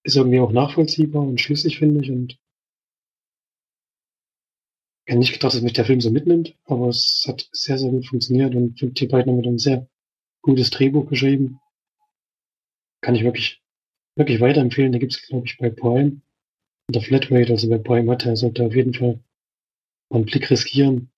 ist 0.04 0.16
irgendwie 0.16 0.40
auch 0.40 0.52
nachvollziehbar 0.52 1.24
und 1.24 1.40
schlüssig, 1.40 1.80
finde 1.80 2.02
ich, 2.02 2.12
und 2.12 2.40
ich 5.06 5.12
hätte 5.12 5.20
nicht 5.20 5.34
gedacht, 5.34 5.54
dass 5.54 5.62
mich 5.62 5.74
der 5.74 5.86
Film 5.86 6.00
so 6.00 6.12
mitnimmt, 6.12 6.56
aber 6.66 6.88
es 6.88 7.26
hat 7.28 7.50
sehr, 7.52 7.78
sehr 7.78 7.90
gut 7.90 8.08
funktioniert 8.08 8.56
und 8.56 9.00
die 9.00 9.08
beiden 9.08 9.34
haben 9.34 9.44
ein 9.44 9.58
sehr 9.58 9.88
gutes 10.42 10.70
Drehbuch 10.70 11.10
geschrieben. 11.10 11.60
Kann 13.02 13.16
ich 13.16 13.24
wirklich, 13.24 13.62
wirklich 14.16 14.40
weiterempfehlen. 14.40 14.92
Da 14.92 15.00
gibt 15.00 15.14
es, 15.14 15.28
glaube 15.28 15.48
ich, 15.48 15.58
bei 15.58 15.70
Prime 15.70 16.22
der 16.90 17.02
Flatrate, 17.02 17.52
also 17.52 17.70
wer 17.70 17.80
Prime 17.80 18.12
hat, 18.12 18.26
der 18.26 18.36
sollte 18.36 18.66
auf 18.66 18.76
jeden 18.76 18.94
Fall 18.94 19.20
einen 20.10 20.26
Blick 20.26 20.50
riskieren. 20.50 21.12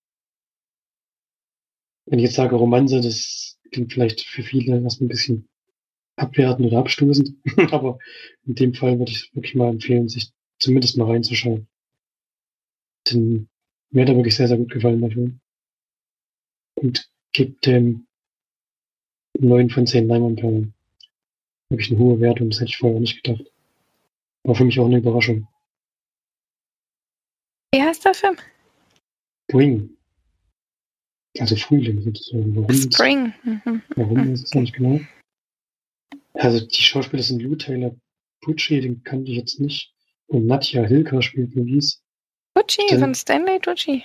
Wenn 2.06 2.20
ich 2.20 2.26
jetzt 2.26 2.36
sage 2.36 2.56
Romanze, 2.56 3.02
das 3.02 3.60
klingt 3.72 3.94
vielleicht 3.94 4.22
für 4.22 4.44
viele 4.44 4.82
erstmal 4.82 5.06
ein 5.06 5.10
bisschen 5.10 5.50
abwertend 6.16 6.68
oder 6.68 6.80
abstoßend, 6.80 7.34
aber 7.72 8.00
in 8.46 8.56
dem 8.56 8.74
Fall 8.74 9.00
würde 9.00 9.12
ich 9.12 9.34
wirklich 9.34 9.56
mal 9.56 9.70
empfehlen, 9.70 10.10
sich 10.10 10.32
zumindest 10.60 10.98
mal 10.98 11.10
reinzuschauen. 11.10 11.68
Denn 13.10 13.50
mir 13.92 14.04
hat 14.04 14.10
er 14.10 14.16
wirklich 14.16 14.36
sehr, 14.36 14.48
sehr 14.48 14.58
gut 14.58 14.72
gefallen, 14.72 15.02
der 15.02 15.12
Film. 15.12 15.40
Und 16.76 17.10
gibt 17.34 17.66
dem 17.66 18.08
neun 19.40 19.70
von 19.70 19.88
zehn 19.88 20.08
Leinwandperlen. 20.08 20.74
Wirklich 21.70 21.92
eine 21.92 22.00
hohe 22.00 22.20
Wertung, 22.20 22.50
das 22.50 22.60
hätte 22.60 22.70
ich 22.70 22.78
vorher 22.78 23.00
nicht 23.00 23.24
gedacht. 23.24 23.52
War 24.44 24.56
für 24.56 24.66
mich 24.66 24.80
auch 24.80 24.86
eine 24.86 24.98
Überraschung. 24.98 25.48
Wie 27.74 27.82
heißt 27.82 28.04
der 28.04 28.14
Film? 28.14 28.36
Spring. 29.50 29.98
Also 31.40 31.56
Frühling 31.56 32.02
sozusagen. 32.02 32.56
Warum 32.56 32.74
Spring. 32.76 33.34
Mhm. 33.44 33.82
Warum 33.96 34.34
ist 34.34 34.46
es 34.46 34.54
nicht 34.54 34.74
genau? 34.74 35.00
Also 36.34 36.66
die 36.66 36.82
Schauspieler 36.82 37.24
sind 37.24 37.42
Lou 37.42 37.56
Taylor 37.56 37.96
Pucci, 38.42 38.82
den 38.82 39.04
kannte 39.04 39.32
ich 39.32 39.38
jetzt 39.38 39.60
nicht. 39.60 39.94
Und 40.28 40.46
Nadja 40.46 40.86
Hilker 40.86 41.22
spielt 41.22 41.54
Louise. 41.56 41.98
Tucci 42.56 42.82
Dann- 42.90 43.00
von 43.00 43.16
Stanley 43.16 43.60
Tucci. 43.60 44.04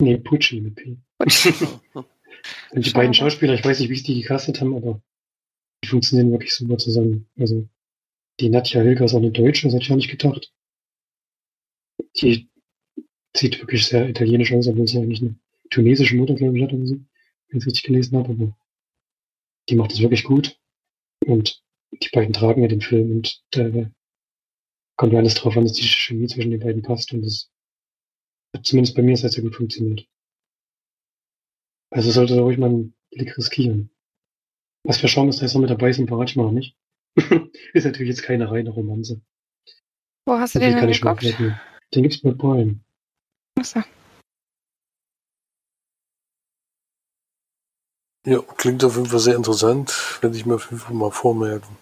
Nee, 0.00 0.18
Pucci 0.18 0.60
mit 0.60 0.74
P. 0.74 0.96
Tucci. 1.20 1.52
Und 2.70 2.86
die 2.86 2.90
beiden 2.90 3.14
Schauspieler, 3.14 3.54
ich 3.54 3.64
weiß 3.64 3.80
nicht, 3.80 3.88
wie 3.88 3.96
sie 3.96 4.04
die 4.04 4.20
gecastet 4.20 4.60
haben, 4.60 4.74
aber 4.76 5.00
die 5.82 5.88
funktionieren 5.88 6.30
wirklich 6.30 6.54
super 6.54 6.78
zusammen. 6.78 7.28
Also 7.38 7.68
die 8.40 8.50
Nadja 8.50 8.82
Hilger 8.82 9.04
ist 9.06 9.14
auch 9.14 9.18
eine 9.18 9.30
Deutsche, 9.32 9.66
das 9.66 9.74
hätte 9.74 9.84
ich 9.84 9.90
auch 9.92 9.96
nicht 9.96 10.10
gedacht. 10.10 10.52
Die 12.20 12.48
sieht 13.36 13.58
wirklich 13.60 13.86
sehr 13.86 14.08
italienisch 14.08 14.52
aus, 14.52 14.68
obwohl 14.68 14.86
sie 14.86 14.98
eigentlich 14.98 15.22
eine 15.22 15.36
tunesische 15.70 16.16
Mutter, 16.16 16.34
glaube 16.34 16.56
ich, 16.56 16.64
hat 16.64 16.72
oder 16.72 16.86
so, 16.86 16.94
wenn 16.94 17.58
ich 17.58 17.62
es 17.62 17.66
richtig 17.66 17.84
gelesen 17.84 18.16
habe, 18.18 18.30
aber 18.30 18.56
die 19.68 19.76
macht 19.76 19.92
es 19.92 20.00
wirklich 20.00 20.24
gut. 20.24 20.58
Und 21.24 21.62
die 21.92 22.08
beiden 22.12 22.32
tragen 22.32 22.62
ja 22.62 22.68
den 22.68 22.80
Film 22.80 23.10
und 23.10 23.42
da 23.50 23.90
kommt 24.96 25.12
ja 25.12 25.18
alles 25.18 25.34
drauf 25.34 25.56
an, 25.56 25.64
dass 25.64 25.72
die 25.74 25.82
Chemie 25.82 26.26
zwischen 26.26 26.50
den 26.50 26.60
beiden 26.60 26.82
passt 26.82 27.12
und 27.12 27.22
das 27.22 27.50
hat 28.54 28.66
zumindest 28.66 28.96
bei 28.96 29.02
mir 29.02 29.16
sehr, 29.16 29.30
sehr 29.30 29.42
gut 29.42 29.56
funktioniert. 29.56 30.06
Also 31.90 32.10
sollte 32.10 32.36
da 32.36 32.42
ruhig 32.42 32.58
mal 32.58 32.70
einen 32.70 32.94
Blick 33.10 33.36
riskieren. 33.36 33.90
Was 34.84 34.98
für 34.98 35.06
Chancen 35.06 35.40
da 35.40 35.46
jetzt 35.46 35.54
noch 35.54 35.60
mit 35.60 35.70
dabei 35.70 35.92
sind, 35.92 36.08
verrate 36.08 36.30
ich 36.30 36.36
mal 36.36 36.52
nicht. 36.52 36.76
ist 37.72 37.84
natürlich 37.84 38.10
jetzt 38.10 38.22
keine 38.22 38.50
reine 38.50 38.70
Romanze. 38.70 39.20
Wo 40.26 40.34
hast 40.34 40.54
du 40.54 40.58
So 40.58 40.64
viel 40.64 40.72
den 40.72 40.78
kann 40.78 40.90
denn 40.90 41.00
geguckt? 41.00 41.58
Den 41.94 42.02
gibt's 42.02 42.20
bei 42.20 42.32
Prime. 42.32 42.80
Achso. 43.58 43.82
Ja, 48.26 48.40
klingt 48.56 48.82
auf 48.82 48.96
jeden 48.96 49.06
Fall 49.06 49.20
sehr 49.20 49.36
interessant. 49.36 50.18
Werde 50.20 50.36
ich 50.36 50.44
mir 50.44 50.56
auf 50.56 50.64
jeden 50.64 50.80
Fall 50.80 50.94
mal 50.94 51.12
vormerken. 51.12 51.76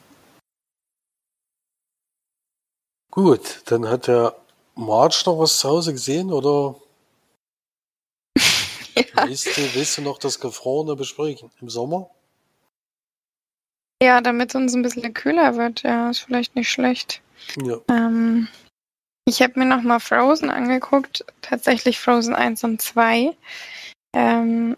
Gut, 3.11 3.63
dann 3.65 3.89
hat 3.89 4.09
der 4.09 4.37
March 4.75 5.25
noch 5.25 5.39
was 5.39 5.59
zu 5.59 5.69
Hause 5.71 5.93
gesehen 5.93 6.31
oder 6.31 6.77
Ja. 8.95 9.27
willst, 9.27 9.57
du, 9.57 9.75
willst 9.75 9.97
du 9.97 10.03
noch 10.03 10.19
das 10.19 10.39
Gefrorene 10.39 10.97
besprechen? 10.97 11.51
Im 11.61 11.71
Sommer? 11.71 12.11
ja, 14.03 14.21
damit 14.21 14.51
es 14.51 14.55
uns 14.55 14.75
ein 14.75 14.83
bisschen 14.83 15.15
kühler 15.15 15.57
wird, 15.57 15.83
ja, 15.83 16.11
ist 16.11 16.21
vielleicht 16.21 16.55
nicht 16.57 16.71
schlecht. 16.71 17.23
Ja. 17.63 17.79
Ähm, 17.89 18.49
ich 19.27 19.41
habe 19.41 19.59
mir 19.59 19.65
nochmal 19.65 20.01
Frozen 20.01 20.51
angeguckt, 20.51 21.25
tatsächlich 21.41 21.99
Frozen 21.99 22.35
1 22.35 22.63
und 22.65 22.83
2. 22.83 23.35
Ähm, 24.15 24.77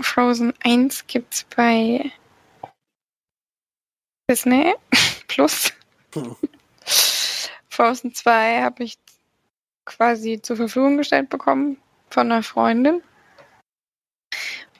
Frozen 0.00 0.52
1 0.62 1.06
gibt's 1.06 1.44
bei 1.54 2.10
Disney 4.30 4.74
Plus. 5.28 5.72
Hm. 6.14 6.36
Frozen 7.68 8.14
2 8.14 8.62
habe 8.62 8.84
ich 8.84 8.98
quasi 9.84 10.40
zur 10.42 10.56
Verfügung 10.56 10.96
gestellt 10.96 11.28
bekommen 11.28 11.78
von 12.10 12.30
einer 12.30 12.42
Freundin. 12.42 13.02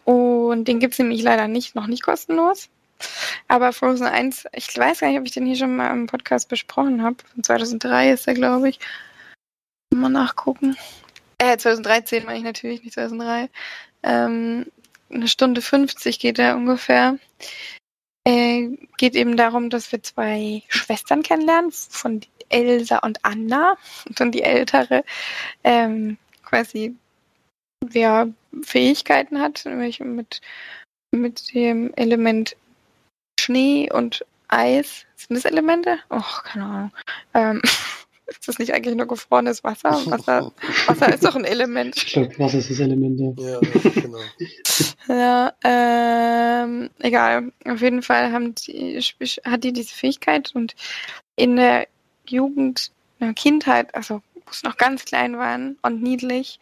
Und 0.05 0.67
den 0.67 0.79
gibt's 0.79 0.99
nämlich 0.99 1.23
leider 1.23 1.49
nicht, 1.49 1.75
noch 1.75 1.87
nicht 1.87 2.03
kostenlos. 2.03 2.69
Aber 3.49 3.73
Frozen 3.73 4.07
1, 4.07 4.47
ich 4.53 4.77
weiß 4.77 5.01
gar 5.01 5.09
nicht, 5.09 5.19
ob 5.19 5.27
ich 5.27 5.33
den 5.33 5.47
hier 5.47 5.57
schon 5.57 5.77
mal 5.77 5.91
im 5.91 6.07
Podcast 6.07 6.49
besprochen 6.49 7.03
habe. 7.03 7.17
Von 7.33 7.43
2003 7.43 8.13
ist 8.13 8.27
er, 8.27 8.35
glaube 8.35 8.69
ich. 8.69 8.79
Mal 9.95 10.09
nachgucken. 10.09 10.77
Äh, 11.39 11.57
2013 11.59 12.25
meine 12.25 12.39
ich 12.39 12.45
natürlich, 12.45 12.83
nicht 12.83 12.95
2003. 12.95 13.51
Ähm, 14.03 14.67
eine 15.11 15.29
Stunde 15.29 15.63
50 15.63 16.19
geht 16.19 16.39
er 16.39 16.57
ungefähr. 16.57 17.19
Äh, 18.25 18.71
geht 18.97 19.15
eben 19.15 19.37
darum, 19.37 19.71
dass 19.71 19.93
wir 19.93 20.03
zwei 20.03 20.63
Schwestern 20.69 21.23
kennenlernen, 21.23 21.71
von 21.73 22.21
Elsa 22.49 22.99
und 22.99 23.25
Anna. 23.25 23.77
Und 24.07 24.21
dann 24.21 24.33
die 24.33 24.43
ältere 24.43 25.05
ähm, 25.65 26.19
quasi 26.45 26.97
wer 27.85 28.33
Fähigkeiten 28.63 29.41
hat, 29.41 29.65
nämlich 29.65 30.01
mit, 30.01 30.41
mit 31.13 31.55
dem 31.55 31.93
Element 31.95 32.57
Schnee 33.39 33.91
und 33.93 34.25
Eis. 34.49 35.05
Sind 35.17 35.37
das 35.37 35.45
Elemente? 35.45 35.99
Oh, 36.11 36.23
keine 36.45 36.65
Ahnung. 36.65 36.93
Ähm, 37.35 37.63
Ist 38.31 38.49
das 38.49 38.59
nicht 38.59 38.75
eigentlich 38.75 38.97
nur 38.97 39.07
gefrorenes 39.07 39.63
Wasser? 39.63 39.91
Wasser, 40.11 40.53
Wasser 40.87 41.15
ist 41.15 41.25
doch 41.25 41.37
ein 41.37 41.45
Element. 41.45 41.97
Ich 41.97 42.07
glaube, 42.13 42.37
Wasser 42.39 42.59
ist 42.59 42.71
das 42.71 42.81
Element. 42.81 43.21
Ja, 43.21 43.31
Ja, 43.39 43.61
genau. 43.95 44.19
Ja, 45.09 45.53
ähm, 45.63 46.91
egal. 46.99 47.53
Auf 47.65 47.81
jeden 47.81 48.03
Fall 48.03 48.33
haben 48.33 48.55
die, 48.57 49.01
hat 49.45 49.63
die 49.65 49.73
diese 49.73 49.95
Fähigkeit 49.95 50.53
und 50.55 50.75
in 51.37 51.57
der 51.57 51.87
Jugend, 52.27 52.91
in 53.21 53.29
der 53.29 53.35
Kindheit, 53.35 53.95
also 53.95 54.21
wo 54.35 54.51
es 54.51 54.65
noch 54.65 54.77
ganz 54.77 55.05
klein 55.05 55.39
waren 55.39 55.79
und 55.83 56.03
niedlich, 56.03 56.59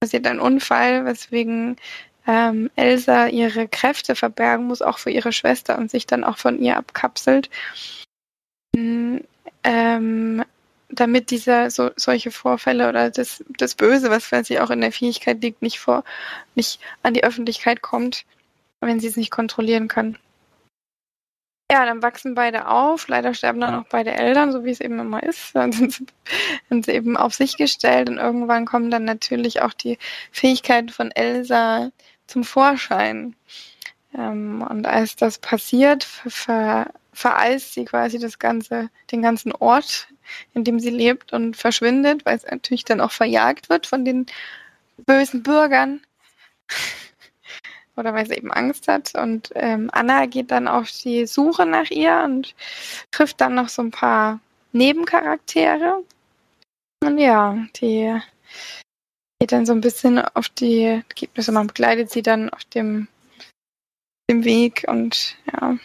passiert 0.00 0.26
ein 0.26 0.40
Unfall, 0.40 1.04
weswegen 1.04 1.76
ähm, 2.26 2.70
Elsa 2.76 3.26
ihre 3.26 3.68
Kräfte 3.68 4.14
verbergen 4.16 4.66
muss, 4.66 4.80
auch 4.80 4.98
für 4.98 5.10
ihre 5.10 5.32
Schwester 5.32 5.76
und 5.78 5.90
sich 5.90 6.06
dann 6.06 6.24
auch 6.24 6.38
von 6.38 6.58
ihr 6.58 6.76
abkapselt. 6.78 7.50
Mm, 8.74 9.18
Ähm, 9.64 10.44
damit 10.92 11.30
dieser 11.30 11.70
so, 11.70 11.90
solche 11.96 12.30
Vorfälle 12.30 12.88
oder 12.88 13.10
das, 13.10 13.44
das 13.58 13.74
Böse, 13.74 14.10
was 14.10 14.28
quasi 14.28 14.58
auch 14.58 14.70
in 14.70 14.80
der 14.80 14.92
Fähigkeit 14.92 15.42
liegt, 15.42 15.62
nicht 15.62 15.80
vor, 15.80 16.04
nicht 16.54 16.80
an 17.02 17.14
die 17.14 17.24
Öffentlichkeit 17.24 17.82
kommt, 17.82 18.24
wenn 18.80 19.00
sie 19.00 19.08
es 19.08 19.16
nicht 19.16 19.30
kontrollieren 19.30 19.88
kann. 19.88 20.18
Ja, 21.70 21.86
dann 21.86 22.02
wachsen 22.02 22.34
beide 22.34 22.68
auf. 22.68 23.08
Leider 23.08 23.32
sterben 23.32 23.60
dann 23.60 23.74
auch 23.76 23.88
beide 23.88 24.12
Eltern, 24.12 24.52
so 24.52 24.62
wie 24.62 24.70
es 24.70 24.80
eben 24.80 24.98
immer 24.98 25.22
ist. 25.22 25.54
Dann 25.54 25.72
sind 25.72 25.92
sie, 25.94 26.06
sind 26.68 26.84
sie 26.84 26.92
eben 26.92 27.16
auf 27.16 27.32
sich 27.32 27.56
gestellt 27.56 28.10
und 28.10 28.18
irgendwann 28.18 28.66
kommen 28.66 28.90
dann 28.90 29.04
natürlich 29.06 29.62
auch 29.62 29.72
die 29.72 29.96
Fähigkeiten 30.32 30.90
von 30.90 31.10
Elsa 31.10 31.90
zum 32.26 32.44
Vorschein. 32.44 33.36
Ähm, 34.14 34.62
und 34.68 34.86
als 34.86 35.16
das 35.16 35.38
passiert, 35.38 36.04
ver, 36.04 36.90
vereist 37.14 37.72
sie 37.72 37.86
quasi 37.86 38.18
das 38.18 38.38
ganze, 38.38 38.90
den 39.10 39.22
ganzen 39.22 39.52
Ort, 39.52 40.08
in 40.54 40.64
dem 40.64 40.80
sie 40.80 40.90
lebt 40.90 41.32
und 41.32 41.56
verschwindet, 41.56 42.24
weil 42.24 42.36
es 42.36 42.44
natürlich 42.44 42.84
dann 42.84 43.00
auch 43.00 43.12
verjagt 43.12 43.68
wird 43.68 43.86
von 43.86 44.04
den 44.04 44.26
bösen 45.06 45.42
Bürgern. 45.42 46.00
Oder 47.96 48.14
weil 48.14 48.26
sie 48.26 48.34
eben 48.34 48.50
Angst 48.50 48.88
hat. 48.88 49.14
Und 49.14 49.50
ähm, 49.54 49.90
Anna 49.92 50.26
geht 50.26 50.50
dann 50.50 50.66
auf 50.66 50.90
die 50.90 51.26
Suche 51.26 51.66
nach 51.66 51.90
ihr 51.90 52.22
und 52.24 52.54
trifft 53.10 53.40
dann 53.40 53.54
noch 53.54 53.68
so 53.68 53.82
ein 53.82 53.90
paar 53.90 54.40
Nebencharaktere. 54.72 56.02
Und 57.04 57.18
ja, 57.18 57.66
die 57.76 58.18
geht 59.38 59.52
dann 59.52 59.66
so 59.66 59.72
ein 59.72 59.80
bisschen 59.80 60.20
auf 60.20 60.48
die, 60.48 61.02
also 61.36 61.52
man 61.52 61.66
begleitet 61.66 62.10
sie 62.10 62.22
dann 62.22 62.48
auf 62.50 62.64
dem, 62.64 63.08
dem 64.30 64.44
Weg 64.44 64.84
und 64.88 65.36
ja. 65.52 65.76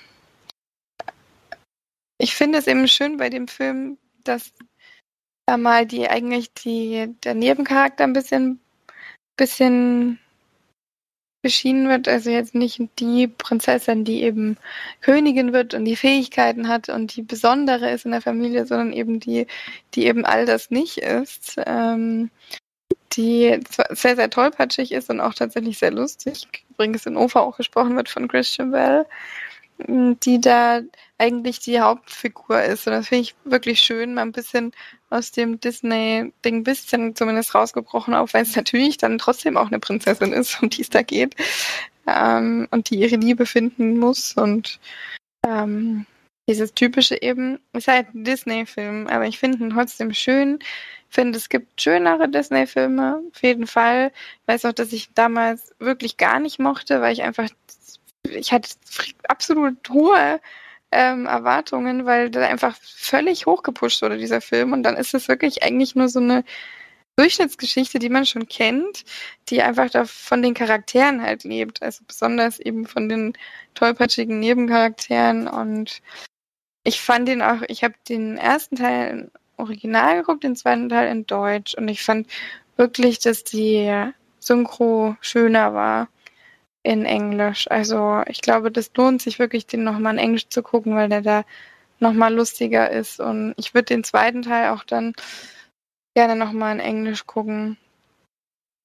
Ich 2.19 2.35
finde 2.35 2.59
es 2.59 2.67
eben 2.67 2.87
schön 2.87 3.17
bei 3.17 3.29
dem 3.29 3.47
Film, 3.47 3.97
dass 4.27 4.53
da 5.45 5.57
mal 5.57 5.85
die 5.85 6.09
eigentlich 6.09 6.53
die, 6.53 7.15
der 7.23 7.33
Nebencharakter 7.33 8.03
ein 8.03 8.13
bisschen, 8.13 8.59
bisschen 9.37 10.19
beschienen 11.41 11.87
wird. 11.87 12.07
Also 12.07 12.29
jetzt 12.29 12.55
nicht 12.55 12.81
die 12.99 13.27
Prinzessin, 13.27 14.03
die 14.03 14.23
eben 14.23 14.57
Königin 15.01 15.53
wird 15.53 15.73
und 15.73 15.85
die 15.85 15.95
Fähigkeiten 15.95 16.67
hat 16.67 16.89
und 16.89 17.15
die 17.15 17.21
besondere 17.21 17.91
ist 17.91 18.05
in 18.05 18.11
der 18.11 18.21
Familie, 18.21 18.65
sondern 18.65 18.91
eben 18.91 19.19
die, 19.19 19.47
die 19.93 20.07
eben 20.07 20.25
all 20.25 20.45
das 20.45 20.71
nicht 20.71 20.97
ist. 20.97 21.55
Ähm, 21.65 22.29
die 23.13 23.59
sehr, 23.91 24.15
sehr 24.15 24.29
tollpatschig 24.29 24.91
ist 24.91 25.09
und 25.09 25.21
auch 25.21 25.33
tatsächlich 25.33 25.77
sehr 25.77 25.91
lustig. 25.91 26.47
Übrigens 26.69 27.05
in 27.05 27.17
OFA 27.17 27.39
auch 27.39 27.57
gesprochen 27.57 27.95
wird 27.95 28.09
von 28.09 28.27
Christian 28.27 28.71
Bell 28.71 29.05
die 29.79 30.41
da 30.41 30.81
eigentlich 31.17 31.59
die 31.59 31.79
Hauptfigur 31.79 32.61
ist. 32.63 32.87
Und 32.87 32.93
das 32.93 33.07
finde 33.07 33.23
ich 33.23 33.35
wirklich 33.43 33.79
schön, 33.79 34.13
mal 34.13 34.21
ein 34.23 34.31
bisschen 34.31 34.71
aus 35.09 35.31
dem 35.31 35.59
Disney-Ding 35.59 36.57
ein 36.57 36.63
bisschen 36.63 37.15
zumindest 37.15 37.55
rausgebrochen, 37.55 38.13
auch 38.13 38.33
wenn 38.33 38.43
es 38.43 38.55
natürlich 38.55 38.97
dann 38.97 39.17
trotzdem 39.17 39.57
auch 39.57 39.67
eine 39.67 39.79
Prinzessin 39.79 40.33
ist, 40.33 40.61
um 40.61 40.69
die 40.69 40.81
es 40.81 40.89
da 40.89 41.01
geht. 41.01 41.35
Ähm, 42.07 42.67
und 42.71 42.89
die 42.89 42.99
ihre 42.99 43.17
Liebe 43.17 43.45
finden 43.45 43.97
muss. 43.99 44.33
Und 44.33 44.79
ähm, 45.45 46.05
dieses 46.47 46.73
typische 46.73 47.21
eben, 47.21 47.59
ist 47.73 47.87
halt 47.87 48.13
ein 48.13 48.23
Disney-Film, 48.23 49.07
aber 49.07 49.27
ich 49.27 49.37
finde 49.37 49.63
ihn 49.63 49.71
trotzdem 49.71 50.13
schön. 50.13 50.59
Ich 51.09 51.15
finde, 51.15 51.37
es 51.37 51.49
gibt 51.49 51.81
schönere 51.81 52.29
Disney-Filme, 52.29 53.21
auf 53.31 53.41
jeden 53.41 53.67
Fall. 53.67 54.11
Ich 54.41 54.47
weiß 54.47 54.65
auch, 54.65 54.73
dass 54.73 54.93
ich 54.93 55.13
damals 55.13 55.73
wirklich 55.79 56.17
gar 56.17 56.39
nicht 56.39 56.59
mochte, 56.59 57.01
weil 57.01 57.13
ich 57.13 57.23
einfach 57.23 57.49
ich 58.29 58.51
hatte 58.51 58.69
absolut 59.27 59.89
hohe 59.89 60.39
ähm, 60.91 61.25
Erwartungen, 61.25 62.05
weil 62.05 62.29
der 62.29 62.47
einfach 62.49 62.75
völlig 62.81 63.45
hochgepusht 63.45 64.01
wurde, 64.01 64.17
dieser 64.17 64.41
Film. 64.41 64.73
Und 64.73 64.83
dann 64.83 64.95
ist 64.95 65.13
es 65.13 65.27
wirklich 65.27 65.63
eigentlich 65.63 65.95
nur 65.95 66.09
so 66.09 66.19
eine 66.19 66.43
Durchschnittsgeschichte, 67.17 67.99
die 67.99 68.09
man 68.09 68.25
schon 68.25 68.47
kennt, 68.47 69.03
die 69.49 69.61
einfach 69.61 69.89
da 69.89 70.05
von 70.05 70.41
den 70.41 70.53
Charakteren 70.53 71.21
halt 71.21 71.43
lebt. 71.43 71.81
Also 71.81 72.03
besonders 72.07 72.59
eben 72.59 72.85
von 72.85 73.09
den 73.09 73.33
tollpatschigen 73.73 74.39
Nebencharakteren. 74.39 75.47
Und 75.47 76.01
ich 76.83 77.01
fand 77.01 77.27
den 77.27 77.41
auch, 77.41 77.63
ich 77.67 77.83
habe 77.83 77.95
den 78.07 78.37
ersten 78.37 78.75
Teil 78.77 79.09
im 79.09 79.31
Original 79.57 80.19
geguckt, 80.19 80.43
den 80.43 80.55
zweiten 80.55 80.89
Teil 80.89 81.09
in 81.09 81.25
Deutsch. 81.25 81.75
Und 81.75 81.87
ich 81.87 82.03
fand 82.03 82.27
wirklich, 82.77 83.19
dass 83.19 83.43
die 83.43 84.11
Synchro 84.39 85.17
schöner 85.19 85.73
war 85.73 86.07
in 86.83 87.05
Englisch. 87.05 87.69
Also 87.69 88.23
ich 88.27 88.41
glaube, 88.41 88.71
das 88.71 88.91
lohnt 88.95 89.21
sich 89.21 89.39
wirklich, 89.39 89.67
den 89.67 89.83
nochmal 89.83 90.13
in 90.13 90.19
Englisch 90.19 90.49
zu 90.49 90.63
gucken, 90.63 90.95
weil 90.95 91.09
der 91.09 91.21
da 91.21 91.43
nochmal 91.99 92.33
lustiger 92.33 92.89
ist. 92.89 93.19
Und 93.19 93.53
ich 93.57 93.73
würde 93.73 93.85
den 93.85 94.03
zweiten 94.03 94.41
Teil 94.41 94.69
auch 94.69 94.83
dann 94.83 95.13
gerne 96.15 96.35
nochmal 96.35 96.75
in 96.75 96.79
Englisch 96.79 97.25
gucken. 97.25 97.77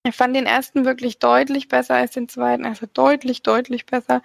Ich 0.06 0.16
fand 0.16 0.34
den 0.34 0.46
ersten 0.46 0.84
wirklich 0.84 1.18
deutlich 1.18 1.68
besser 1.68 1.94
als 1.94 2.12
den 2.12 2.28
zweiten, 2.28 2.66
also 2.66 2.86
deutlich, 2.92 3.42
deutlich 3.42 3.86
besser. 3.86 4.22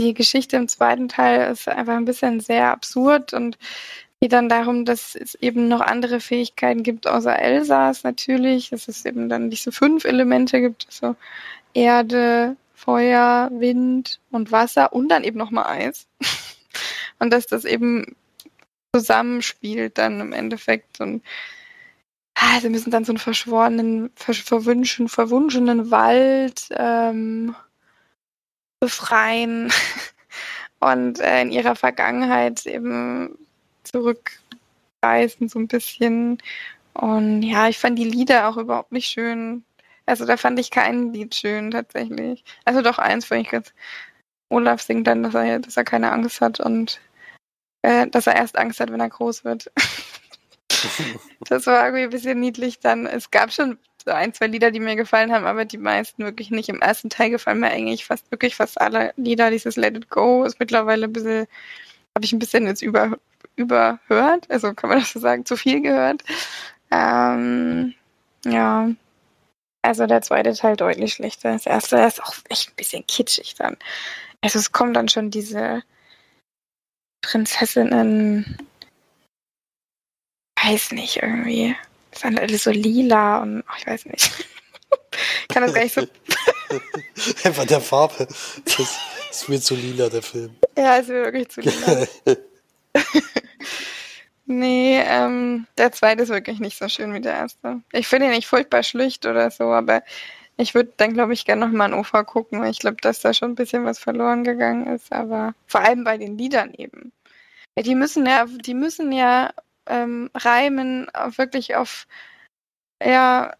Die 0.00 0.14
Geschichte 0.14 0.56
im 0.56 0.66
zweiten 0.66 1.08
Teil 1.08 1.52
ist 1.52 1.68
einfach 1.68 1.94
ein 1.94 2.06
bisschen 2.06 2.40
sehr 2.40 2.70
absurd 2.70 3.32
und 3.34 3.58
geht 4.20 4.32
dann 4.32 4.48
darum, 4.48 4.86
dass 4.86 5.14
es 5.14 5.34
eben 5.36 5.68
noch 5.68 5.82
andere 5.82 6.18
Fähigkeiten 6.20 6.82
gibt, 6.82 7.06
außer 7.06 7.38
Elsas 7.38 8.02
natürlich, 8.02 8.70
dass 8.70 8.88
es 8.88 9.04
eben 9.04 9.28
dann 9.28 9.50
diese 9.50 9.70
fünf 9.70 10.04
Elemente 10.04 10.60
gibt, 10.60 10.86
also 10.86 11.14
Erde, 11.74 12.56
Feuer, 12.84 13.50
Wind 13.52 14.20
und 14.30 14.52
Wasser 14.52 14.92
und 14.92 15.08
dann 15.08 15.24
eben 15.24 15.38
nochmal 15.38 15.66
Eis. 15.66 16.06
und 17.18 17.32
dass 17.32 17.46
das 17.46 17.64
eben 17.64 18.16
zusammenspielt 18.94 19.98
dann 19.98 20.20
im 20.20 20.32
Endeffekt 20.32 21.00
und 21.00 21.22
ah, 22.34 22.60
sie 22.60 22.68
müssen 22.68 22.90
dann 22.90 23.04
so 23.04 23.12
einen 23.12 23.18
verschworenen, 23.18 24.10
ver 24.16 24.34
verwünschen, 24.34 25.08
verwunschenen 25.08 25.90
Wald 25.90 26.68
ähm, 26.70 27.54
befreien 28.80 29.72
und 30.80 31.20
äh, 31.20 31.42
in 31.42 31.52
ihrer 31.52 31.76
Vergangenheit 31.76 32.66
eben 32.66 33.38
zurückreisen 33.84 35.48
so 35.48 35.58
ein 35.58 35.68
bisschen. 35.68 36.38
Und 36.94 37.42
ja, 37.42 37.68
ich 37.68 37.78
fand 37.78 37.98
die 37.98 38.04
Lieder 38.04 38.48
auch 38.48 38.56
überhaupt 38.56 38.92
nicht 38.92 39.06
schön. 39.06 39.64
Also 40.06 40.26
da 40.26 40.36
fand 40.36 40.58
ich 40.58 40.70
kein 40.70 41.12
Lied 41.12 41.34
schön 41.34 41.70
tatsächlich. 41.70 42.44
Also 42.64 42.82
doch 42.82 42.98
eins 42.98 43.26
fand 43.26 43.42
ich 43.42 43.50
ganz. 43.50 43.72
Olaf 44.50 44.82
singt 44.82 45.06
dann, 45.06 45.22
dass 45.22 45.34
er, 45.34 45.58
dass 45.58 45.76
er 45.76 45.84
keine 45.84 46.12
Angst 46.12 46.40
hat 46.40 46.60
und 46.60 47.00
äh, 47.82 48.06
dass 48.08 48.26
er 48.26 48.36
erst 48.36 48.56
Angst 48.56 48.80
hat, 48.80 48.92
wenn 48.92 49.00
er 49.00 49.08
groß 49.08 49.44
wird. 49.44 49.70
das 51.48 51.66
war 51.66 51.84
irgendwie 51.84 52.04
ein 52.04 52.10
bisschen 52.10 52.40
niedlich 52.40 52.80
dann. 52.80 53.06
Es 53.06 53.30
gab 53.30 53.52
schon 53.52 53.78
so 54.04 54.10
ein, 54.10 54.34
zwei 54.34 54.46
Lieder, 54.46 54.70
die 54.70 54.80
mir 54.80 54.96
gefallen 54.96 55.32
haben, 55.32 55.46
aber 55.46 55.64
die 55.64 55.78
meisten 55.78 56.24
wirklich 56.24 56.50
nicht. 56.50 56.68
Im 56.68 56.82
ersten 56.82 57.08
Teil 57.08 57.30
gefallen 57.30 57.60
mir 57.60 57.70
eigentlich 57.70 58.04
fast 58.04 58.30
wirklich 58.30 58.54
fast 58.54 58.80
alle 58.80 59.12
Lieder. 59.16 59.50
Dieses 59.50 59.76
Let 59.76 59.96
It 59.96 60.10
Go 60.10 60.44
ist 60.44 60.60
mittlerweile 60.60 61.06
ein 61.06 61.12
bisschen, 61.12 61.46
habe 62.14 62.24
ich 62.24 62.32
ein 62.32 62.38
bisschen 62.38 62.66
jetzt 62.66 62.82
über, 62.82 63.18
überhört. 63.56 64.50
Also 64.50 64.74
kann 64.74 64.90
man 64.90 65.00
das 65.00 65.12
so 65.12 65.20
sagen, 65.20 65.46
zu 65.46 65.56
viel 65.56 65.80
gehört. 65.80 66.22
Ähm, 66.90 67.94
ja, 68.44 68.90
also 69.84 70.06
der 70.06 70.22
zweite 70.22 70.54
Teil 70.54 70.76
deutlich 70.76 71.14
schlechter. 71.14 71.52
Das 71.52 71.66
erste 71.66 71.98
ist 71.98 72.22
auch 72.22 72.34
echt 72.48 72.70
ein 72.70 72.76
bisschen 72.76 73.06
kitschig 73.06 73.54
dann. 73.56 73.76
Also 74.40 74.58
es 74.58 74.72
kommen 74.72 74.94
dann 74.94 75.08
schon 75.08 75.30
diese 75.30 75.82
Prinzessinnen, 77.22 78.58
weiß 80.62 80.92
nicht, 80.92 81.22
irgendwie. 81.22 81.76
Das 82.10 82.20
sind 82.20 82.38
alle 82.38 82.58
so 82.58 82.70
lila 82.70 83.42
und 83.42 83.62
oh, 83.62 83.74
ich 83.78 83.86
weiß 83.86 84.06
nicht. 84.06 84.30
ich 85.42 85.48
kann 85.48 85.62
das 85.62 85.74
gar 85.74 85.82
nicht 85.82 85.94
so. 85.94 86.02
Einfach 87.44 87.66
der 87.66 87.80
Farbe. 87.80 88.26
Das 88.64 88.98
ist 89.30 89.48
mir 89.48 89.60
zu 89.60 89.74
lila, 89.74 90.08
der 90.08 90.22
Film. 90.22 90.56
Ja, 90.76 90.96
ist 90.96 91.08
mir 91.08 91.24
wirklich 91.24 91.48
zu 91.48 91.60
lila. 91.60 92.06
Nee, 94.46 95.00
ähm, 95.06 95.66
der 95.78 95.92
zweite 95.92 96.22
ist 96.22 96.28
wirklich 96.28 96.60
nicht 96.60 96.78
so 96.78 96.88
schön 96.88 97.14
wie 97.14 97.20
der 97.20 97.32
erste. 97.32 97.80
Ich 97.92 98.06
finde 98.06 98.26
ihn 98.26 98.32
nicht 98.32 98.46
furchtbar 98.46 98.82
schlicht 98.82 99.24
oder 99.24 99.50
so, 99.50 99.64
aber 99.72 100.02
ich 100.56 100.74
würde 100.74 100.92
dann, 100.96 101.14
glaube 101.14 101.32
ich, 101.32 101.46
gerne 101.46 101.66
nochmal 101.66 101.92
ein 101.92 101.98
Ufer 101.98 102.24
gucken, 102.24 102.64
ich 102.64 102.78
glaube, 102.78 102.98
dass 103.00 103.20
da 103.20 103.32
schon 103.34 103.52
ein 103.52 103.56
bisschen 103.56 103.84
was 103.84 103.98
verloren 103.98 104.44
gegangen 104.44 104.86
ist, 104.86 105.12
aber 105.12 105.54
vor 105.66 105.80
allem 105.80 106.04
bei 106.04 106.18
den 106.18 106.38
Liedern 106.38 106.72
eben. 106.74 107.12
Die 107.78 107.94
müssen 107.94 108.26
ja, 108.26 108.46
die 108.46 108.74
müssen 108.74 109.12
ja 109.12 109.52
ähm, 109.86 110.30
reimen, 110.34 111.08
wirklich 111.36 111.76
auf 111.76 112.06
ja, 113.02 113.54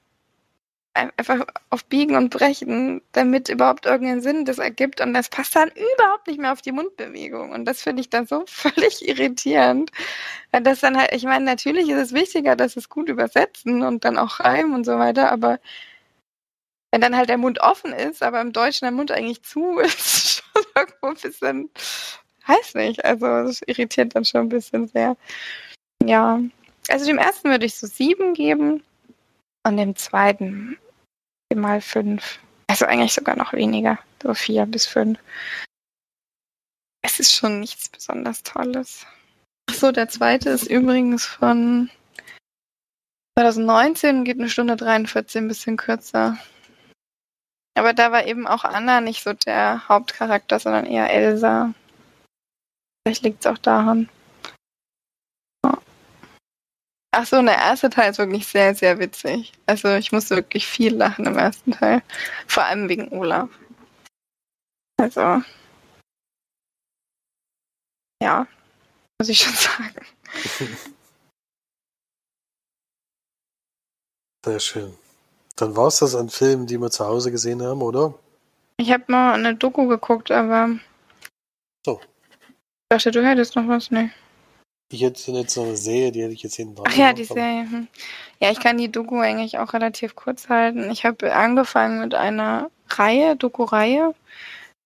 einfach 0.94 1.44
auf 1.70 1.84
Biegen 1.86 2.16
und 2.16 2.30
Brechen, 2.30 3.02
damit 3.12 3.48
überhaupt 3.48 3.84
irgendeinen 3.84 4.20
Sinn 4.20 4.44
das 4.44 4.58
ergibt. 4.58 5.00
Und 5.00 5.12
das 5.12 5.28
passt 5.28 5.56
dann 5.56 5.70
überhaupt 5.70 6.28
nicht 6.28 6.40
mehr 6.40 6.52
auf 6.52 6.62
die 6.62 6.72
Mundbewegung. 6.72 7.50
Und 7.50 7.64
das 7.64 7.82
finde 7.82 8.00
ich 8.00 8.10
dann 8.10 8.26
so 8.26 8.44
völlig 8.46 9.06
irritierend. 9.06 9.90
Weil 10.52 10.62
das 10.62 10.80
dann 10.80 10.96
halt, 10.96 11.12
ich 11.12 11.24
meine, 11.24 11.44
natürlich 11.44 11.88
ist 11.88 11.98
es 11.98 12.12
wichtiger, 12.12 12.56
dass 12.56 12.76
es 12.76 12.88
gut 12.88 13.08
übersetzen 13.08 13.82
und 13.82 14.04
dann 14.04 14.16
auch 14.18 14.40
reimen 14.40 14.74
und 14.74 14.84
so 14.84 14.98
weiter, 14.98 15.30
aber 15.32 15.58
wenn 16.92 17.00
dann 17.00 17.16
halt 17.16 17.28
der 17.28 17.38
Mund 17.38 17.60
offen 17.60 17.92
ist, 17.92 18.22
aber 18.22 18.40
im 18.40 18.52
Deutschen 18.52 18.84
der 18.84 18.92
Mund 18.92 19.10
eigentlich 19.10 19.42
zu 19.42 19.78
ist, 19.80 20.44
schon 20.44 20.64
irgendwo 20.76 21.08
ein 21.08 21.14
bisschen, 21.14 21.70
weiß 22.46 22.74
nicht, 22.74 23.04
also 23.04 23.26
das 23.26 23.62
irritiert 23.66 24.14
dann 24.14 24.24
schon 24.24 24.42
ein 24.42 24.48
bisschen 24.48 24.86
sehr. 24.86 25.16
Ja, 26.04 26.40
also 26.88 27.04
dem 27.04 27.18
ersten 27.18 27.50
würde 27.50 27.66
ich 27.66 27.74
so 27.74 27.88
sieben 27.88 28.34
geben 28.34 28.84
und 29.64 29.76
dem 29.76 29.96
zweiten 29.96 30.78
mal 31.54 31.80
fünf. 31.80 32.38
Also 32.66 32.86
eigentlich 32.86 33.12
sogar 33.12 33.36
noch 33.36 33.52
weniger, 33.52 33.98
so 34.22 34.34
vier 34.34 34.66
bis 34.66 34.86
fünf. 34.86 35.18
Es 37.02 37.20
ist 37.20 37.34
schon 37.34 37.60
nichts 37.60 37.88
besonders 37.88 38.42
Tolles. 38.42 39.06
Achso, 39.68 39.92
der 39.92 40.08
zweite 40.08 40.50
ist 40.50 40.66
übrigens 40.66 41.26
von 41.26 41.90
2019, 43.38 44.24
geht 44.24 44.38
eine 44.38 44.48
Stunde 44.48 44.76
43, 44.76 45.42
ein 45.42 45.48
bisschen 45.48 45.76
kürzer. 45.76 46.38
Aber 47.76 47.92
da 47.92 48.12
war 48.12 48.26
eben 48.26 48.46
auch 48.46 48.64
Anna 48.64 49.00
nicht 49.00 49.22
so 49.22 49.32
der 49.32 49.88
Hauptcharakter, 49.88 50.60
sondern 50.60 50.86
eher 50.86 51.10
Elsa. 51.10 51.74
Vielleicht 53.06 53.22
liegt 53.22 53.44
es 53.44 53.50
auch 53.50 53.58
daran. 53.58 54.08
Ach 57.16 57.26
so, 57.26 57.40
der 57.40 57.54
erste 57.54 57.90
Teil 57.90 58.10
ist 58.10 58.18
wirklich 58.18 58.48
sehr, 58.48 58.74
sehr 58.74 58.98
witzig. 58.98 59.52
Also 59.66 59.94
ich 59.94 60.10
musste 60.10 60.34
wirklich 60.34 60.66
viel 60.66 60.96
lachen 60.96 61.26
im 61.26 61.38
ersten 61.38 61.70
Teil. 61.70 62.02
Vor 62.48 62.64
allem 62.64 62.88
wegen 62.88 63.08
Olaf. 63.12 63.48
Also. 64.96 65.42
Ja, 68.20 68.48
muss 69.20 69.28
ich 69.28 69.38
schon 69.38 69.54
sagen. 69.54 70.06
Sehr 74.44 74.60
schön. 74.60 74.98
Dann 75.54 75.76
war 75.76 75.86
es 75.86 76.00
das 76.00 76.16
an 76.16 76.30
Filmen, 76.30 76.66
die 76.66 76.78
wir 76.78 76.90
zu 76.90 77.06
Hause 77.06 77.30
gesehen 77.30 77.62
haben, 77.62 77.80
oder? 77.80 78.14
Ich 78.76 78.90
habe 78.90 79.04
mal 79.06 79.34
eine 79.34 79.54
Doku 79.54 79.86
geguckt, 79.86 80.32
aber. 80.32 80.80
So. 81.86 82.00
Ich 82.00 82.88
dachte, 82.88 83.12
du 83.12 83.24
hättest 83.24 83.54
noch 83.54 83.68
was, 83.68 83.92
ne? 83.92 84.10
Ich 84.92 85.02
hätte 85.02 85.32
jetzt 85.32 85.56
noch 85.56 85.64
eine 85.64 85.76
Serie, 85.76 86.12
die 86.12 86.22
hätte 86.22 86.34
ich 86.34 86.42
jetzt 86.42 86.56
hinten 86.56 86.76
dran. 86.76 86.86
Ach 86.88 86.96
ja, 86.96 87.12
die 87.12 87.24
Serie. 87.24 87.68
Hm. 87.68 87.88
Ja, 88.40 88.50
ich 88.50 88.60
kann 88.60 88.78
die 88.78 88.90
Doku 88.90 89.18
eigentlich 89.18 89.58
auch 89.58 89.72
relativ 89.72 90.14
kurz 90.14 90.48
halten. 90.48 90.90
Ich 90.90 91.04
habe 91.04 91.34
angefangen 91.34 92.00
mit 92.00 92.14
einer 92.14 92.70
Reihe, 92.90 93.36
Doku-Reihe. 93.36 94.14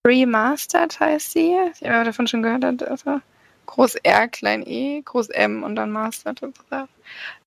Remastered 0.06 0.98
heißt 1.00 1.32
sie. 1.32 1.56
Ich 1.80 1.88
habe 1.88 2.04
davon 2.04 2.26
schon 2.26 2.42
gehört. 2.42 2.64
Also 2.64 3.20
groß 3.66 3.96
R, 3.96 4.28
klein 4.28 4.66
E, 4.66 5.02
groß 5.02 5.28
M 5.30 5.62
und 5.62 5.76
dann 5.76 5.90
Mastered. 5.90 6.40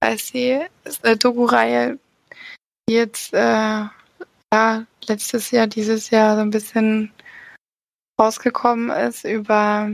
Heißt 0.03 0.27
sie. 0.27 0.59
ist 0.83 1.03
eine 1.03 1.17
Doku-Reihe, 1.17 1.97
die 2.87 2.93
jetzt 2.93 3.33
äh, 3.33 3.85
ja, 4.53 4.85
letztes 5.07 5.51
Jahr, 5.51 5.67
dieses 5.67 6.09
Jahr 6.09 6.35
so 6.35 6.41
ein 6.41 6.51
bisschen 6.51 7.11
rausgekommen 8.19 8.89
ist 8.89 9.23
über 9.23 9.89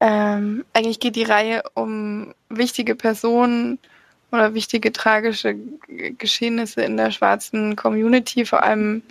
ähm, 0.00 0.64
eigentlich 0.72 1.00
geht 1.00 1.16
die 1.16 1.24
Reihe 1.24 1.62
um 1.74 2.34
wichtige 2.48 2.94
Personen 2.94 3.78
oder 4.32 4.54
wichtige 4.54 4.92
tragische 4.92 5.56
Geschehnisse 6.18 6.82
in 6.82 6.96
der 6.96 7.10
schwarzen 7.10 7.76
Community, 7.76 8.44
vor 8.44 8.62
allem 8.62 9.02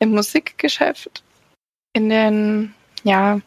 im 0.00 0.10
Musikgeschäft. 0.10 1.22
In 1.92 2.08
den, 2.08 2.74
ja, 3.04 3.40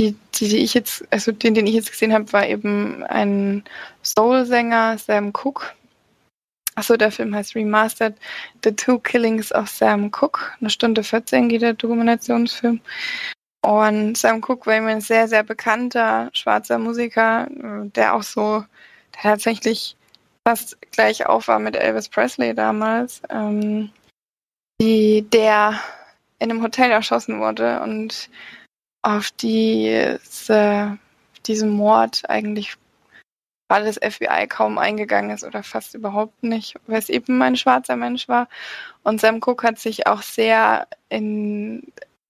die, 0.00 0.16
die, 0.34 0.48
die 0.48 0.58
ich 0.58 0.74
jetzt, 0.74 1.04
also 1.10 1.30
den, 1.30 1.54
den 1.54 1.66
ich 1.66 1.74
jetzt 1.74 1.92
gesehen 1.92 2.12
habe, 2.12 2.32
war 2.32 2.46
eben 2.46 3.04
ein 3.04 3.62
Soul-Sänger, 4.02 4.98
Sam 4.98 5.32
Cooke. 5.32 5.66
Achso, 6.74 6.96
der 6.96 7.12
Film 7.12 7.32
heißt 7.32 7.54
Remastered 7.54 8.16
The 8.64 8.72
Two 8.72 8.98
Killings 8.98 9.52
of 9.52 9.68
Sam 9.68 10.10
Cooke. 10.10 10.40
Eine 10.60 10.70
Stunde 10.70 11.04
14 11.04 11.48
geht 11.48 11.62
der 11.62 11.74
Dokumentationsfilm. 11.74 12.80
Und 13.64 14.18
Sam 14.18 14.42
Cooke 14.42 14.66
war 14.66 14.76
immer 14.76 14.90
ein 14.90 15.00
sehr, 15.00 15.26
sehr 15.26 15.42
bekannter 15.42 16.28
schwarzer 16.34 16.78
Musiker, 16.78 17.48
der 17.50 18.14
auch 18.14 18.22
so 18.22 18.62
tatsächlich 19.12 19.96
fast 20.46 20.76
gleich 20.90 21.24
auf 21.24 21.48
war 21.48 21.58
mit 21.58 21.74
Elvis 21.74 22.10
Presley 22.10 22.54
damals, 22.54 23.22
ähm, 23.30 23.90
die, 24.82 25.22
der 25.22 25.80
in 26.40 26.50
einem 26.50 26.62
Hotel 26.62 26.90
erschossen 26.90 27.40
wurde 27.40 27.80
und 27.80 28.28
auf 29.00 29.30
diese, 29.30 30.98
diesen 31.46 31.70
Mord 31.70 32.28
eigentlich 32.28 32.76
weil 33.68 33.86
das 33.86 33.96
FBI 33.96 34.46
kaum 34.46 34.76
eingegangen 34.76 35.30
ist 35.30 35.42
oder 35.42 35.62
fast 35.62 35.94
überhaupt 35.94 36.42
nicht, 36.42 36.76
weil 36.86 36.98
es 36.98 37.08
eben 37.08 37.40
ein 37.40 37.56
schwarzer 37.56 37.96
Mensch 37.96 38.28
war. 38.28 38.46
Und 39.04 39.22
Sam 39.22 39.40
Cooke 39.40 39.66
hat 39.66 39.78
sich 39.78 40.06
auch 40.06 40.20
sehr 40.20 40.86
in 41.08 41.82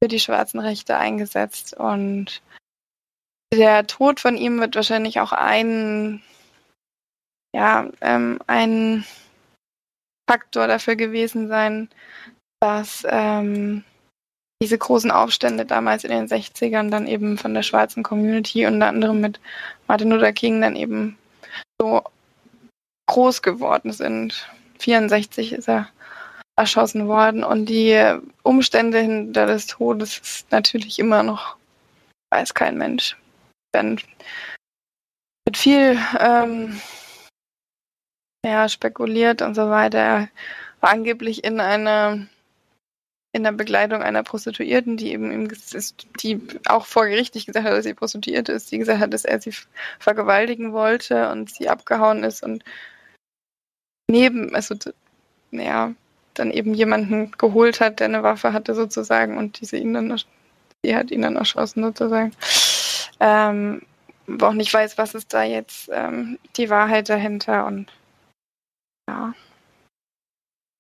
für 0.03 0.09
die 0.09 0.21
schwarzen 0.21 0.61
Rechte 0.61 0.97
eingesetzt 0.97 1.75
und 1.77 2.43
der 3.53 3.87
Tod 3.87 4.21
von 4.21 4.37
ihm 4.37 4.61
wird 4.61 4.75
wahrscheinlich 4.75 5.21
auch 5.21 5.33
ein, 5.33 6.23
ja, 7.55 7.89
ähm, 8.01 8.41
ein 8.47 9.05
Faktor 10.29 10.67
dafür 10.67 10.97
gewesen 10.97 11.49
sein, 11.49 11.89
dass 12.61 13.07
ähm, 13.09 13.85
diese 14.63 14.79
großen 14.79 15.11
Aufstände 15.11 15.67
damals 15.67 16.05
in 16.05 16.11
den 16.11 16.27
60ern 16.27 16.91
dann 16.91 17.07
eben 17.07 17.37
von 17.37 17.55
der 17.55 17.63
schwarzen 17.63 18.03
Community 18.03 18.67
unter 18.67 18.87
anderem 18.87 19.21
mit 19.21 19.41
Martin 19.87 20.11
Luther 20.11 20.33
King 20.33 20.61
dann 20.61 20.75
eben 20.75 21.19
so 21.81 22.03
groß 23.07 23.43
geworden 23.43 23.93
sind. 23.93 24.49
64 24.79 25.53
ist 25.53 25.69
er 25.69 25.89
erschossen 26.57 27.09
worden 27.09 27.43
und 27.45 27.67
die 27.67 28.19
Umstände 28.43 29.01
hinter 29.01 29.47
des 29.47 29.67
Todes 29.67 30.19
ist 30.19 30.53
natürlich 30.53 30.99
immer 30.99 31.23
noch, 31.23 31.57
weiß 32.31 32.55
kein 32.55 32.79
Mensch. 32.79 33.17
Denn 33.75 34.01
mit 35.47 35.57
viel 35.57 35.99
ähm, 36.21 36.81
ja, 38.45 38.69
spekuliert 38.69 39.43
und 39.43 39.55
so 39.55 39.69
weiter. 39.69 39.99
Er 39.99 40.29
war 40.81 40.91
angeblich 40.91 41.45
in 41.45 41.61
einer 41.61 42.27
in 43.33 43.43
der 43.43 43.53
Begleitung 43.53 44.01
einer 44.01 44.23
Prostituierten, 44.23 44.97
die 44.97 45.11
eben 45.11 45.49
die 46.23 46.41
auch 46.67 46.87
vor 46.87 47.07
Gericht 47.07 47.35
nicht 47.35 47.47
gesagt 47.47 47.67
hat, 47.67 47.73
dass 47.73 47.85
sie 47.85 47.93
Prostituierte 47.95 48.53
ist, 48.53 48.71
die 48.71 48.79
gesagt 48.79 49.01
hat, 49.01 49.13
dass 49.13 49.25
er 49.25 49.41
sie 49.41 49.53
vergewaltigen 49.99 50.73
wollte 50.73 51.29
und 51.31 51.51
sie 51.51 51.69
abgehauen 51.69 52.23
ist 52.23 52.45
und 52.45 52.63
neben, 54.09 54.55
also 54.55 54.77
ja, 55.51 55.95
dann 56.35 56.51
eben 56.51 56.75
jemanden 56.75 57.33
geholt 57.33 57.81
hat, 57.81 58.01
der 58.01 58.09
eine 58.09 58.23
Waffe 58.23 58.53
hatte 58.53 58.75
sozusagen 58.75 59.39
und 59.39 59.61
diese 59.61 59.77
ihn 59.77 59.95
dann, 59.95 60.21
die 60.85 60.97
hat 60.97 61.11
ihn 61.11 61.23
dann 61.23 61.37
erschossen 61.37 61.83
sozusagen. 61.83 62.33
Ähm, 63.21 63.83
wo 64.27 64.47
auch 64.47 64.53
nicht 64.53 64.73
weiß, 64.73 64.99
was 64.99 65.15
ist 65.15 65.33
da 65.35 65.43
jetzt 65.43 65.91
ähm, 65.93 66.39
die 66.57 66.71
Wahrheit 66.71 67.09
dahinter 67.09 67.67
und 67.67 67.93
ja. 69.09 69.35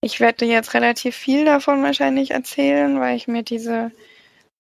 Ich 0.03 0.21
werde 0.21 0.45
jetzt 0.45 0.75
relativ 0.75 1.17
viel 1.17 1.45
davon 1.45 1.83
wahrscheinlich 1.83 2.33
erzählen, 2.33 3.01
weil 3.01 3.17
ich 3.17 3.27
mir 3.27 3.43
diese 3.43 3.91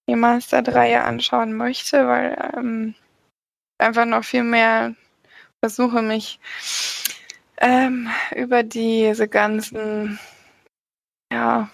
Remastered-Reihe 0.08 1.02
anschauen 1.02 1.54
möchte, 1.54 2.06
weil 2.06 2.52
ähm, 2.56 2.94
einfach 3.78 4.06
noch 4.06 4.24
viel 4.24 4.42
mehr 4.42 4.94
versuche 5.62 6.02
mich 6.02 6.40
ähm, 7.58 8.08
über 8.34 8.62
diese 8.62 9.28
ganzen 9.28 10.18
ja, 11.34 11.68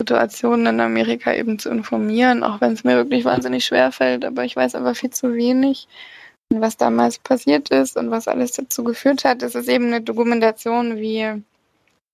Situationen 0.00 0.66
in 0.66 0.80
Amerika 0.80 1.34
eben 1.34 1.58
zu 1.58 1.68
informieren, 1.70 2.42
auch 2.42 2.60
wenn 2.60 2.72
es 2.72 2.84
mir 2.84 2.96
wirklich 2.96 3.24
wahnsinnig 3.24 3.64
schwer 3.64 3.92
fällt. 3.92 4.24
Aber 4.24 4.44
ich 4.44 4.56
weiß 4.56 4.74
einfach 4.74 4.96
viel 4.96 5.10
zu 5.10 5.34
wenig, 5.34 5.88
was 6.54 6.76
damals 6.76 7.18
passiert 7.18 7.70
ist 7.70 7.96
und 7.96 8.10
was 8.10 8.28
alles 8.28 8.52
dazu 8.52 8.84
geführt 8.84 9.24
hat. 9.24 9.42
Es 9.42 9.54
ist 9.54 9.68
eben 9.68 9.86
eine 9.86 10.00
Dokumentation 10.00 10.96
wie 10.96 11.42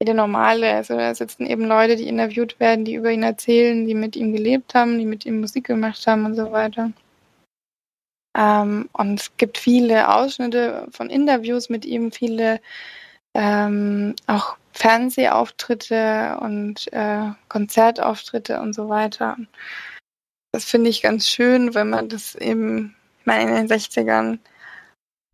jede 0.01 0.15
normale. 0.15 0.75
Also 0.75 0.97
da 0.97 1.15
sitzen 1.15 1.47
eben 1.47 1.67
Leute, 1.67 1.97
die 1.97 2.09
interviewt 2.09 2.59
werden, 2.59 2.85
die 2.85 2.95
über 2.95 3.13
ihn 3.13 3.23
erzählen, 3.23 3.87
die 3.87 3.95
mit 3.95 4.17
ihm 4.17 4.33
gelebt 4.33 4.75
haben, 4.75 4.99
die 4.99 5.07
mit 5.07 5.25
ihm 5.27 5.41
Musik 5.41 5.67
gemacht 5.67 6.07
haben 6.07 6.25
und 6.25 6.35
so 6.35 6.51
weiter. 6.53 6.93
Ähm, 8.37 8.89
und 8.93 9.21
es 9.21 9.37
gibt 9.37 9.59
viele 9.59 10.13
Ausschnitte 10.15 10.89
von 10.91 11.09
Interviews 11.09 11.69
mit 11.71 11.85
ihm, 11.87 12.13
viele 12.13 12.61
ähm, 13.35 14.15
auch 14.27 14.57
Fernsehauftritte 14.77 16.39
und 16.41 16.93
äh, 16.93 17.31
Konzertauftritte 17.49 18.61
und 18.61 18.75
so 18.75 18.89
weiter. 18.89 19.37
Das 20.53 20.65
finde 20.65 20.91
ich 20.91 21.03
ganz 21.03 21.29
schön, 21.29 21.75
wenn 21.75 21.91
man 21.91 22.09
das 22.09 22.35
eben, 22.35 22.95
in 23.25 23.47
den 23.49 23.69
60ern 23.69 24.39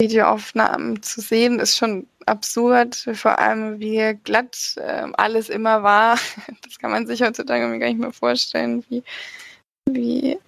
Videoaufnahmen 0.00 1.02
zu 1.02 1.20
sehen, 1.20 1.58
ist 1.58 1.76
schon 1.76 2.06
absurd, 2.26 2.94
vor 3.14 3.38
allem 3.38 3.80
wie 3.80 4.14
glatt 4.22 4.74
äh, 4.76 5.06
alles 5.14 5.48
immer 5.48 5.82
war. 5.82 6.18
Das 6.64 6.78
kann 6.78 6.92
man 6.92 7.06
sich 7.06 7.22
heutzutage 7.22 7.78
gar 7.78 7.86
nicht 7.86 8.00
mehr 8.00 8.12
vorstellen, 8.12 8.84
wie, 8.88 9.02
wie 9.88 10.38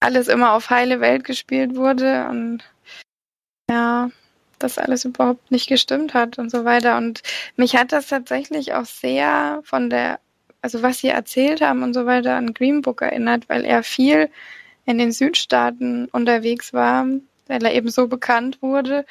alles 0.00 0.28
immer 0.28 0.52
auf 0.52 0.70
heile 0.70 1.00
Welt 1.00 1.24
gespielt 1.24 1.76
wurde 1.76 2.26
und 2.28 2.64
ja, 3.70 4.10
das 4.62 4.78
alles 4.78 5.04
überhaupt 5.04 5.50
nicht 5.50 5.68
gestimmt 5.68 6.14
hat 6.14 6.38
und 6.38 6.50
so 6.50 6.64
weiter. 6.64 6.96
Und 6.96 7.22
mich 7.56 7.76
hat 7.76 7.92
das 7.92 8.08
tatsächlich 8.08 8.74
auch 8.74 8.84
sehr 8.84 9.60
von 9.64 9.90
der, 9.90 10.20
also 10.60 10.82
was 10.82 10.98
sie 10.98 11.08
erzählt 11.08 11.60
haben 11.60 11.82
und 11.82 11.94
so 11.94 12.06
weiter 12.06 12.36
an 12.36 12.54
Green 12.54 12.82
Book 12.82 13.02
erinnert, 13.02 13.48
weil 13.48 13.64
er 13.64 13.82
viel 13.82 14.30
in 14.84 14.98
den 14.98 15.12
Südstaaten 15.12 16.06
unterwegs 16.06 16.72
war, 16.72 17.06
weil 17.46 17.64
er 17.64 17.74
eben 17.74 17.90
so 17.90 18.08
bekannt 18.08 18.62
wurde, 18.62 19.04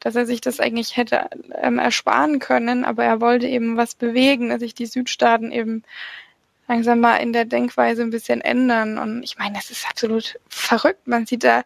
dass 0.00 0.14
er 0.14 0.26
sich 0.26 0.40
das 0.40 0.60
eigentlich 0.60 0.96
hätte 0.96 1.28
ähm, 1.60 1.78
ersparen 1.78 2.38
können, 2.38 2.84
aber 2.84 3.04
er 3.04 3.20
wollte 3.20 3.46
eben 3.46 3.76
was 3.76 3.94
bewegen, 3.94 4.50
dass 4.50 4.60
sich 4.60 4.74
die 4.74 4.86
Südstaaten 4.86 5.52
eben 5.52 5.82
langsam 6.68 7.00
mal 7.00 7.16
in 7.16 7.32
der 7.32 7.44
Denkweise 7.44 8.02
ein 8.02 8.10
bisschen 8.10 8.40
ändern. 8.40 8.98
Und 8.98 9.22
ich 9.22 9.38
meine, 9.38 9.54
das 9.54 9.70
ist 9.70 9.88
absolut 9.88 10.38
verrückt. 10.48 11.06
Man 11.06 11.26
sieht 11.26 11.44
da 11.44 11.62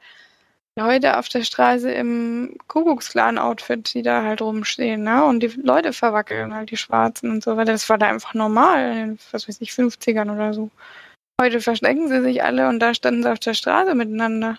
Leute 0.80 1.18
auf 1.18 1.28
der 1.28 1.44
Straße 1.44 1.90
im 1.90 2.56
Kuckucksklan-Outfit, 2.66 3.92
die 3.92 4.00
da 4.00 4.22
halt 4.22 4.40
rumstehen, 4.40 5.02
ne? 5.02 5.24
Und 5.24 5.40
die 5.40 5.48
Leute 5.48 5.92
verwackeln 5.92 6.54
halt, 6.54 6.70
die 6.70 6.78
Schwarzen 6.78 7.30
und 7.30 7.44
so 7.44 7.58
weiter. 7.58 7.72
Das 7.72 7.88
war 7.90 7.98
da 7.98 8.08
einfach 8.08 8.32
normal 8.32 8.92
in 8.92 8.96
den, 8.96 9.18
was 9.30 9.46
weiß 9.46 9.60
ich, 9.60 9.72
50ern 9.72 10.32
oder 10.32 10.54
so. 10.54 10.70
Heute 11.38 11.60
verstecken 11.60 12.08
sie 12.08 12.22
sich 12.22 12.42
alle 12.42 12.68
und 12.68 12.80
da 12.80 12.94
standen 12.94 13.22
sie 13.22 13.30
auf 13.30 13.38
der 13.38 13.52
Straße 13.52 13.94
miteinander. 13.94 14.58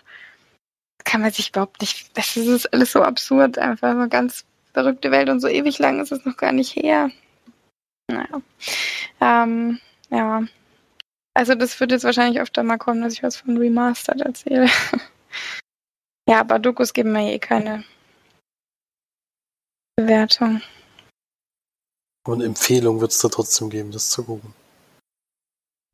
Kann 1.04 1.22
man 1.22 1.32
sich 1.32 1.48
überhaupt 1.50 1.80
nicht, 1.80 2.16
das 2.16 2.36
ist 2.36 2.72
alles 2.72 2.92
so 2.92 3.02
absurd, 3.02 3.58
einfach 3.58 3.90
eine 3.90 4.08
ganz 4.08 4.44
verrückte 4.72 5.10
Welt 5.10 5.28
und 5.28 5.40
so 5.40 5.48
ewig 5.48 5.80
lang 5.80 6.00
ist 6.00 6.12
es 6.12 6.24
noch 6.24 6.36
gar 6.36 6.52
nicht 6.52 6.76
her. 6.76 7.10
Naja. 8.08 8.40
Ähm, 9.20 9.80
ja. 10.10 10.44
Also 11.34 11.56
das 11.56 11.80
wird 11.80 11.90
jetzt 11.90 12.04
wahrscheinlich 12.04 12.40
öfter 12.40 12.62
mal 12.62 12.78
kommen, 12.78 13.02
dass 13.02 13.14
ich 13.14 13.22
was 13.24 13.36
von 13.36 13.56
Remastered 13.56 14.20
erzähle. 14.20 14.68
ja, 16.28 16.40
aber 16.40 16.58
Dokus 16.58 16.92
geben 16.92 17.12
mir 17.12 17.32
eh 17.32 17.38
keine 17.38 17.84
Bewertung. 19.96 20.62
Und 22.24 22.40
Empfehlung 22.40 23.00
wird 23.00 23.10
es 23.10 23.18
da 23.18 23.28
trotzdem 23.28 23.68
geben, 23.70 23.90
das 23.90 24.10
zu 24.10 24.24
gucken. 24.24 24.54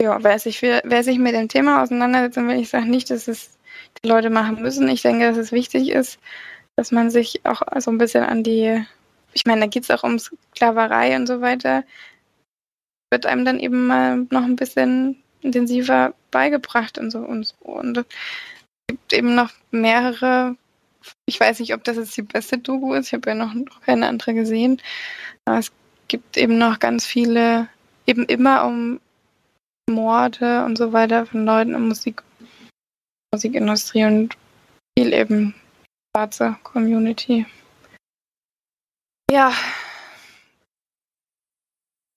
Ja, 0.00 0.22
wer 0.22 0.38
sich, 0.38 0.62
wer 0.62 1.02
sich 1.02 1.18
mit 1.18 1.34
dem 1.34 1.48
Thema 1.48 1.82
auseinandersetzen 1.82 2.46
will, 2.46 2.60
ich 2.60 2.68
sage 2.68 2.86
nicht, 2.86 3.10
dass 3.10 3.26
es 3.26 3.58
die 4.02 4.08
Leute 4.08 4.30
machen 4.30 4.62
müssen. 4.62 4.88
Ich 4.88 5.02
denke, 5.02 5.26
dass 5.26 5.36
es 5.36 5.50
wichtig 5.50 5.90
ist, 5.90 6.18
dass 6.76 6.92
man 6.92 7.10
sich 7.10 7.44
auch 7.44 7.62
so 7.80 7.90
ein 7.90 7.98
bisschen 7.98 8.22
an 8.22 8.44
die, 8.44 8.84
ich 9.32 9.46
meine, 9.46 9.62
da 9.62 9.66
geht 9.66 9.84
es 9.84 9.90
auch 9.90 10.04
um 10.04 10.18
Sklaverei 10.18 11.16
und 11.16 11.26
so 11.26 11.40
weiter, 11.40 11.82
wird 13.10 13.26
einem 13.26 13.44
dann 13.44 13.58
eben 13.58 13.86
mal 13.86 14.26
noch 14.30 14.44
ein 14.44 14.56
bisschen 14.56 15.22
intensiver 15.40 16.14
beigebracht 16.30 16.98
und 16.98 17.10
so 17.10 17.18
und 17.18 17.46
so. 17.46 17.54
Und 17.60 18.04
gibt 18.88 19.12
eben 19.12 19.34
noch 19.34 19.50
mehrere, 19.70 20.56
ich 21.26 21.38
weiß 21.38 21.60
nicht, 21.60 21.74
ob 21.74 21.84
das 21.84 21.96
jetzt 21.96 22.16
die 22.16 22.22
beste 22.22 22.58
Doku 22.58 22.94
ist, 22.94 23.08
ich 23.08 23.12
habe 23.14 23.30
ja 23.30 23.34
noch, 23.34 23.54
noch 23.54 23.80
keine 23.82 24.08
andere 24.08 24.34
gesehen, 24.34 24.82
aber 25.44 25.58
es 25.58 25.70
gibt 26.08 26.36
eben 26.36 26.58
noch 26.58 26.80
ganz 26.80 27.06
viele, 27.06 27.68
eben 28.06 28.24
immer 28.24 28.64
um 28.66 29.00
Morde 29.88 30.64
und 30.64 30.76
so 30.76 30.92
weiter 30.92 31.26
von 31.26 31.44
Leuten 31.44 31.74
in 31.74 31.88
Musik, 31.88 32.22
Musikindustrie 33.32 34.04
und 34.04 34.36
viel 34.98 35.12
eben 35.12 35.54
schwarze 36.12 36.56
Community. 36.64 37.46
Ja, 39.30 39.52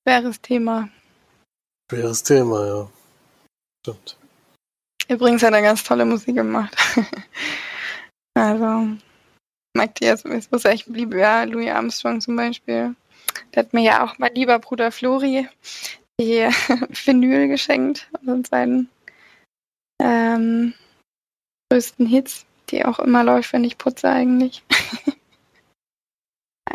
Schweres 0.04 0.42
Thema. 0.42 0.90
Schweres 1.90 2.24
Thema, 2.24 2.66
ja. 2.66 2.90
Stimmt. 3.82 4.18
Übrigens 5.12 5.44
hat 5.44 5.54
er 5.54 5.62
ganz 5.62 5.84
tolle 5.84 6.06
Musik 6.06 6.36
gemacht. 6.36 6.74
also, 8.34 8.88
Matthias 9.76 10.24
muss 10.24 10.64
echt 10.64 10.88
lieb, 10.88 11.14
ja, 11.14 11.44
Louis 11.44 11.70
Armstrong 11.70 12.22
zum 12.22 12.38
Beispiel. 12.38 12.96
Der 13.54 13.64
hat 13.64 13.74
mir 13.74 13.82
ja 13.82 14.06
auch 14.06 14.18
mein 14.20 14.34
lieber 14.36 14.58
Bruder 14.60 14.90
Flori 14.90 15.50
die 16.18 16.48
Vinyl 17.06 17.50
geschenkt, 17.50 18.08
also 18.14 18.42
seinen 18.50 18.90
ähm, 20.02 20.74
größten 21.70 22.06
Hits, 22.06 22.46
die 22.70 22.86
auch 22.86 23.00
immer 23.00 23.26
läuft, 23.26 23.52
wenn 23.52 23.66
ich 23.66 23.78
putze 23.78 24.10
eigentlich. 24.10 24.64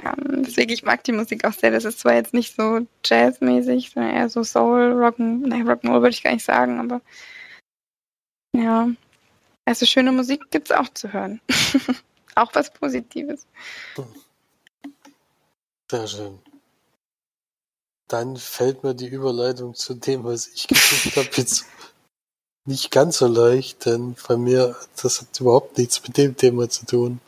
Ähm, 0.04 0.42
deswegen, 0.44 0.72
ich 0.72 0.82
mag 0.82 1.02
die 1.04 1.12
Musik 1.12 1.46
auch 1.46 1.54
sehr. 1.54 1.70
Das 1.70 1.86
ist 1.86 2.00
zwar 2.00 2.14
jetzt 2.14 2.34
nicht 2.34 2.54
so 2.54 2.86
jazzmäßig, 3.02 3.90
sondern 3.90 4.14
eher 4.14 4.28
so 4.28 4.44
Soul, 4.44 4.92
Rock'n'Roll 4.92 6.02
würde 6.02 6.10
ich 6.10 6.22
gar 6.22 6.32
nicht 6.32 6.44
sagen, 6.44 6.78
aber 6.78 7.00
ja. 8.62 8.88
Also 9.64 9.86
schöne 9.86 10.12
Musik 10.12 10.50
gibt 10.50 10.70
es 10.70 10.76
auch 10.76 10.88
zu 10.94 11.12
hören. 11.12 11.40
auch 12.34 12.54
was 12.54 12.72
Positives. 12.72 13.46
Sehr 15.90 16.06
schön. 16.06 16.38
Dann 18.08 18.36
fällt 18.36 18.84
mir 18.84 18.94
die 18.94 19.08
Überleitung 19.08 19.74
zu 19.74 19.94
dem, 19.94 20.24
was 20.24 20.46
ich 20.46 20.68
gesucht 20.68 21.16
habe, 21.16 21.28
jetzt 21.36 21.66
nicht 22.64 22.90
ganz 22.90 23.18
so 23.18 23.26
leicht, 23.26 23.86
denn 23.86 24.16
bei 24.28 24.36
mir, 24.36 24.76
das 25.00 25.20
hat 25.20 25.40
überhaupt 25.40 25.78
nichts 25.78 26.02
mit 26.02 26.16
dem 26.16 26.36
Thema 26.36 26.68
zu 26.68 26.86
tun. 26.86 27.20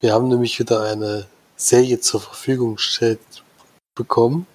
Wir 0.00 0.12
haben 0.12 0.28
nämlich 0.28 0.58
wieder 0.58 0.82
eine 0.82 1.26
Serie 1.56 2.00
zur 2.00 2.20
Verfügung 2.20 2.76
gestellt 2.76 3.20
bekommen. 3.94 4.46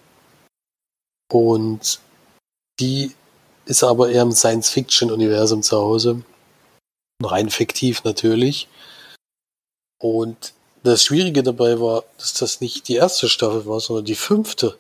Und 1.32 2.00
die 2.80 3.16
ist 3.68 3.84
aber 3.84 4.10
eher 4.10 4.24
im 4.24 4.32
Science-Fiction-Universum 4.32 5.62
zu 5.62 5.78
Hause. 5.78 6.24
Rein 7.22 7.50
fiktiv 7.50 8.04
natürlich. 8.04 8.68
Und 10.00 10.54
das 10.84 11.04
Schwierige 11.04 11.44
dabei 11.44 11.80
war, 11.80 12.04
dass 12.18 12.34
das 12.34 12.62
nicht 12.62 12.88
die 12.88 12.96
erste 12.96 13.28
Staffel 13.28 13.66
war, 13.66 13.80
sondern 13.80 14.06
die 14.06 14.16
fünfte. 14.16 14.78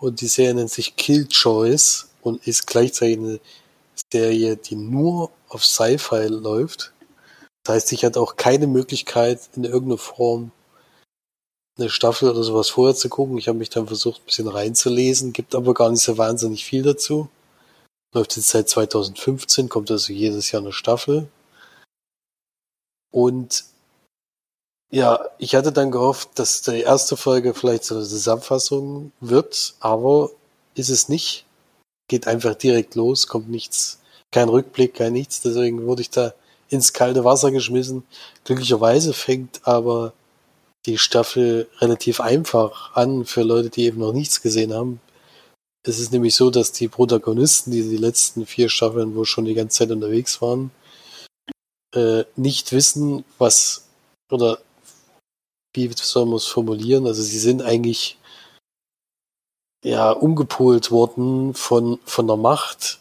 Und 0.00 0.20
die 0.20 0.28
Serie 0.28 0.54
nennt 0.54 0.70
sich 0.70 0.96
Killjoys 0.96 2.08
und 2.22 2.46
ist 2.46 2.66
gleichzeitig 2.66 3.18
eine 3.18 3.40
Serie, 4.12 4.56
die 4.56 4.76
nur 4.76 5.30
auf 5.48 5.64
Sci-Fi 5.64 6.28
läuft. 6.28 6.92
Das 7.64 7.76
heißt, 7.76 7.92
ich 7.92 8.04
hatte 8.04 8.20
auch 8.20 8.36
keine 8.36 8.66
Möglichkeit, 8.66 9.40
in 9.56 9.64
irgendeiner 9.64 9.98
Form 9.98 10.52
eine 11.76 11.90
Staffel 11.90 12.30
oder 12.30 12.44
sowas 12.44 12.70
vorher 12.70 12.94
zu 12.94 13.08
gucken. 13.08 13.36
Ich 13.36 13.48
habe 13.48 13.58
mich 13.58 13.70
dann 13.70 13.86
versucht, 13.86 14.20
ein 14.22 14.26
bisschen 14.26 14.48
reinzulesen, 14.48 15.32
gibt 15.32 15.54
aber 15.54 15.74
gar 15.74 15.90
nicht 15.90 16.02
so 16.02 16.16
wahnsinnig 16.16 16.64
viel 16.64 16.82
dazu. 16.82 17.28
Läuft 18.14 18.36
jetzt 18.36 18.48
seit 18.48 18.68
2015, 18.68 19.68
kommt 19.68 19.90
also 19.90 20.12
jedes 20.12 20.52
Jahr 20.52 20.62
eine 20.62 20.72
Staffel. 20.72 21.28
Und 23.12 23.64
ja, 24.90 25.28
ich 25.38 25.56
hatte 25.56 25.72
dann 25.72 25.90
gehofft, 25.90 26.30
dass 26.38 26.62
die 26.62 26.80
erste 26.82 27.16
Folge 27.16 27.52
vielleicht 27.52 27.84
so 27.84 27.96
eine 27.96 28.04
Zusammenfassung 28.04 29.12
wird, 29.20 29.74
aber 29.80 30.30
ist 30.76 30.88
es 30.88 31.08
nicht. 31.08 31.44
Geht 32.08 32.28
einfach 32.28 32.54
direkt 32.54 32.94
los, 32.94 33.26
kommt 33.26 33.50
nichts, 33.50 33.98
kein 34.30 34.48
Rückblick, 34.48 34.94
kein 34.94 35.12
nichts. 35.12 35.40
Deswegen 35.42 35.86
wurde 35.86 36.02
ich 36.02 36.10
da 36.10 36.34
ins 36.68 36.92
kalte 36.92 37.24
Wasser 37.24 37.50
geschmissen. 37.50 38.04
Glücklicherweise 38.44 39.12
fängt 39.14 39.66
aber 39.66 40.12
die 40.86 40.98
Staffel 40.98 41.68
relativ 41.80 42.20
einfach 42.20 42.94
an 42.94 43.24
für 43.24 43.42
Leute, 43.42 43.70
die 43.70 43.86
eben 43.86 43.98
noch 44.00 44.12
nichts 44.12 44.42
gesehen 44.42 44.72
haben. 44.72 45.00
Es 45.86 45.98
ist 45.98 46.12
nämlich 46.12 46.34
so, 46.34 46.50
dass 46.50 46.72
die 46.72 46.88
Protagonisten, 46.88 47.70
die 47.70 47.82
die 47.82 47.98
letzten 47.98 48.46
vier 48.46 48.68
Staffeln 48.68 49.14
wo 49.14 49.24
schon 49.24 49.44
die 49.44 49.54
ganze 49.54 49.78
Zeit 49.78 49.90
unterwegs 49.90 50.40
waren, 50.40 50.70
äh, 51.94 52.24
nicht 52.36 52.72
wissen, 52.72 53.24
was 53.38 53.86
oder 54.30 54.58
wie 55.74 55.90
soll 55.94 56.26
man 56.26 56.36
es 56.36 56.46
formulieren? 56.46 57.06
Also 57.06 57.22
sie 57.22 57.38
sind 57.38 57.62
eigentlich 57.62 58.18
ja 59.84 60.10
umgepolt 60.10 60.90
worden 60.90 61.54
von 61.54 61.98
von 62.04 62.26
der 62.26 62.36
Macht. 62.36 63.00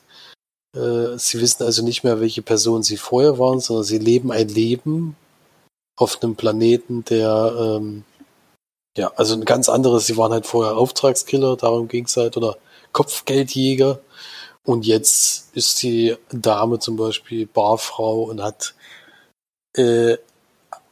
Äh, 0.76 1.18
sie 1.18 1.40
wissen 1.40 1.64
also 1.64 1.84
nicht 1.84 2.04
mehr, 2.04 2.20
welche 2.20 2.42
Person 2.42 2.84
sie 2.84 2.98
vorher 2.98 3.40
waren, 3.40 3.60
sondern 3.62 3.86
sie 3.86 4.00
leben 4.00 4.32
ein 4.32 4.50
Leben, 4.50 5.16
auf 5.96 6.22
einem 6.22 6.36
Planeten, 6.36 7.06
der 7.06 7.56
ähm, 7.58 8.04
ja, 8.98 9.12
also 9.16 9.36
ein 9.36 9.46
ganz 9.46 9.70
anderes, 9.70 10.06
sie 10.08 10.18
waren 10.18 10.32
halt 10.32 10.46
vorher 10.46 10.78
Auftragskiller, 10.78 11.56
darum 11.58 11.88
ging's 11.88 12.18
halt, 12.18 12.38
oder 12.38 12.58
Kopfgeldjäger. 12.94 14.00
Und 14.64 14.86
jetzt 14.86 15.50
ist 15.54 15.82
die 15.84 16.16
Dame 16.32 16.80
zum 16.80 16.96
Beispiel 16.96 17.46
Barfrau 17.46 18.24
und 18.24 18.42
hat 18.42 18.76
äh, 19.76 20.18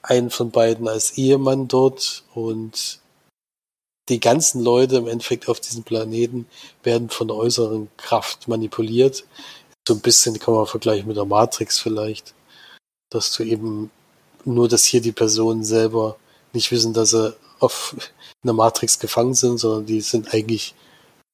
einen 0.01 0.29
von 0.29 0.51
beiden 0.51 0.87
als 0.87 1.17
Ehemann 1.17 1.67
dort 1.67 2.23
und 2.33 2.99
die 4.09 4.19
ganzen 4.19 4.61
Leute 4.63 4.97
im 4.97 5.07
Endeffekt 5.07 5.47
auf 5.47 5.59
diesem 5.59 5.83
Planeten 5.83 6.47
werden 6.83 7.09
von 7.09 7.27
der 7.27 7.37
äußeren 7.37 7.89
Kraft 7.97 8.47
manipuliert. 8.47 9.23
So 9.87 9.93
ein 9.93 10.01
bisschen 10.01 10.37
kann 10.39 10.53
man 10.53 10.67
vergleichen 10.67 11.07
mit 11.07 11.17
der 11.17 11.25
Matrix 11.25 11.79
vielleicht, 11.79 12.33
dass 13.09 13.31
du 13.33 13.43
eben 13.43 13.91
nur, 14.43 14.67
dass 14.67 14.83
hier 14.83 15.01
die 15.01 15.11
Personen 15.11 15.63
selber 15.63 16.17
nicht 16.53 16.71
wissen, 16.71 16.93
dass 16.93 17.11
sie 17.11 17.35
auf 17.59 17.95
einer 18.43 18.53
Matrix 18.53 18.99
gefangen 18.99 19.35
sind, 19.35 19.59
sondern 19.59 19.85
die 19.85 20.01
sind 20.01 20.33
eigentlich 20.33 20.73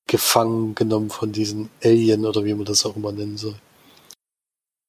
gefangen 0.07 0.73
genommen 0.75 1.09
von 1.09 1.31
diesen 1.31 1.69
Alien 1.83 2.25
oder 2.25 2.45
wie 2.45 2.53
man 2.53 2.65
das 2.65 2.85
auch 2.85 2.95
immer 2.95 3.11
nennen 3.11 3.37
soll. 3.37 3.55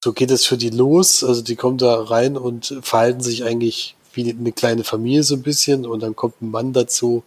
So 0.03 0.13
geht 0.13 0.31
es 0.31 0.47
für 0.47 0.57
die 0.57 0.71
los, 0.71 1.25
also 1.25 1.43
die 1.43 1.57
kommen 1.57 1.79
da 1.79 2.01
rein 2.01 2.37
und 2.37 2.79
verhalten 2.83 3.21
sich 3.21 3.43
eigentlich 3.45 3.97
wie 4.15 4.31
eine 4.31 4.53
kleine 4.53 4.85
Familie 4.85 5.25
so 5.25 5.35
ein 5.35 5.43
bisschen 5.43 5.87
und 5.87 6.01
dann 6.01 6.15
kommt 6.15 6.41
ein 6.41 6.51
Mann 6.51 6.73
dazu, 6.73 7.25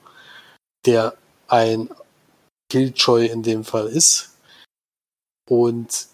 der 0.85 1.15
ein 1.47 1.89
Killjoy 2.71 3.27
in 3.27 3.43
dem 3.43 3.65
Fall 3.65 3.87
ist 3.87 4.31
und 5.49 6.07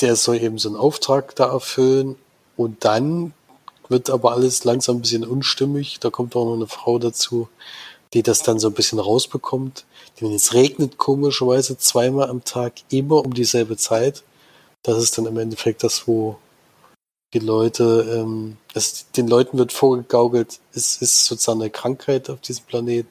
der 0.00 0.16
soll 0.16 0.36
eben 0.36 0.58
so 0.58 0.70
einen 0.70 0.78
Auftrag 0.78 1.36
da 1.36 1.52
erfüllen 1.52 2.16
und 2.56 2.84
dann 2.84 3.34
wird 3.88 4.10
aber 4.10 4.32
alles 4.32 4.64
langsam 4.64 4.96
ein 4.96 5.02
bisschen 5.02 5.24
unstimmig. 5.24 6.00
Da 6.00 6.10
kommt 6.10 6.34
auch 6.34 6.46
noch 6.46 6.54
eine 6.54 6.66
Frau 6.66 6.98
dazu, 6.98 7.48
die 8.14 8.22
das 8.22 8.42
dann 8.42 8.58
so 8.58 8.68
ein 8.68 8.74
bisschen 8.74 8.98
rausbekommt. 8.98 9.84
Denn 10.22 10.32
es 10.32 10.54
regnet 10.54 10.98
komischerweise 10.98 11.76
zweimal 11.76 12.30
am 12.30 12.44
Tag 12.44 12.74
immer 12.90 13.24
um 13.24 13.34
dieselbe 13.34 13.76
Zeit. 13.76 14.22
Das 14.82 15.02
ist 15.02 15.18
dann 15.18 15.26
im 15.26 15.36
Endeffekt 15.36 15.82
das, 15.82 16.06
wo 16.06 16.36
die 17.34 17.40
Leute, 17.40 18.18
ähm, 18.20 18.56
es, 18.72 19.10
den 19.12 19.26
Leuten 19.26 19.58
wird 19.58 19.72
vorgegaukelt, 19.72 20.60
es 20.74 20.98
ist 20.98 21.24
sozusagen 21.24 21.60
eine 21.60 21.70
Krankheit 21.70 22.30
auf 22.30 22.40
diesem 22.40 22.64
Planeten 22.66 23.08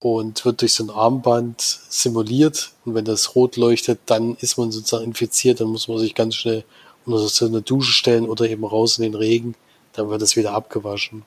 und 0.00 0.44
wird 0.44 0.60
durch 0.60 0.74
so 0.74 0.84
ein 0.84 0.90
Armband 0.90 1.60
simuliert. 1.60 2.72
Und 2.84 2.94
wenn 2.94 3.06
das 3.06 3.34
rot 3.34 3.56
leuchtet, 3.56 4.00
dann 4.06 4.36
ist 4.36 4.58
man 4.58 4.72
sozusagen 4.72 5.04
infiziert, 5.04 5.60
dann 5.60 5.68
muss 5.68 5.88
man 5.88 5.98
sich 5.98 6.14
ganz 6.14 6.34
schnell 6.34 6.64
unter 7.06 7.26
so 7.28 7.46
eine 7.46 7.62
Dusche 7.62 7.92
stellen 7.92 8.28
oder 8.28 8.48
eben 8.48 8.64
raus 8.64 8.98
in 8.98 9.04
den 9.04 9.14
Regen, 9.14 9.54
dann 9.94 10.10
wird 10.10 10.20
es 10.20 10.36
wieder 10.36 10.52
abgewaschen. 10.52 11.22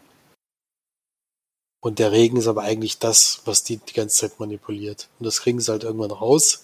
Und 1.80 2.00
der 2.00 2.12
Regen 2.12 2.38
ist 2.38 2.48
aber 2.48 2.64
eigentlich 2.64 3.00
das, 3.00 3.42
was 3.46 3.64
die 3.64 3.78
die 3.78 3.94
ganze 3.94 4.18
Zeit 4.18 4.40
manipuliert. 4.40 5.10
Und 5.20 5.26
das 5.26 5.42
kriegen 5.42 5.60
sie 5.60 5.72
halt 5.72 5.84
irgendwann 5.84 6.12
raus. 6.12 6.64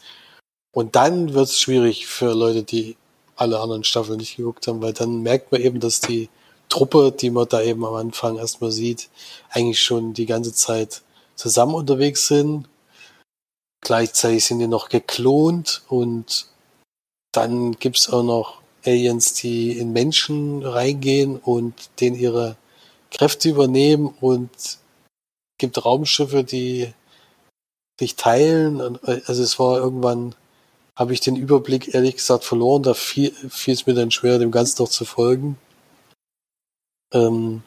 Und 0.73 0.95
dann 0.95 1.33
wird 1.33 1.47
es 1.47 1.59
schwierig 1.59 2.07
für 2.07 2.33
Leute, 2.33 2.63
die 2.63 2.97
alle 3.35 3.59
anderen 3.59 3.83
Staffeln 3.83 4.17
nicht 4.17 4.37
geguckt 4.37 4.67
haben, 4.67 4.81
weil 4.81 4.93
dann 4.93 5.21
merkt 5.21 5.51
man 5.51 5.61
eben, 5.61 5.79
dass 5.79 6.01
die 6.01 6.29
Truppe, 6.69 7.11
die 7.11 7.29
man 7.29 7.47
da 7.47 7.61
eben 7.61 7.85
am 7.85 7.93
Anfang 7.93 8.37
erstmal 8.37 8.71
sieht, 8.71 9.09
eigentlich 9.49 9.81
schon 9.81 10.13
die 10.13 10.25
ganze 10.25 10.53
Zeit 10.53 11.03
zusammen 11.35 11.75
unterwegs 11.75 12.27
sind. 12.27 12.67
Gleichzeitig 13.81 14.45
sind 14.45 14.59
die 14.59 14.67
noch 14.67 14.89
geklont 14.89 15.83
und 15.89 16.47
dann 17.31 17.73
gibt's 17.73 18.09
auch 18.09 18.23
noch 18.23 18.61
Aliens, 18.85 19.33
die 19.33 19.77
in 19.77 19.93
Menschen 19.93 20.63
reingehen 20.63 21.37
und 21.37 21.73
denen 21.99 22.15
ihre 22.15 22.57
Kräfte 23.11 23.49
übernehmen 23.49 24.13
und 24.21 24.49
gibt 25.57 25.83
Raumschiffe, 25.83 26.43
die 26.43 26.93
sich 27.99 28.15
teilen. 28.15 28.99
Also 29.03 29.43
es 29.43 29.59
war 29.59 29.77
irgendwann, 29.77 30.35
habe 30.95 31.13
ich 31.13 31.21
den 31.21 31.35
Überblick 31.35 31.93
ehrlich 31.93 32.15
gesagt 32.15 32.43
verloren. 32.43 32.83
Da 32.83 32.93
fiel, 32.93 33.31
fiel 33.49 33.73
es 33.73 33.85
mir 33.85 33.93
dann 33.93 34.11
schwer, 34.11 34.39
dem 34.39 34.51
Ganzen 34.51 34.81
noch 34.81 34.89
zu 34.89 35.05
folgen. 35.05 35.57
Ähm, 37.13 37.63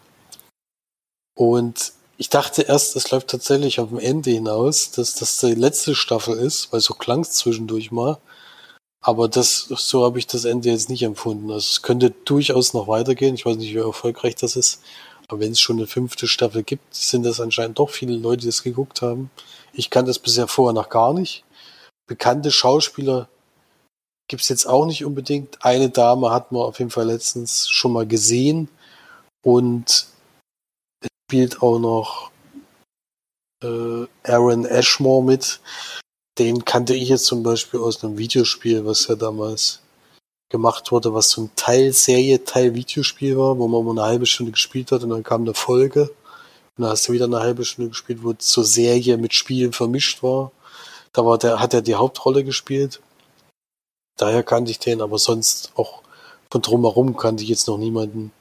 und 1.37 1.93
ich 2.19 2.31
dachte 2.31 2.63
erst, 2.63 2.97
es 2.97 3.11
läuft 3.11 3.29
tatsächlich 3.29 3.79
auf 3.79 3.91
dem 3.91 3.99
Ende 3.99 4.31
hinaus, 4.31 4.91
dass 4.91 5.15
das 5.15 5.39
die 5.41 5.55
letzte 5.55 5.95
Staffel 5.95 6.37
ist, 6.37 6.73
weil 6.73 6.81
so 6.81 6.95
klang 6.95 7.21
es 7.21 7.33
zwischendurch 7.33 7.93
mal. 7.93 8.19
Aber 9.03 9.29
das, 9.29 9.69
so 9.69 10.05
habe 10.05 10.19
ich 10.19 10.27
das 10.27 10.45
Ende 10.45 10.71
jetzt 10.71 10.89
nicht 10.89 11.03
empfunden. 11.03 11.51
Also 11.51 11.67
es 11.71 11.83
könnte 11.83 12.11
durchaus 12.11 12.75
noch 12.75 12.89
weitergehen. 12.89 13.35
Ich 13.35 13.47
weiß 13.47 13.57
nicht, 13.57 13.75
wie 13.75 13.79
erfolgreich 13.79 14.35
das 14.35 14.57
ist. 14.57 14.83
Aber 15.29 15.41
wenn 15.41 15.53
es 15.53 15.61
schon 15.61 15.77
eine 15.77 15.87
fünfte 15.87 16.29
Staffel 16.29 16.63
gibt, 16.63 16.95
sind 16.95 17.25
das 17.25 17.41
anscheinend 17.41 17.79
doch 17.79 17.91
viele 17.91 18.17
Leute, 18.17 18.43
die 18.43 18.47
das 18.47 18.63
geguckt 18.63 19.03
haben. 19.03 19.31
Ich 19.73 19.91
kannte 19.91 20.11
das 20.11 20.19
bisher 20.19 20.47
vorher 20.47 20.75
noch 20.75 20.89
gar 20.89 21.13
nicht. 21.13 21.45
Bekannte 22.07 22.53
Schauspieler 22.53 23.29
gibt's 24.29 24.49
jetzt 24.49 24.67
auch 24.67 24.87
nicht 24.87 25.05
unbedingt. 25.05 25.65
Eine 25.65 25.91
Dame 25.91 26.31
hat 26.31 26.53
man 26.53 26.63
auf 26.63 26.79
jeden 26.79 26.91
Fall 26.91 27.07
letztens 27.07 27.69
schon 27.69 27.93
mal 27.93 28.07
gesehen. 28.07 28.69
Und 29.45 30.07
es 31.01 31.09
spielt 31.29 31.63
auch 31.63 31.79
noch 31.79 32.31
äh, 33.63 34.07
Aaron 34.25 34.65
Ashmore 34.65 35.25
mit. 35.25 35.61
Den 36.39 36.65
kannte 36.65 36.95
ich 36.95 37.09
jetzt 37.09 37.27
zum 37.27 37.43
Beispiel 37.43 37.81
aus 37.81 38.05
einem 38.05 38.19
Videospiel, 38.19 38.85
was 38.85 39.07
ja 39.09 39.15
damals 39.15 39.81
gemacht 40.49 40.93
wurde, 40.93 41.13
was 41.13 41.37
ein 41.37 41.51
Teil 41.57 41.93
Serie, 41.93 42.45
Teil 42.45 42.75
Videospiel 42.75 43.37
war, 43.37 43.59
wo 43.59 43.69
man 43.69 43.85
mal 43.85 44.03
eine 44.03 44.09
halbe 44.09 44.27
Stunde 44.27 44.53
gespielt 44.53 44.93
hat 44.93 45.03
und 45.03 45.11
dann 45.11 45.23
kam 45.23 45.43
eine 45.43 45.55
Folge. 45.55 46.03
Und 46.77 46.83
dann 46.83 46.91
hast 46.91 47.09
du 47.09 47.13
wieder 47.13 47.25
eine 47.25 47.41
halbe 47.41 47.65
Stunde 47.65 47.91
gespielt, 47.91 48.23
wo 48.23 48.33
zur 48.35 48.65
Serie 48.65 49.17
mit 49.17 49.35
Spielen 49.35 49.73
vermischt 49.73 50.23
war. 50.23 50.53
Da 51.13 51.25
war 51.25 51.39
der, 51.39 51.61
hat 51.61 51.75
er 51.75 51.83
die 51.83 51.95
Hauptrolle 51.95 52.45
gespielt. 52.45 53.01
Daher 54.17 54.43
kannte 54.43 54.71
ich 54.71 54.79
den, 54.79 55.01
aber 55.01 55.19
sonst 55.19 55.73
auch 55.77 56.03
von 56.51 56.63
drumherum 56.63 57.17
kannte 57.17 57.43
ich 57.43 57.49
jetzt 57.49 57.67
noch 57.67 57.79
niemanden. 57.79 58.33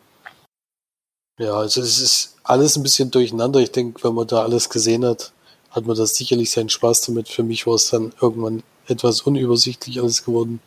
Ja, 1.40 1.56
also 1.56 1.82
es 1.82 2.00
ist 2.00 2.36
alles 2.44 2.78
ein 2.78 2.84
bisschen 2.84 3.12
durcheinander. 3.12 3.60
Ich 3.60 3.72
denke, 3.72 4.04
wenn 4.04 4.14
man 4.14 4.28
da 4.28 4.44
alles 4.44 4.70
gesehen 4.70 5.06
hat, 5.06 5.34
hat 5.70 5.86
man 5.86 5.98
da 5.98 6.06
sicherlich 6.06 6.52
seinen 6.52 6.70
Spaß 6.70 7.02
damit. 7.02 7.28
Für 7.28 7.44
mich 7.44 7.68
war 7.68 7.76
es 7.76 7.90
dann 7.90 8.14
irgendwann 8.22 8.64
etwas 8.88 9.22
unübersichtlich 9.22 10.00
alles 10.00 10.24
geworden. 10.24 10.62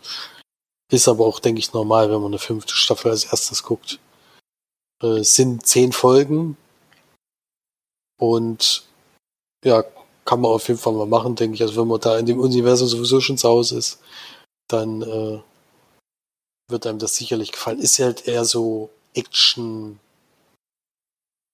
Ist 0.91 1.09
aber 1.09 1.27
auch, 1.27 1.39
denke 1.41 1.59
ich, 1.59 1.73
normal, 1.73 2.11
wenn 2.11 2.21
man 2.21 2.33
eine 2.33 2.39
fünfte 2.39 2.75
Staffel 2.75 3.11
als 3.11 3.25
erstes 3.25 3.63
guckt. 3.63 3.99
Äh, 5.03 5.23
sind 5.23 5.67
zehn 5.67 5.93
Folgen. 5.93 6.57
Und 8.19 8.85
ja, 9.65 9.85
kann 10.25 10.41
man 10.41 10.53
auf 10.53 10.69
jeden 10.69 10.81
Fall 10.81 10.93
mal 10.95 11.07
machen, 11.07 11.37
denke 11.37 11.55
ich. 11.55 11.63
Also 11.63 11.81
wenn 11.81 11.89
man 11.89 12.01
da 12.01 12.19
in 12.19 12.27
dem 12.27 12.41
Universum 12.41 12.89
sowieso 12.89 13.21
schon 13.21 13.39
zu 13.39 13.49
Hause 13.49 13.79
ist, 13.79 13.99
dann 14.69 15.03
äh, 15.03 15.41
wird 16.69 16.87
einem 16.87 16.99
das 16.99 17.17
sicherlich 17.17 17.53
gefallen. 17.53 17.81
Ist 17.81 17.99
halt 17.99 18.27
eher 18.27 18.45
so 18.45 18.91
Action, 19.15 19.99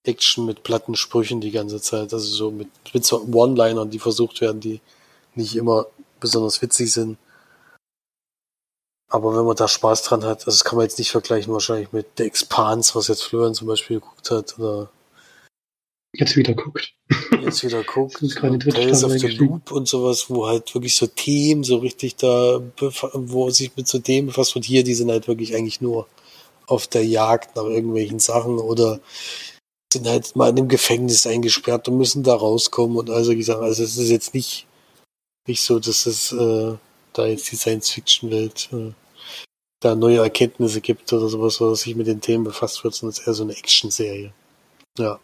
Action 0.05 0.47
mit 0.47 0.63
platten 0.63 0.97
Sprüchen 0.97 1.41
die 1.41 1.51
ganze 1.53 1.81
Zeit. 1.81 2.13
Also 2.13 2.27
so 2.27 2.51
mit, 2.51 2.69
mit 2.93 3.05
so 3.05 3.21
One-Linern, 3.23 3.91
die 3.91 3.99
versucht 3.99 4.41
werden, 4.41 4.61
die 4.61 4.81
nicht 5.35 5.57
immer 5.57 5.87
besonders 6.21 6.63
witzig 6.63 6.93
sind. 6.93 7.19
Aber 9.09 9.37
wenn 9.37 9.45
man 9.45 9.57
da 9.57 9.69
Spaß 9.69 10.03
dran 10.03 10.25
hat, 10.25 10.41
also 10.41 10.51
das 10.51 10.65
kann 10.65 10.77
man 10.77 10.87
jetzt 10.87 10.99
nicht 10.99 11.11
vergleichen 11.11 11.53
wahrscheinlich 11.53 11.93
mit 11.93 12.07
The 12.17 12.25
Expanse, 12.25 12.95
was 12.95 13.09
jetzt 13.09 13.23
Florian 13.23 13.55
zum 13.55 13.69
Beispiel 13.69 14.01
geguckt 14.01 14.31
hat, 14.31 14.59
oder 14.59 14.91
jetzt 16.15 16.37
wieder 16.37 16.55
guckt. 16.55 16.95
Jetzt 17.41 17.65
wieder 17.65 17.83
guckt. 17.85 18.19
Tales 18.19 19.05
of 19.05 19.13
the. 19.13 19.29
Loop 19.29 19.71
und 19.71 19.89
sowas, 19.89 20.31
wo 20.31 20.47
halt 20.47 20.75
wirklich 20.75 20.97
so 20.97 21.07
Themen 21.07 21.65
so 21.65 21.77
richtig 21.77 22.17
da, 22.17 22.61
wo 23.13 23.51
sich 23.51 23.77
mit 23.77 23.89
so 23.89 23.99
Themen 23.99 24.29
befasst 24.29 24.55
wird. 24.55 24.65
Hier, 24.65 24.85
die 24.85 24.95
sind 24.95 25.11
halt 25.11 25.29
wirklich 25.29 25.55
eigentlich 25.55 25.81
nur 25.81 26.07
auf 26.67 26.87
der 26.87 27.05
Jagd 27.05 27.57
nach 27.57 27.65
irgendwelchen 27.65 28.19
Sachen 28.19 28.59
oder 28.59 29.01
sind 29.93 30.09
halt 30.09 30.35
mal 30.35 30.51
in 30.51 30.59
einem 30.59 30.69
Gefängnis 30.69 31.27
eingesperrt 31.27 31.89
und 31.89 31.99
müssen 31.99 32.23
da 32.23 32.35
rauskommen 32.35 32.97
und 32.97 33.11
also 33.11 33.35
gesagt, 33.35 33.61
also 33.61 33.83
es 33.83 33.97
ist 33.97 34.09
jetzt 34.09 34.35
nicht, 34.35 34.67
nicht 35.47 35.63
so, 35.63 35.79
dass 35.79 36.07
es 36.07 36.33
äh, 36.33 36.75
da 37.15 37.27
jetzt 37.27 37.51
die 37.51 37.57
Science-Fiction-Welt 37.57 38.69
äh, 38.73 38.93
da 39.81 39.95
neue 39.95 40.19
Erkenntnisse 40.19 40.81
gibt 40.81 41.13
oder 41.13 41.29
sowas, 41.29 41.61
was 41.61 41.83
sich 41.83 41.95
mit 41.95 42.07
den 42.07 42.21
Themen 42.21 42.45
befasst 42.45 42.85
wird, 42.85 42.95
sondern 42.95 43.13
es 43.13 43.19
ist 43.21 43.27
eher 43.27 43.35
so 43.35 43.43
eine 43.45 43.57
Action-Serie. 43.57 44.33
Ja. 44.99 45.21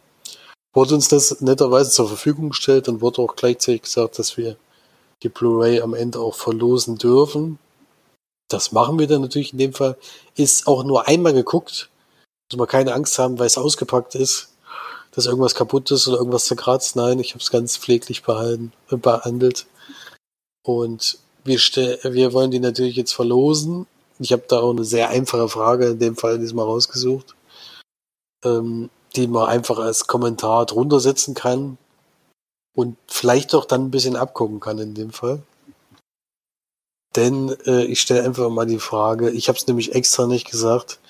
Wurde 0.72 0.94
uns 0.94 1.08
das 1.08 1.40
netterweise 1.40 1.90
zur 1.90 2.08
Verfügung 2.08 2.50
gestellt 2.50 2.88
und 2.88 3.00
wurde 3.00 3.22
auch 3.22 3.34
gleichzeitig 3.34 3.82
gesagt, 3.82 4.18
dass 4.18 4.36
wir 4.36 4.56
die 5.22 5.28
Blu-ray 5.28 5.80
am 5.80 5.94
Ende 5.94 6.20
auch 6.20 6.34
verlosen 6.34 6.96
dürfen. 6.96 7.58
Das 8.48 8.72
machen 8.72 8.98
wir 8.98 9.06
dann 9.06 9.22
natürlich 9.22 9.52
in 9.52 9.58
dem 9.58 9.72
Fall. 9.72 9.96
Ist 10.36 10.66
auch 10.66 10.84
nur 10.84 11.08
einmal 11.08 11.32
geguckt. 11.32 11.88
Muss 12.50 12.58
man 12.58 12.68
keine 12.68 12.94
Angst 12.94 13.18
haben, 13.18 13.38
weil 13.38 13.46
es 13.46 13.58
ausgepackt 13.58 14.14
ist, 14.14 14.54
dass 15.12 15.26
irgendwas 15.26 15.54
kaputt 15.54 15.90
ist 15.90 16.06
oder 16.06 16.18
irgendwas 16.18 16.46
zerkratzt. 16.46 16.96
Nein, 16.96 17.18
ich 17.18 17.32
habe 17.32 17.42
es 17.42 17.50
ganz 17.50 17.76
pfleglich 17.76 18.22
behalten, 18.22 18.72
behandelt. 18.88 19.66
Und 20.62 21.18
wir, 21.44 21.58
wir 21.58 22.32
wollen 22.32 22.50
die 22.50 22.60
natürlich 22.60 22.96
jetzt 22.96 23.12
verlosen. 23.12 23.86
Ich 24.18 24.32
habe 24.32 24.44
da 24.48 24.60
auch 24.60 24.70
eine 24.70 24.84
sehr 24.84 25.08
einfache 25.08 25.48
Frage 25.48 25.88
in 25.88 25.98
dem 25.98 26.16
Fall 26.16 26.38
diesmal 26.38 26.66
rausgesucht, 26.66 27.34
ähm, 28.44 28.90
die 29.16 29.26
man 29.26 29.48
einfach 29.48 29.78
als 29.78 30.06
Kommentar 30.06 30.66
drunter 30.66 31.00
setzen 31.00 31.34
kann 31.34 31.78
und 32.74 32.96
vielleicht 33.06 33.54
auch 33.54 33.64
dann 33.64 33.86
ein 33.86 33.90
bisschen 33.90 34.16
abgucken 34.16 34.60
kann 34.60 34.78
in 34.78 34.94
dem 34.94 35.10
Fall. 35.10 35.42
Denn 37.16 37.56
äh, 37.66 37.84
ich 37.84 38.00
stelle 38.00 38.22
einfach 38.22 38.50
mal 38.50 38.66
die 38.66 38.78
Frage, 38.78 39.30
ich 39.30 39.48
habe 39.48 39.58
es 39.58 39.66
nämlich 39.66 39.94
extra 39.94 40.26
nicht 40.26 40.48
gesagt, 40.48 41.00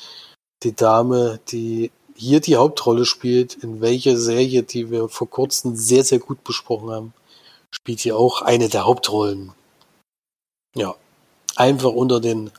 die 0.62 0.74
Dame, 0.74 1.40
die 1.48 1.90
hier 2.14 2.40
die 2.40 2.56
Hauptrolle 2.56 3.06
spielt, 3.06 3.54
in 3.54 3.80
welcher 3.80 4.16
Serie, 4.16 4.62
die 4.62 4.90
wir 4.90 5.08
vor 5.08 5.28
kurzem 5.28 5.76
sehr, 5.76 6.04
sehr 6.04 6.18
gut 6.18 6.44
besprochen 6.44 6.90
haben, 6.90 7.14
spielt 7.70 8.00
hier 8.00 8.16
auch 8.16 8.42
eine 8.42 8.68
der 8.68 8.84
Hauptrollen. 8.84 9.52
Ja, 10.76 10.94
einfach 11.56 11.92
unter 11.92 12.20
den 12.20 12.50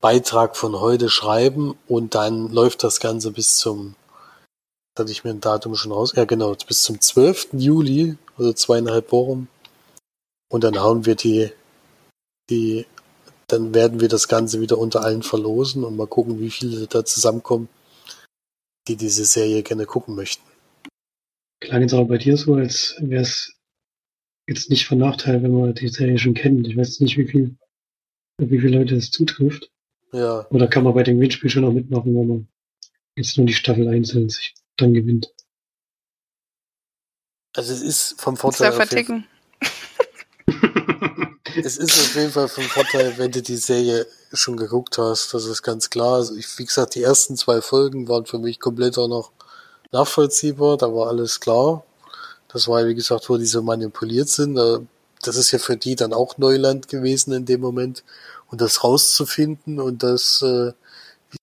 Beitrag 0.00 0.56
von 0.56 0.78
heute 0.78 1.08
schreiben 1.08 1.76
und 1.88 2.14
dann 2.14 2.50
läuft 2.52 2.84
das 2.84 3.00
Ganze 3.00 3.32
bis 3.32 3.56
zum, 3.56 3.96
hatte 4.96 5.10
ich 5.10 5.24
mir 5.24 5.30
ein 5.30 5.40
Datum 5.40 5.74
schon 5.74 5.92
raus, 5.92 6.12
ja 6.14 6.24
genau, 6.24 6.54
bis 6.54 6.82
zum 6.82 7.00
12. 7.00 7.48
Juli, 7.54 8.16
also 8.36 8.52
zweieinhalb 8.52 9.10
Wochen. 9.10 9.48
Und 10.48 10.62
dann 10.62 10.80
hauen 10.80 11.06
wir 11.06 11.16
die, 11.16 11.50
die, 12.50 12.86
dann 13.48 13.74
werden 13.74 14.00
wir 14.00 14.08
das 14.08 14.28
Ganze 14.28 14.60
wieder 14.60 14.78
unter 14.78 15.02
allen 15.02 15.22
verlosen 15.22 15.82
und 15.82 15.96
mal 15.96 16.06
gucken, 16.06 16.38
wie 16.38 16.50
viele 16.50 16.86
da 16.86 17.04
zusammenkommen, 17.04 17.68
die 18.86 18.96
diese 18.96 19.24
Serie 19.24 19.64
gerne 19.64 19.86
gucken 19.86 20.14
möchten. 20.14 20.44
Klang 21.60 21.82
jetzt 21.82 21.94
aber 21.94 22.04
bei 22.04 22.18
dir 22.18 22.36
so, 22.36 22.54
als 22.54 22.94
wäre 23.00 23.22
es 23.22 23.55
jetzt 24.48 24.70
nicht 24.70 24.86
von 24.86 24.98
Nachteil, 24.98 25.42
wenn 25.42 25.52
man 25.52 25.74
die 25.74 25.88
Serie 25.88 26.18
schon 26.18 26.34
kennt. 26.34 26.66
Ich 26.68 26.76
weiß 26.76 27.00
nicht, 27.00 27.16
wie 27.16 27.26
viel, 27.26 27.56
wie 28.38 28.58
viele 28.60 28.78
Leute 28.78 28.96
es 28.96 29.10
zutrifft. 29.10 29.70
Ja, 30.12 30.46
Oder 30.50 30.68
kann 30.68 30.84
man 30.84 30.94
bei 30.94 31.02
dem 31.02 31.16
Gewinnspiel 31.16 31.50
schon 31.50 31.64
auch 31.64 31.72
mitmachen, 31.72 32.14
wenn 32.16 32.28
man 32.28 32.48
jetzt 33.16 33.36
nur 33.36 33.46
die 33.46 33.54
Staffel 33.54 33.88
einzeln 33.88 34.28
sich 34.28 34.54
dann 34.76 34.94
gewinnt? 34.94 35.32
also 37.56 37.72
es 37.72 37.80
ist 37.80 38.20
vom 38.20 38.36
Vorteil. 38.36 38.66
jeden- 38.72 38.76
verticken. 38.76 39.26
Es 41.64 41.78
ist 41.78 41.98
auf 41.98 42.14
jeden 42.14 42.30
Fall 42.32 42.48
vom 42.48 42.64
Vorteil, 42.64 43.16
wenn 43.16 43.32
du 43.32 43.40
die 43.40 43.56
Serie 43.56 44.06
schon 44.34 44.58
geguckt 44.58 44.98
hast. 44.98 45.32
Das 45.32 45.46
ist 45.46 45.62
ganz 45.62 45.88
klar. 45.88 46.16
Also 46.16 46.36
ich, 46.36 46.46
wie 46.58 46.66
gesagt, 46.66 46.94
die 46.94 47.02
ersten 47.02 47.34
zwei 47.34 47.62
Folgen 47.62 48.08
waren 48.08 48.26
für 48.26 48.38
mich 48.38 48.60
komplett 48.60 48.98
auch 48.98 49.08
noch 49.08 49.32
nachvollziehbar. 49.90 50.76
Da 50.76 50.92
war 50.92 51.08
alles 51.08 51.40
klar. 51.40 51.85
Das 52.56 52.68
war, 52.68 52.86
wie 52.86 52.94
gesagt, 52.94 53.28
wo 53.28 53.36
die 53.36 53.44
so 53.44 53.60
manipuliert 53.60 54.30
sind. 54.30 54.56
Äh, 54.56 54.78
Das 55.20 55.36
ist 55.36 55.50
ja 55.50 55.58
für 55.58 55.76
die 55.76 55.94
dann 55.94 56.14
auch 56.14 56.38
Neuland 56.38 56.88
gewesen 56.88 57.34
in 57.34 57.44
dem 57.44 57.60
Moment. 57.60 58.02
Und 58.50 58.62
das 58.62 58.82
rauszufinden 58.82 59.78
und 59.78 60.02
das 60.02 60.40
äh, 60.40 60.72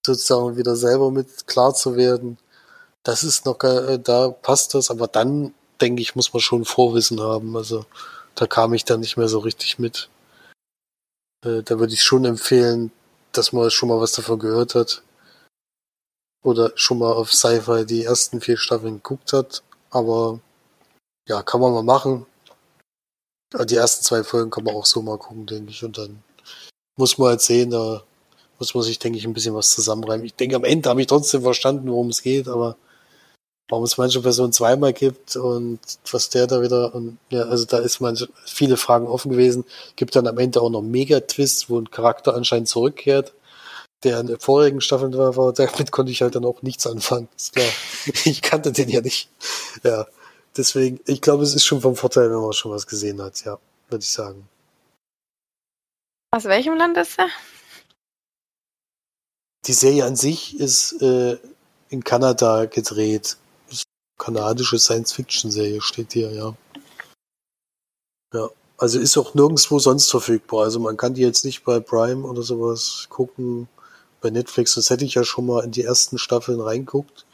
sozusagen 0.03 0.57
wieder 0.57 0.75
selber 0.75 1.11
mit 1.11 1.45
klar 1.45 1.75
zu 1.75 1.95
werden, 1.95 2.39
das 3.03 3.23
ist 3.23 3.45
noch, 3.45 3.61
äh, 3.63 3.99
da 3.99 4.29
passt 4.29 4.73
das. 4.73 4.89
Aber 4.89 5.07
dann, 5.07 5.53
denke 5.81 6.01
ich, 6.01 6.15
muss 6.15 6.33
man 6.33 6.41
schon 6.41 6.65
Vorwissen 6.65 7.21
haben. 7.21 7.55
Also 7.55 7.85
da 8.33 8.47
kam 8.47 8.73
ich 8.73 8.83
dann 8.83 9.01
nicht 9.01 9.15
mehr 9.15 9.29
so 9.29 9.37
richtig 9.37 9.77
mit. 9.77 10.09
Äh, 11.45 11.61
da 11.61 11.77
würde 11.77 11.93
ich 11.93 12.01
schon 12.01 12.25
empfehlen, 12.25 12.91
dass 13.33 13.53
man 13.53 13.69
schon 13.69 13.89
mal 13.89 13.99
was 14.01 14.13
davon 14.13 14.39
gehört 14.39 14.73
hat. 14.73 15.03
Oder 16.43 16.71
schon 16.75 16.97
mal 16.97 17.13
auf 17.13 17.31
Sci-Fi 17.31 17.85
die 17.85 18.03
ersten 18.03 18.41
vier 18.41 18.57
Staffeln 18.57 18.95
geguckt 18.95 19.31
hat. 19.31 19.61
Aber 19.91 20.39
ja, 21.27 21.41
kann 21.43 21.61
man 21.61 21.73
mal 21.73 21.83
machen. 21.83 22.25
Ja, 23.53 23.65
Die 23.65 23.75
ersten 23.75 24.03
zwei 24.03 24.23
Folgen 24.23 24.49
kann 24.49 24.63
man 24.63 24.75
auch 24.75 24.85
so 24.85 25.01
mal 25.01 25.17
gucken, 25.17 25.45
denke 25.45 25.71
ich. 25.71 25.83
Und 25.83 25.97
dann 25.97 26.23
muss 26.97 27.17
man 27.17 27.29
halt 27.29 27.41
sehen, 27.41 27.71
da 27.71 28.03
muss 28.59 28.73
man 28.75 28.83
sich, 28.83 28.99
denke 28.99 29.17
ich, 29.17 29.25
ein 29.25 29.33
bisschen 29.33 29.55
was 29.55 29.71
zusammenreimen. 29.71 30.25
Ich 30.25 30.35
denke, 30.35 30.55
am 30.55 30.63
Ende 30.63 30.89
habe 30.89 31.01
ich 31.01 31.07
trotzdem 31.07 31.43
verstanden, 31.43 31.89
worum 31.89 32.09
es 32.09 32.21
geht, 32.21 32.47
aber 32.47 32.77
warum 33.69 33.85
es 33.85 33.97
manche 33.97 34.21
Personen 34.21 34.53
zweimal 34.53 34.93
gibt 34.93 35.35
und 35.35 35.79
was 36.11 36.29
der 36.29 36.47
da 36.47 36.61
wieder 36.61 36.93
und 36.93 37.17
ja, 37.29 37.43
also 37.43 37.65
da 37.65 37.79
ist 37.79 38.01
manche, 38.01 38.27
viele 38.45 38.77
Fragen 38.77 39.07
offen 39.07 39.31
gewesen. 39.31 39.65
Gibt 39.95 40.15
dann 40.15 40.27
am 40.27 40.37
Ende 40.37 40.61
auch 40.61 40.69
noch 40.69 40.81
Mega-Twists, 40.81 41.69
wo 41.69 41.79
ein 41.79 41.89
Charakter 41.91 42.35
anscheinend 42.35 42.67
zurückkehrt, 42.67 43.33
der 44.03 44.19
in 44.19 44.27
der 44.27 44.39
vorigen 44.39 44.81
Staffel 44.81 45.17
war, 45.17 45.35
war 45.37 45.53
damit 45.53 45.91
konnte 45.91 46.11
ich 46.11 46.21
halt 46.21 46.35
dann 46.35 46.45
auch 46.45 46.61
nichts 46.61 46.85
anfangen. 46.87 47.29
Ist 47.35 47.53
klar. 47.53 47.67
Ich 48.25 48.41
kannte 48.41 48.71
den 48.71 48.89
ja 48.89 49.01
nicht. 49.01 49.29
Ja. 49.83 50.05
Deswegen, 50.55 50.99
ich 51.05 51.21
glaube, 51.21 51.43
es 51.43 51.55
ist 51.55 51.65
schon 51.65 51.81
vom 51.81 51.95
Vorteil, 51.95 52.29
wenn 52.29 52.41
man 52.41 52.53
schon 52.53 52.71
was 52.71 52.85
gesehen 52.85 53.21
hat, 53.21 53.43
ja, 53.43 53.57
würde 53.89 54.03
ich 54.03 54.11
sagen. 54.11 54.47
Aus 56.31 56.45
welchem 56.45 56.75
Land 56.75 56.97
ist 56.97 57.17
er? 57.17 57.29
Die 59.65 59.73
Serie 59.73 60.05
an 60.05 60.15
sich 60.15 60.59
ist 60.59 61.01
äh, 61.01 61.37
in 61.89 62.03
Kanada 62.03 62.65
gedreht. 62.65 63.37
Kanadische 64.17 64.77
Science-Fiction-Serie 64.77 65.81
steht 65.81 66.13
hier, 66.13 66.31
ja. 66.31 66.55
Ja, 68.33 68.49
also 68.77 68.99
ist 68.99 69.17
auch 69.17 69.33
nirgendwo 69.33 69.79
sonst 69.79 70.09
verfügbar. 70.11 70.63
Also 70.63 70.79
man 70.79 70.97
kann 70.97 71.13
die 71.13 71.21
jetzt 71.21 71.45
nicht 71.45 71.63
bei 71.63 71.79
Prime 71.79 72.27
oder 72.27 72.41
sowas 72.41 73.07
gucken, 73.09 73.67
bei 74.21 74.29
Netflix. 74.29 74.75
Das 74.75 74.89
hätte 74.89 75.05
ich 75.05 75.15
ja 75.15 75.23
schon 75.23 75.45
mal 75.45 75.63
in 75.63 75.71
die 75.71 75.83
ersten 75.83 76.17
Staffeln 76.17 76.59
reinguckt. 76.59 77.25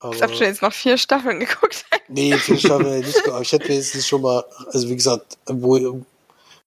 Aber, 0.00 0.14
Ich 0.14 0.22
habe 0.22 0.34
schon 0.34 0.46
jetzt 0.46 0.62
noch 0.62 0.72
vier 0.72 0.96
Staffeln 0.96 1.40
geguckt. 1.40 1.84
nee, 2.08 2.36
vier 2.36 2.58
Staffeln 2.58 2.86
hätte 2.86 3.00
ich 3.00 3.14
nicht 3.14 3.24
geguckt. 3.24 3.42
Ich 3.42 3.52
hätte 3.52 3.68
wenigstens 3.68 4.06
schon 4.06 4.22
mal, 4.22 4.44
also 4.72 4.88
wie 4.88 4.96
gesagt, 4.96 5.38
wo, 5.46 6.02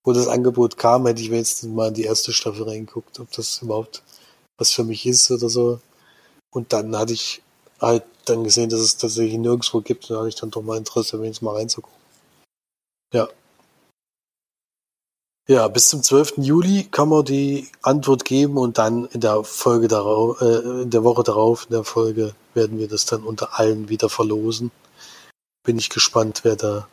wo 0.04 0.14
das 0.14 0.28
Angebot 0.28 0.78
kam, 0.78 1.08
hätte 1.08 1.22
ich 1.22 1.32
wenigstens 1.32 1.70
mal 1.70 1.88
in 1.88 1.96
die 1.96 2.04
erste 2.04 2.32
Staffel 2.32 2.64
reingeguckt, 2.64 3.20
ob 3.20 3.32
das 3.32 3.62
überhaupt 3.62 4.04
was 4.58 4.72
für 4.72 4.84
mich 4.84 5.06
ist 5.06 5.32
oder 5.32 5.50
so. 5.50 5.80
Und 6.52 6.72
dann 6.74 6.96
hatte 6.96 7.14
ich 7.14 7.42
halt 7.82 8.04
dann 8.26 8.44
gesehen, 8.44 8.70
dass 8.70 8.80
es 8.80 8.98
tatsächlich 8.98 9.38
nirgendwo 9.38 9.82
gibt. 9.82 10.10
Und 10.10 10.16
da 10.16 10.20
hatte 10.20 10.30
ich 10.30 10.36
dann 10.36 10.52
doch 10.52 10.62
mal 10.62 10.78
Interesse, 10.78 11.20
wenigstens 11.20 11.42
mal 11.42 11.56
reinzugucken. 11.56 12.00
Ja. 13.14 13.28
Ja, 15.50 15.68
bis 15.68 15.90
zum 15.90 16.02
12. 16.02 16.36
Juli 16.38 16.86
kann 16.90 17.10
man 17.10 17.26
die 17.26 17.70
Antwort 17.82 18.24
geben 18.24 18.58
und 18.58 18.78
dann 18.78 19.08
in 19.08 19.20
der 19.20 19.44
Folge 19.44 19.90
darauf, 19.90 20.40
äh, 20.40 20.84
in 20.84 20.90
der 20.90 21.04
Woche 21.04 21.24
darauf, 21.24 21.66
in 21.66 21.74
der 21.74 21.84
Folge, 21.84 22.34
werden 22.54 22.80
wir 22.80 22.88
das 22.88 23.06
dann 23.06 23.24
unter 23.24 23.60
allen 23.60 23.90
wieder 23.90 24.08
verlosen. 24.08 24.72
Bin 25.66 25.78
ich 25.78 25.90
gespannt, 25.90 26.46
wer 26.46 26.56
da, 26.56 26.88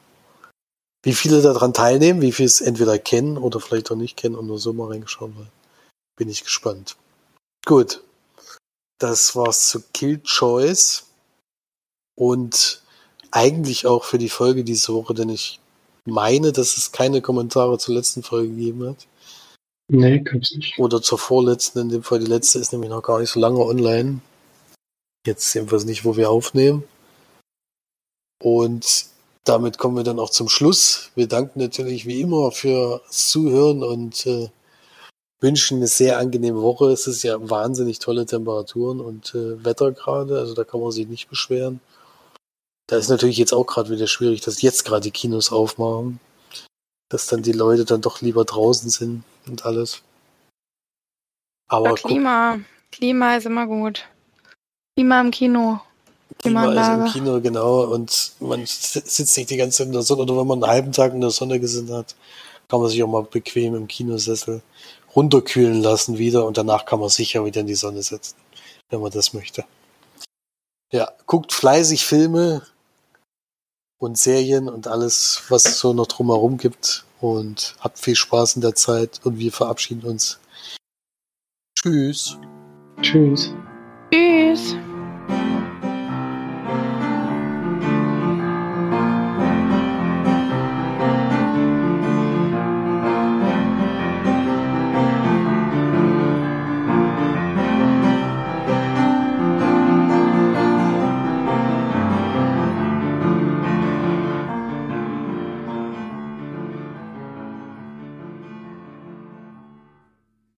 wie 1.05 1.15
viele 1.15 1.43
daran 1.43 1.73
teilnehmen, 1.73 2.23
wie 2.23 2.33
viele 2.33 2.49
es 2.49 2.61
entweder 2.61 2.99
kennen 2.99 3.39
oder 3.39 3.61
vielleicht 3.61 3.93
auch 3.93 3.97
nicht 3.97 4.17
kennen 4.17 4.35
und 4.35 4.49
nur 4.49 4.59
so 4.59 4.73
mal 4.73 4.89
reingeschaut 4.89 5.31
haben. 5.33 5.49
Bin 6.17 6.29
ich 6.29 6.43
gespannt. 6.43 6.97
Gut. 7.65 8.03
Das 8.99 9.37
war's 9.37 9.69
zu 9.69 9.81
Kill 9.95 10.21
Choice. 10.25 11.07
Und 12.17 12.83
eigentlich 13.31 13.87
auch 13.87 14.03
für 14.03 14.19
die 14.19 14.29
Folge 14.29 14.65
diese 14.65 14.93
Woche, 14.93 15.15
denn 15.15 15.29
ich 15.29 15.61
meine, 16.05 16.53
dass 16.53 16.77
es 16.77 16.93
keine 16.93 17.21
Kommentare 17.21 17.79
zur 17.79 17.95
letzten 17.95 18.23
Folge 18.23 18.49
gegeben 18.49 18.89
hat. 18.89 19.07
Nee, 19.89 20.21
gab's 20.21 20.55
nicht. 20.55 20.79
Oder 20.79 21.03
zur 21.03 21.19
vorletzten, 21.19 21.81
in 21.81 21.89
dem 21.89 22.03
Fall. 22.03 22.21
Die 22.21 22.27
letzte 22.27 22.59
ist 22.59 22.73
nämlich 22.73 22.91
noch 22.91 23.03
gar 23.03 23.19
nicht 23.19 23.31
so 23.31 23.41
lange 23.41 23.59
online. 23.59 24.21
Jetzt 25.27 25.53
jedenfalls 25.55 25.85
nicht, 25.85 26.05
wo 26.05 26.17
wir 26.17 26.31
aufnehmen. 26.31 26.85
Und 28.43 29.07
damit 29.45 29.79
kommen 29.79 29.97
wir 29.97 30.05
dann 30.05 30.21
auch 30.21 30.31
zum 30.31 30.49
Schluss. 30.49 31.11
Wir 31.15 31.27
danken 31.27 31.59
natürlich 31.59 32.07
wie 32.07 32.21
immer 32.21 32.53
fürs 32.53 33.29
Zuhören 33.29 33.83
und 33.83 34.27
äh, 34.27 34.49
wünschen 35.41 35.79
eine 35.79 35.89
sehr 35.89 36.19
angenehme 36.19 36.63
Woche. 36.63 36.91
Es 36.91 37.07
ist 37.07 37.23
ja 37.23 37.37
wahnsinnig 37.51 37.99
tolle 37.99 38.27
Temperaturen 38.27 39.01
und 39.01 39.35
äh, 39.35 39.65
Wetter 39.65 39.93
gerade, 39.93 40.39
also 40.39 40.55
da 40.55 40.65
kann 40.65 40.81
man 40.81 40.93
sich 40.93 41.09
nicht 41.09 41.29
beschweren. 41.29 41.81
Da 42.91 42.97
ist 42.97 43.09
natürlich 43.09 43.39
jetzt 43.39 43.53
auch 43.55 43.67
gerade 43.67 43.89
wieder 43.91 44.09
schwierig, 44.09 44.41
dass 44.41 44.63
jetzt 44.63 44.85
gerade 44.85 45.03
die 45.03 45.13
Kinos 45.13 45.53
aufmachen, 45.53 46.19
dass 47.09 47.29
dann 47.29 47.43
die 47.43 47.53
Leute 47.53 47.85
dann 47.85 48.01
doch 48.01 48.21
lieber 48.21 48.45
draußen 48.45 48.91
sind 48.91 49.23
und 49.47 49.65
alles. 49.65 50.03
Aber 51.69 51.91
Ja, 51.91 51.95
guck, 51.95 52.11
Klima. 52.11 52.59
Klima 52.91 53.37
ist 53.37 53.47
immer 53.47 53.69
gut. 53.69 54.09
Klima 54.97 55.21
im 55.21 55.31
Kino. 55.31 55.81
Klima 56.39 56.73
ist 56.73 56.89
im. 56.89 57.13
Kino, 57.13 57.41
genau, 57.41 57.85
und 57.85 58.33
man 58.41 58.67
si- 58.67 59.03
sitzt 59.05 59.37
nicht 59.37 59.51
die 59.51 59.57
ganze 59.57 59.79
Zeit 59.79 59.87
in 59.87 59.93
der 59.93 60.03
Sonne, 60.03 60.23
oder 60.23 60.37
wenn 60.37 60.49
man 60.49 60.65
einen 60.65 60.73
halben 60.73 60.91
Tag 60.91 61.13
in 61.15 61.21
der 61.21 61.31
Sonne 61.31 61.61
gesessen 61.61 61.93
hat, 61.93 62.17
kann 62.67 62.81
man 62.81 62.89
sich 62.89 63.01
auch 63.05 63.09
mal 63.09 63.23
bequem 63.23 63.77
im 63.77 63.87
Kinosessel 63.87 64.63
runterkühlen 65.15 65.81
lassen 65.81 66.19
wieder 66.19 66.45
und 66.45 66.59
danach 66.59 66.87
kann 66.87 66.99
man 66.99 67.09
sicher 67.09 67.45
wieder 67.45 67.61
in 67.61 67.69
die 67.69 67.77
Sonne 67.77 68.03
setzen, 68.03 68.35
wenn 68.89 69.01
man 69.01 69.13
das 69.13 69.33
möchte. 69.33 69.65
Ja, 70.91 71.13
guckt 71.27 71.53
fleißig 71.53 72.05
Filme 72.05 72.67
und 74.01 74.19
Serien 74.19 74.69
und 74.69 74.89
alles, 74.89 75.43
was 75.51 75.67
es 75.67 75.79
so 75.79 75.93
noch 75.93 76.09
drumherum 76.09 76.57
gibt 76.57 77.05
und 77.21 77.77
habt 77.81 77.99
viel 77.99 78.17
Spaß 78.17 78.57
in 78.57 78.63
der 78.63 78.75
Zeit 78.75 79.21
und 79.23 79.39
wir 79.39 79.53
verabschieden 79.53 80.03
uns. 80.03 80.41
Tschüss. 81.79 82.39
Tschüss. 83.01 83.55
Tschüss. 84.11 84.75